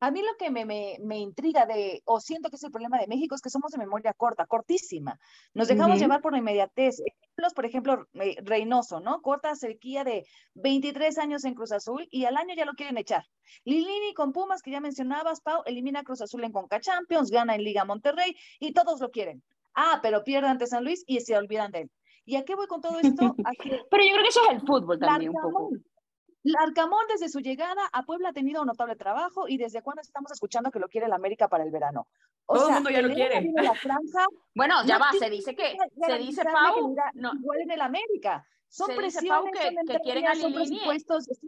A 0.01 0.11
mí 0.11 0.21
lo 0.21 0.35
que 0.37 0.49
me, 0.49 0.65
me, 0.65 0.97
me, 1.01 1.17
intriga 1.17 1.65
de, 1.65 2.01
o 2.05 2.21
siento 2.21 2.49
que 2.49 2.55
es 2.55 2.63
el 2.63 2.71
problema 2.71 2.97
de 2.97 3.07
México, 3.07 3.35
es 3.35 3.41
que 3.41 3.49
somos 3.49 3.71
de 3.71 3.77
memoria 3.77 4.13
corta, 4.13 4.45
cortísima. 4.45 5.19
Nos 5.53 5.67
dejamos 5.67 5.99
llevar 5.99 6.21
por 6.21 6.31
la 6.31 6.37
inmediatez. 6.37 7.01
Ejemplos, 7.01 7.53
por 7.53 7.65
ejemplo, 7.65 8.07
Reynoso, 8.13 9.01
¿no? 9.01 9.21
Corta 9.21 9.55
sequía 9.55 10.05
de 10.05 10.25
23 10.55 11.17
años 11.17 11.43
en 11.43 11.53
Cruz 11.53 11.73
Azul 11.73 12.07
y 12.11 12.25
al 12.25 12.37
año 12.37 12.55
ya 12.55 12.65
lo 12.65 12.73
quieren 12.73 12.97
echar. 12.97 13.25
Lilini 13.65 14.13
con 14.13 14.31
Pumas, 14.31 14.61
que 14.61 14.71
ya 14.71 14.79
mencionabas, 14.79 15.41
Pau, 15.41 15.63
elimina 15.65 15.99
a 15.99 16.03
Cruz 16.03 16.21
Azul 16.21 16.43
en 16.45 16.53
Conca 16.53 16.79
Champions, 16.79 17.29
gana 17.29 17.55
en 17.55 17.63
Liga 17.63 17.83
Monterrey 17.83 18.35
y 18.59 18.73
todos 18.73 19.01
lo 19.01 19.11
quieren. 19.11 19.43
Ah, 19.73 19.99
pero 20.01 20.23
pierde 20.23 20.47
ante 20.47 20.67
San 20.67 20.83
Luis 20.85 21.03
y 21.07 21.19
se 21.19 21.37
olvidan 21.37 21.71
de 21.71 21.81
él. 21.81 21.91
¿Y 22.25 22.35
a 22.35 22.45
qué 22.45 22.55
voy 22.55 22.67
con 22.67 22.79
todo 22.79 22.99
esto? 22.99 23.35
pero 23.91 24.03
yo 24.03 24.11
creo 24.11 24.23
que 24.23 24.29
eso 24.29 24.41
es 24.45 24.51
el 24.51 24.61
fútbol 24.61 24.99
también 24.99 25.31
un 25.35 25.41
poco. 25.41 25.71
Arcamón 26.57 27.05
desde 27.09 27.29
su 27.29 27.39
llegada 27.39 27.81
a 27.91 28.03
Puebla 28.03 28.29
ha 28.29 28.33
tenido 28.33 28.61
un 28.61 28.67
notable 28.67 28.95
trabajo 28.95 29.47
y 29.47 29.57
desde 29.57 29.81
cuándo 29.81 30.01
estamos 30.01 30.31
escuchando 30.31 30.71
que 30.71 30.79
lo 30.79 30.87
quiere 30.87 31.07
el 31.07 31.13
América 31.13 31.47
para 31.47 31.63
el 31.63 31.71
verano. 31.71 32.07
O 32.45 32.55
Todo 32.55 32.67
el 32.69 32.73
mundo 32.75 32.89
ya 32.89 33.01
lo 33.01 33.13
quiere. 33.13 33.51
bueno, 34.55 34.75
ya 34.85 34.97
va, 34.97 35.11
se 35.17 35.29
dice 35.29 35.55
que, 35.55 35.77
se 36.01 36.17
dice 36.17 36.43
Pau, 36.43 36.95
no, 37.15 37.33
igual 37.35 37.61
en 37.61 37.71
el 37.71 37.81
América. 37.81 38.45
Son 38.69 38.95
presiones, 38.95 39.51
que, 39.51 39.75
que 39.93 39.99
quieren 39.99 40.27
a 40.27 40.33
Lilini. 40.33 40.81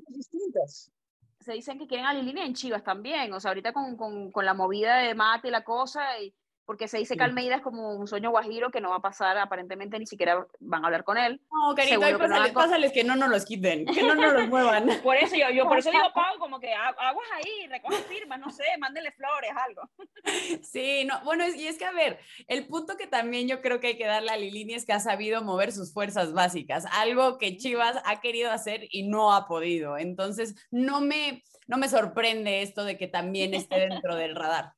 distintos. 0.10 0.92
Se 1.40 1.54
dicen 1.54 1.80
que 1.80 1.88
quieren 1.88 2.06
a 2.06 2.14
Lilini 2.14 2.42
en 2.42 2.54
Chivas 2.54 2.84
también, 2.84 3.34
o 3.34 3.40
sea, 3.40 3.50
ahorita 3.50 3.74
con, 3.74 3.96
con, 3.96 4.32
con 4.32 4.46
la 4.46 4.54
movida 4.54 4.98
de 4.98 5.16
mate 5.16 5.48
y 5.48 5.52
la 5.52 5.64
cosa, 5.64 6.20
y 6.20 6.34
porque 6.72 6.88
se 6.88 7.00
dice 7.00 7.18
que 7.18 7.24
Almeida 7.24 7.58
es 7.58 7.62
como 7.62 7.96
un 7.96 8.08
sueño 8.08 8.30
guajiro 8.30 8.72
que 8.72 8.80
no 8.80 8.92
va 8.92 8.96
a 8.96 9.02
pasar, 9.02 9.38
aparentemente 9.38 10.00
ni 10.00 10.08
siquiera 10.08 10.48
van 10.62 10.86
a 10.86 10.88
hablar 10.88 11.04
con 11.04 11.18
él. 11.18 11.42
No, 11.52 11.76
querido, 11.76 12.00
pásales, 12.18 12.54
pásales, 12.54 12.94
que 12.94 13.04
no 13.04 13.18
nos 13.18 13.28
los 13.28 13.44
quiten, 13.44 13.86
que 13.86 14.02
no 14.02 14.16
nos 14.16 14.32
los 14.32 14.48
muevan. 14.48 14.88
por 15.04 15.18
eso 15.18 15.36
yo, 15.36 15.50
yo 15.50 15.66
por 15.66 15.80
eso 15.80 15.92
digo, 15.92 16.02
Pau, 16.16 16.40
como 16.40 16.62
que 16.62 16.74
aguas 16.74 17.28
ahí, 17.36 17.68
recoge 17.68 17.98
firmas, 18.04 18.40
no 18.40 18.50
sé, 18.52 18.64
mándele 18.80 19.12
flores, 19.12 19.52
algo. 19.68 19.82
Sí, 20.64 21.04
no, 21.04 21.20
bueno, 21.26 21.44
y 21.46 21.68
es 21.68 21.78
que 21.78 21.84
a 21.84 21.92
ver, 21.92 22.20
el 22.48 22.66
punto 22.68 22.96
que 22.96 23.06
también 23.06 23.50
yo 23.50 23.60
creo 23.62 23.82
que 23.82 23.88
hay 23.88 23.98
que 23.98 24.06
darle 24.06 24.32
a 24.32 24.38
Lilini 24.38 24.76
es 24.76 24.86
que 24.86 24.94
ha 24.94 25.02
sabido 25.02 25.44
mover 25.44 25.74
sus 25.74 25.92
fuerzas 25.92 26.32
básicas, 26.32 26.86
algo 26.94 27.38
que 27.38 27.58
Chivas 27.58 28.02
ha 28.06 28.22
querido 28.22 28.50
hacer 28.50 28.88
y 28.92 29.10
no 29.10 29.34
ha 29.34 29.46
podido. 29.46 29.98
Entonces, 29.98 30.56
no 30.72 31.02
me, 31.02 31.44
no 31.68 31.78
me 31.78 31.90
sorprende 31.90 32.62
esto 32.62 32.86
de 32.86 32.98
que 32.98 33.10
también 33.10 33.54
esté 33.54 33.90
dentro 33.90 34.16
del 34.16 34.38
radar 34.38 34.72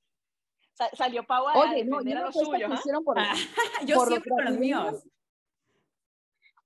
salió 0.93 1.23
Pau 1.23 1.47
a 1.47 1.57
Oye, 1.57 1.85
no, 1.85 1.97
a 1.97 2.01
los 2.01 2.35
suyos. 2.35 2.81
Por, 3.03 3.17
yo 3.87 3.95
por 3.95 4.07
siempre 4.07 4.31
los, 4.37 4.49
los 4.51 4.59
míos. 4.59 5.03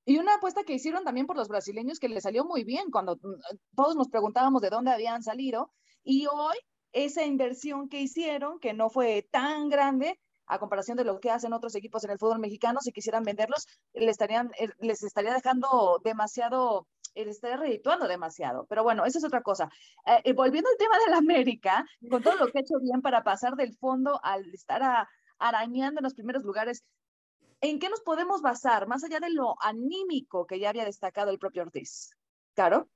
Y 0.05 0.17
una 0.19 0.35
apuesta 0.35 0.63
que 0.63 0.73
hicieron 0.73 1.03
también 1.03 1.27
por 1.27 1.35
los 1.35 1.49
brasileños 1.49 1.99
que 1.99 2.07
le 2.07 2.21
salió 2.21 2.45
muy 2.45 2.63
bien 2.63 2.91
cuando 2.91 3.17
mm, 3.17 3.75
todos 3.75 3.95
nos 3.95 4.07
preguntábamos 4.07 4.61
de 4.61 4.69
dónde 4.69 4.91
habían 4.91 5.21
salido. 5.21 5.71
Y 6.03 6.27
hoy 6.27 6.55
esa 6.93 7.25
inversión 7.25 7.89
que 7.89 8.01
hicieron, 8.01 8.59
que 8.59 8.73
no 8.73 8.89
fue 8.89 9.27
tan 9.31 9.69
grande, 9.69 10.19
a 10.47 10.59
comparación 10.59 10.97
de 10.97 11.03
lo 11.03 11.19
que 11.19 11.29
hacen 11.29 11.53
otros 11.53 11.75
equipos 11.75 12.03
en 12.05 12.11
el 12.11 12.19
fútbol 12.19 12.39
mexicano, 12.39 12.79
si 12.81 12.91
quisieran 12.91 13.23
venderlos, 13.23 13.67
les 13.93 14.11
estarían, 14.11 14.49
eh, 14.57 14.69
les 14.79 15.03
estaría 15.03 15.33
dejando 15.33 15.99
demasiado 16.03 16.87
estaría 17.25 17.57
redituando 17.57 18.07
demasiado. 18.07 18.65
Pero 18.67 18.83
bueno, 18.83 19.05
esa 19.05 19.17
es 19.17 19.25
otra 19.25 19.41
cosa. 19.41 19.69
Eh, 20.05 20.33
volviendo 20.33 20.69
al 20.69 20.77
tema 20.77 20.97
de 21.05 21.11
la 21.11 21.17
América, 21.17 21.85
con 22.09 22.21
todo 22.21 22.35
lo 22.35 22.47
que 22.47 22.59
ha 22.59 22.61
hecho 22.61 22.79
bien 22.81 23.01
para 23.01 23.23
pasar 23.23 23.55
del 23.55 23.75
fondo 23.75 24.19
al 24.23 24.45
estar 24.53 25.07
arañando 25.39 25.99
en 25.99 26.03
los 26.03 26.13
primeros 26.13 26.43
lugares, 26.43 26.83
¿en 27.61 27.79
qué 27.79 27.89
nos 27.89 28.01
podemos 28.01 28.41
basar, 28.41 28.87
más 28.87 29.03
allá 29.03 29.19
de 29.19 29.31
lo 29.31 29.55
anímico 29.61 30.45
que 30.45 30.59
ya 30.59 30.69
había 30.69 30.85
destacado 30.85 31.31
el 31.31 31.39
propio 31.39 31.63
Ortiz? 31.63 32.11
Claro. 32.53 32.89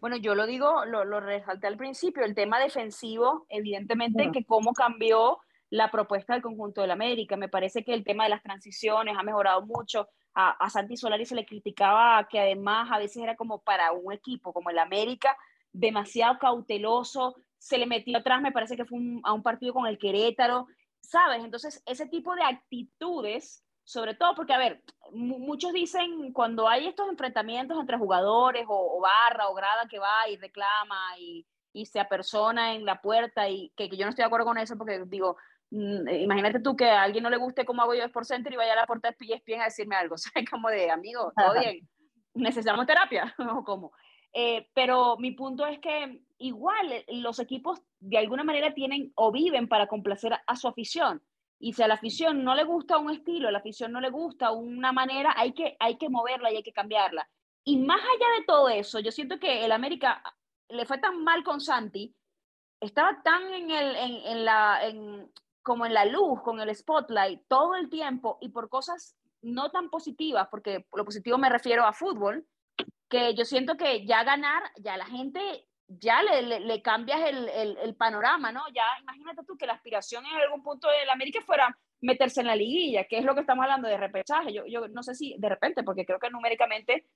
Bueno, 0.00 0.16
yo 0.16 0.34
lo 0.34 0.46
digo, 0.46 0.84
lo, 0.84 1.04
lo 1.04 1.20
resalté 1.20 1.66
al 1.66 1.76
principio, 1.76 2.24
el 2.24 2.34
tema 2.34 2.58
defensivo, 2.58 3.46
evidentemente 3.48 4.30
que 4.32 4.44
cómo 4.44 4.72
cambió 4.72 5.38
la 5.70 5.90
propuesta 5.90 6.34
del 6.34 6.42
conjunto 6.42 6.82
del 6.82 6.90
América. 6.90 7.36
Me 7.36 7.48
parece 7.48 7.84
que 7.84 7.94
el 7.94 8.04
tema 8.04 8.24
de 8.24 8.30
las 8.30 8.42
transiciones 8.42 9.16
ha 9.18 9.22
mejorado 9.22 9.66
mucho 9.66 10.08
a, 10.34 10.50
a 10.50 10.70
Santi 10.70 10.96
Solari 10.96 11.26
se 11.26 11.34
le 11.34 11.46
criticaba 11.46 12.26
que 12.28 12.40
además 12.40 12.90
a 12.90 12.98
veces 12.98 13.22
era 13.22 13.36
como 13.36 13.62
para 13.62 13.92
un 13.92 14.12
equipo 14.12 14.52
como 14.52 14.70
el 14.70 14.78
América, 14.78 15.36
demasiado 15.72 16.38
cauteloso, 16.38 17.36
se 17.58 17.78
le 17.78 17.86
metió 17.86 18.18
atrás, 18.18 18.42
me 18.42 18.52
parece 18.52 18.76
que 18.76 18.84
fue 18.84 18.98
a 19.22 19.32
un 19.32 19.42
partido 19.42 19.74
con 19.74 19.86
el 19.86 19.98
Querétaro, 19.98 20.66
¿sabes? 21.00 21.44
Entonces, 21.44 21.82
ese 21.86 22.06
tipo 22.06 22.34
de 22.34 22.42
actitudes, 22.42 23.64
sobre 23.84 24.14
todo 24.14 24.34
porque, 24.34 24.52
a 24.52 24.58
ver, 24.58 24.82
muchos 25.12 25.72
dicen 25.72 26.32
cuando 26.32 26.68
hay 26.68 26.86
estos 26.86 27.08
enfrentamientos 27.08 27.78
entre 27.78 27.98
jugadores 27.98 28.64
o, 28.68 29.00
barra 29.00 29.48
o 29.48 29.54
grada 29.54 29.86
que 29.88 29.98
va 29.98 30.28
y 30.30 30.36
reclama 30.36 31.18
y, 31.18 31.46
y 31.72 31.86
se 31.86 32.00
apersona 32.00 32.74
en 32.74 32.84
la 32.84 33.00
puerta 33.00 33.48
y 33.48 33.70
que, 33.76 33.88
yo 33.88 34.04
no 34.04 34.10
estoy 34.10 34.22
de 34.22 34.26
acuerdo 34.26 34.46
con 34.46 34.58
eso 34.58 34.76
porque 34.76 35.02
digo, 35.06 35.36
imagínate 35.70 36.60
tú 36.60 36.76
que 36.76 36.90
a 36.90 37.02
alguien 37.02 37.24
no 37.24 37.30
le 37.30 37.36
guste 37.36 37.64
cómo 37.64 37.82
hago 37.82 37.94
yo 37.94 38.04
Sport 38.04 38.26
Center 38.26 38.52
y 38.52 38.56
vaya 38.56 38.74
a 38.74 38.76
la 38.76 38.86
puerta 38.86 39.10
de 39.10 39.34
ESPN 39.34 39.62
a 39.62 39.64
decirme 39.64 39.96
algo, 39.96 40.16
sea, 40.18 40.32
como 40.50 40.68
de, 40.68 40.90
amigo, 40.90 41.32
todo 41.36 41.54
bien, 41.60 41.88
necesitamos 42.34 42.86
terapia, 42.86 43.34
o 43.56 43.64
cómo. 43.64 43.92
Eh, 44.36 44.68
pero 44.74 45.16
mi 45.16 45.30
punto 45.30 45.64
es 45.64 45.78
que 45.78 46.20
igual 46.38 46.92
eh, 46.92 47.04
los 47.08 47.38
equipos 47.38 47.80
de 48.00 48.18
alguna 48.18 48.42
manera 48.42 48.74
tienen 48.74 49.12
o 49.14 49.30
viven 49.30 49.68
para 49.68 49.86
complacer 49.86 50.32
a, 50.44 50.56
su 50.56 50.66
afición. 50.66 51.22
Y 51.60 51.72
si 51.72 51.82
a 51.82 51.88
la 51.88 51.94
afición 51.94 52.42
no 52.42 52.54
le 52.56 52.64
gusta 52.64 52.98
un 52.98 53.10
estilo, 53.10 53.48
a 53.48 53.52
la 53.52 53.58
afición 53.58 53.92
no 53.92 54.00
le 54.00 54.10
gusta 54.10 54.50
una 54.50 54.92
manera, 54.92 55.32
hay 55.36 55.52
que, 55.52 55.76
hay 55.78 55.96
que 55.96 56.08
moverla 56.08 56.52
y 56.52 56.56
hay 56.56 56.62
que 56.64 56.72
cambiarla. 56.72 57.28
Y 57.62 57.78
más 57.78 58.00
allá 58.00 58.40
de 58.40 58.44
todo 58.44 58.68
eso, 58.68 58.98
yo 58.98 59.12
siento 59.12 59.38
que 59.38 59.64
el 59.64 59.70
América 59.70 60.22
le 60.68 60.84
fue 60.84 60.98
tan 60.98 61.22
mal 61.22 61.44
con 61.44 61.60
Santi, 61.60 62.14
estaba 62.80 63.22
tan 63.22 63.54
en, 63.54 63.70
el, 63.70 63.96
en, 63.96 64.14
en 64.26 64.44
la, 64.44 64.80
en, 64.82 65.32
como 65.64 65.86
en 65.86 65.94
la 65.94 66.04
luz, 66.04 66.42
con 66.42 66.60
el 66.60 66.72
spotlight, 66.74 67.42
todo 67.48 67.74
el 67.74 67.88
tiempo 67.88 68.38
y 68.40 68.50
por 68.50 68.68
cosas 68.68 69.16
no 69.42 69.70
tan 69.70 69.90
positivas, 69.90 70.46
porque 70.50 70.86
lo 70.94 71.04
positivo 71.04 71.38
me 71.38 71.48
refiero 71.48 71.84
a 71.84 71.92
fútbol, 71.92 72.46
que 73.08 73.34
yo 73.34 73.44
siento 73.44 73.76
que 73.76 74.06
ya 74.06 74.24
ganar, 74.24 74.62
ya 74.76 74.96
la 74.96 75.06
gente, 75.06 75.40
ya 75.88 76.22
le, 76.22 76.60
le, 76.60 76.82
cambias 76.82 77.20
el, 77.28 77.48
el, 77.48 77.94
panorama, 77.96 78.52
¿no? 78.52 78.62
Ya 78.74 78.84
imagínate 79.00 79.42
tú 79.44 79.56
que 79.56 79.66
la 79.66 79.72
aspiración 79.72 80.24
en 80.26 80.36
algún 80.36 80.62
punto 80.62 80.88
de 80.88 81.06
la 81.06 81.14
América 81.14 81.40
fuera 81.40 81.76
meterse 82.00 82.42
en 82.42 82.46
la 82.46 82.56
liguilla, 82.56 83.04
que 83.04 83.18
es 83.18 83.24
lo 83.24 83.34
que 83.34 83.40
estamos 83.40 83.62
hablando 83.62 83.88
de 83.88 83.96
repechaje. 83.96 84.52
Yo, 84.52 84.66
yo 84.66 84.88
no 84.88 85.02
sé 85.02 85.14
si 85.14 85.34
de 85.38 85.48
repente, 85.48 85.82
porque 85.82 86.04
creo 86.04 86.18
que 86.18 86.30
numéricamente, 86.30 87.06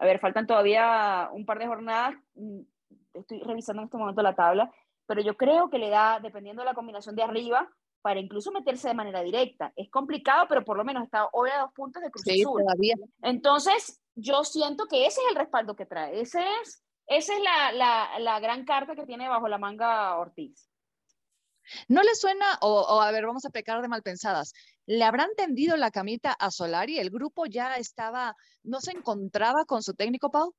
a 0.00 0.06
ver, 0.06 0.18
faltan 0.18 0.46
todavía 0.46 1.28
un 1.32 1.44
par 1.44 1.58
de 1.58 1.66
jornadas, 1.66 2.14
mm, 2.34 2.60
estoy 3.14 3.40
revisando 3.40 3.82
en 3.82 3.86
este 3.86 3.98
momento 3.98 4.22
la 4.22 4.34
tabla, 4.34 4.70
pero 5.06 5.20
yo 5.20 5.36
creo 5.36 5.68
que 5.68 5.78
le 5.78 5.90
da, 5.90 6.20
dependiendo 6.20 6.62
de 6.62 6.66
la 6.66 6.74
combinación 6.74 7.16
de 7.16 7.22
arriba, 7.22 7.68
para 8.02 8.20
incluso 8.20 8.50
meterse 8.52 8.88
de 8.88 8.94
manera 8.94 9.22
directa. 9.22 9.72
Es 9.76 9.90
complicado, 9.90 10.46
pero 10.48 10.64
por 10.64 10.76
lo 10.76 10.84
menos 10.84 11.04
está 11.04 11.28
hoy 11.32 11.50
a 11.50 11.60
dos 11.60 11.72
puntos 11.74 12.02
de 12.02 12.10
Cruz 12.10 12.22
sí, 12.24 12.42
Todavía. 12.42 12.94
Entonces, 13.22 14.00
yo 14.14 14.44
siento 14.44 14.86
que 14.86 15.06
ese 15.06 15.20
es 15.20 15.26
el 15.30 15.36
respaldo 15.36 15.76
que 15.76 15.86
trae. 15.86 16.20
Ese 16.20 16.40
es, 16.62 16.82
esa 17.06 17.34
es 17.34 17.40
la, 17.42 17.72
la, 17.72 18.18
la 18.18 18.40
gran 18.40 18.64
carta 18.64 18.94
que 18.94 19.06
tiene 19.06 19.28
bajo 19.28 19.48
la 19.48 19.58
manga 19.58 20.16
Ortiz. 20.18 20.68
¿No 21.88 22.02
le 22.02 22.14
suena, 22.14 22.58
o, 22.62 23.00
a 23.00 23.10
ver, 23.10 23.26
vamos 23.26 23.44
a 23.44 23.50
pecar 23.50 23.80
de 23.82 23.88
mal 23.88 24.02
pensadas, 24.02 24.52
¿le 24.86 25.04
habrán 25.04 25.30
tendido 25.36 25.76
la 25.76 25.90
camita 25.90 26.32
a 26.32 26.50
Solari? 26.50 26.98
¿El 26.98 27.10
grupo 27.10 27.46
ya 27.46 27.76
estaba, 27.76 28.34
no 28.62 28.80
se 28.80 28.92
encontraba 28.92 29.64
con 29.66 29.82
su 29.82 29.94
técnico, 29.94 30.30
Pau? 30.30 30.54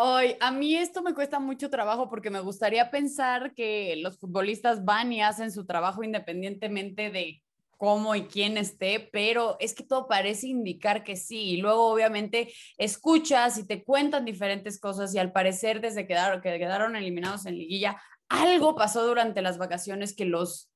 Hoy, 0.00 0.36
a 0.38 0.52
mí 0.52 0.76
esto 0.76 1.02
me 1.02 1.12
cuesta 1.12 1.40
mucho 1.40 1.70
trabajo 1.70 2.08
porque 2.08 2.30
me 2.30 2.38
gustaría 2.38 2.88
pensar 2.88 3.52
que 3.52 3.96
los 3.96 4.16
futbolistas 4.16 4.84
van 4.84 5.12
y 5.12 5.22
hacen 5.22 5.50
su 5.50 5.66
trabajo 5.66 6.04
independientemente 6.04 7.10
de 7.10 7.42
cómo 7.76 8.14
y 8.14 8.28
quién 8.28 8.58
esté, 8.58 9.10
pero 9.12 9.56
es 9.58 9.74
que 9.74 9.82
todo 9.82 10.06
parece 10.06 10.46
indicar 10.46 11.02
que 11.02 11.16
sí. 11.16 11.50
Y 11.50 11.56
luego, 11.56 11.88
obviamente, 11.88 12.54
escuchas 12.76 13.58
y 13.58 13.66
te 13.66 13.82
cuentan 13.82 14.24
diferentes 14.24 14.78
cosas 14.78 15.12
y 15.16 15.18
al 15.18 15.32
parecer, 15.32 15.80
desde 15.80 16.06
que 16.06 16.14
quedaron 16.40 16.94
eliminados 16.94 17.46
en 17.46 17.58
liguilla, 17.58 18.00
algo 18.28 18.76
pasó 18.76 19.04
durante 19.04 19.42
las 19.42 19.58
vacaciones 19.58 20.14
que 20.14 20.26
los 20.26 20.70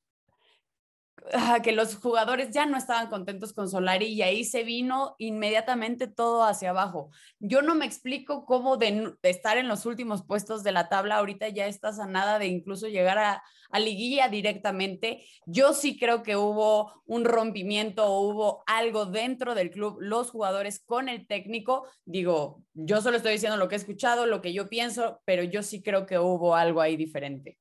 que 1.63 1.73
los 1.73 1.97
jugadores 1.97 2.51
ya 2.51 2.67
no 2.67 2.77
estaban 2.77 3.09
contentos 3.09 3.53
con 3.53 3.69
Solari 3.69 4.07
y 4.07 4.23
ahí 4.23 4.45
se 4.45 4.65
vino 4.65 5.15
inmediatamente 5.19 6.07
todo 6.07 6.45
hacia 6.45 6.71
abajo. 6.71 7.11
Yo 7.39 7.63
no 7.63 7.75
me 7.75 7.87
explico 7.87 8.45
cómo 8.45 8.77
de, 8.77 9.15
estar 9.23 9.57
en 9.57 9.69
los 9.69 9.87
últimos 9.87 10.25
puestos 10.25 10.63
de 10.63 10.73
la 10.73 10.89
tabla 10.89 11.17
ahorita 11.17 11.49
ya 11.49 11.67
estás 11.67 11.99
a 11.99 12.07
nada 12.07 12.39
de 12.39 12.47
incluso 12.47 12.89
llegar 12.89 13.19
a, 13.19 13.43
a 13.71 13.79
liguilla 13.79 14.29
directamente. 14.29 15.25
Yo 15.47 15.73
sí 15.75 15.99
creo 15.99 16.23
que 16.23 16.37
hubo 16.37 17.03
un 17.07 17.25
rompimiento 17.25 18.07
o 18.07 18.21
hubo 18.21 18.63
algo 18.67 19.07
dentro 19.07 19.55
del 19.55 19.71
club, 19.71 19.99
los 20.01 20.31
jugadores 20.31 20.81
con 20.85 21.09
el 21.09 21.27
técnico. 21.27 21.87
Digo, 22.05 22.63
yo 22.75 23.01
solo 23.01 23.17
estoy 23.17 23.33
diciendo 23.33 23.57
lo 23.57 23.69
que 23.69 23.77
he 23.77 23.79
escuchado, 23.79 24.27
lo 24.27 24.43
que 24.43 24.53
yo 24.53 24.69
pienso, 24.69 25.21
pero 25.25 25.45
yo 25.45 25.63
sí 25.63 25.83
creo 25.83 26.07
que 26.07 26.19
hubo 26.19 26.57
algo 26.57 26.81
ahí 26.81 26.97
diferente. 26.97 27.59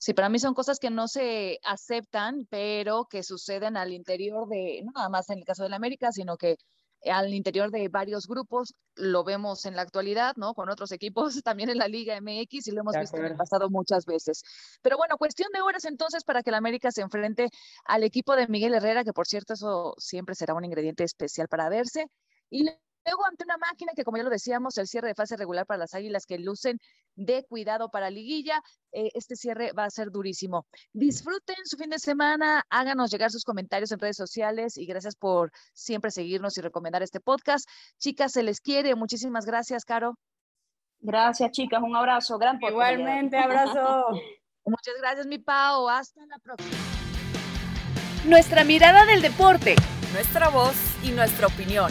Sí, 0.00 0.14
para 0.14 0.30
mí 0.30 0.38
son 0.38 0.54
cosas 0.54 0.78
que 0.78 0.88
no 0.88 1.08
se 1.08 1.60
aceptan, 1.62 2.46
pero 2.48 3.04
que 3.04 3.22
suceden 3.22 3.76
al 3.76 3.92
interior 3.92 4.48
de, 4.48 4.80
no 4.82 4.92
nada 4.92 5.10
más 5.10 5.28
en 5.28 5.40
el 5.40 5.44
caso 5.44 5.62
de 5.62 5.68
la 5.68 5.76
América, 5.76 6.10
sino 6.10 6.38
que 6.38 6.56
al 7.04 7.34
interior 7.34 7.70
de 7.70 7.88
varios 7.88 8.26
grupos, 8.26 8.74
lo 8.94 9.24
vemos 9.24 9.66
en 9.66 9.76
la 9.76 9.82
actualidad, 9.82 10.36
¿no? 10.36 10.54
Con 10.54 10.70
otros 10.70 10.90
equipos, 10.92 11.34
también 11.44 11.68
en 11.68 11.76
la 11.76 11.86
Liga 11.86 12.18
MX 12.18 12.68
y 12.68 12.70
lo 12.70 12.80
hemos 12.80 12.96
visto 12.98 13.18
en 13.18 13.26
el 13.26 13.36
pasado 13.36 13.68
muchas 13.68 14.06
veces. 14.06 14.42
Pero 14.80 14.96
bueno, 14.96 15.18
cuestión 15.18 15.50
de 15.52 15.60
horas 15.60 15.84
entonces 15.84 16.24
para 16.24 16.42
que 16.42 16.50
la 16.50 16.56
América 16.56 16.90
se 16.90 17.02
enfrente 17.02 17.50
al 17.84 18.02
equipo 18.02 18.36
de 18.36 18.48
Miguel 18.48 18.72
Herrera, 18.72 19.04
que 19.04 19.12
por 19.12 19.26
cierto 19.26 19.52
eso 19.52 19.94
siempre 19.98 20.34
será 20.34 20.54
un 20.54 20.64
ingrediente 20.64 21.04
especial 21.04 21.46
para 21.46 21.68
verse. 21.68 22.06
Y 22.48 22.70
Luego, 23.04 23.24
ante 23.26 23.44
una 23.44 23.56
máquina 23.56 23.92
que, 23.94 24.04
como 24.04 24.18
ya 24.18 24.22
lo 24.22 24.30
decíamos, 24.30 24.76
el 24.78 24.86
cierre 24.86 25.08
de 25.08 25.14
fase 25.14 25.36
regular 25.36 25.66
para 25.66 25.78
las 25.78 25.94
águilas 25.94 26.26
que 26.26 26.38
lucen 26.38 26.78
de 27.16 27.44
cuidado 27.44 27.88
para 27.90 28.10
liguilla, 28.10 28.62
eh, 28.92 29.10
este 29.14 29.36
cierre 29.36 29.72
va 29.72 29.84
a 29.84 29.90
ser 29.90 30.10
durísimo. 30.10 30.66
Disfruten 30.92 31.56
su 31.64 31.76
fin 31.76 31.90
de 31.90 31.98
semana, 31.98 32.62
háganos 32.68 33.10
llegar 33.10 33.30
sus 33.30 33.44
comentarios 33.44 33.92
en 33.92 33.98
redes 33.98 34.16
sociales 34.16 34.76
y 34.76 34.86
gracias 34.86 35.16
por 35.16 35.50
siempre 35.72 36.10
seguirnos 36.10 36.56
y 36.58 36.60
recomendar 36.60 37.02
este 37.02 37.20
podcast. 37.20 37.68
Chicas, 37.98 38.32
se 38.32 38.42
les 38.42 38.60
quiere. 38.60 38.94
Muchísimas 38.94 39.46
gracias, 39.46 39.84
Caro. 39.84 40.16
Gracias, 41.00 41.50
chicas. 41.52 41.82
Un 41.82 41.96
abrazo. 41.96 42.38
Gran 42.38 42.58
Igualmente, 42.60 43.38
abrazo. 43.38 44.06
Muchas 44.64 44.94
gracias, 45.00 45.26
mi 45.26 45.38
Pau. 45.38 45.88
Hasta 45.88 46.24
la 46.26 46.38
próxima. 46.38 46.76
Nuestra 48.26 48.64
mirada 48.64 49.06
del 49.06 49.22
deporte. 49.22 49.76
Nuestra 50.12 50.50
voz 50.50 50.74
y 51.02 51.10
nuestra 51.10 51.46
opinión. 51.46 51.90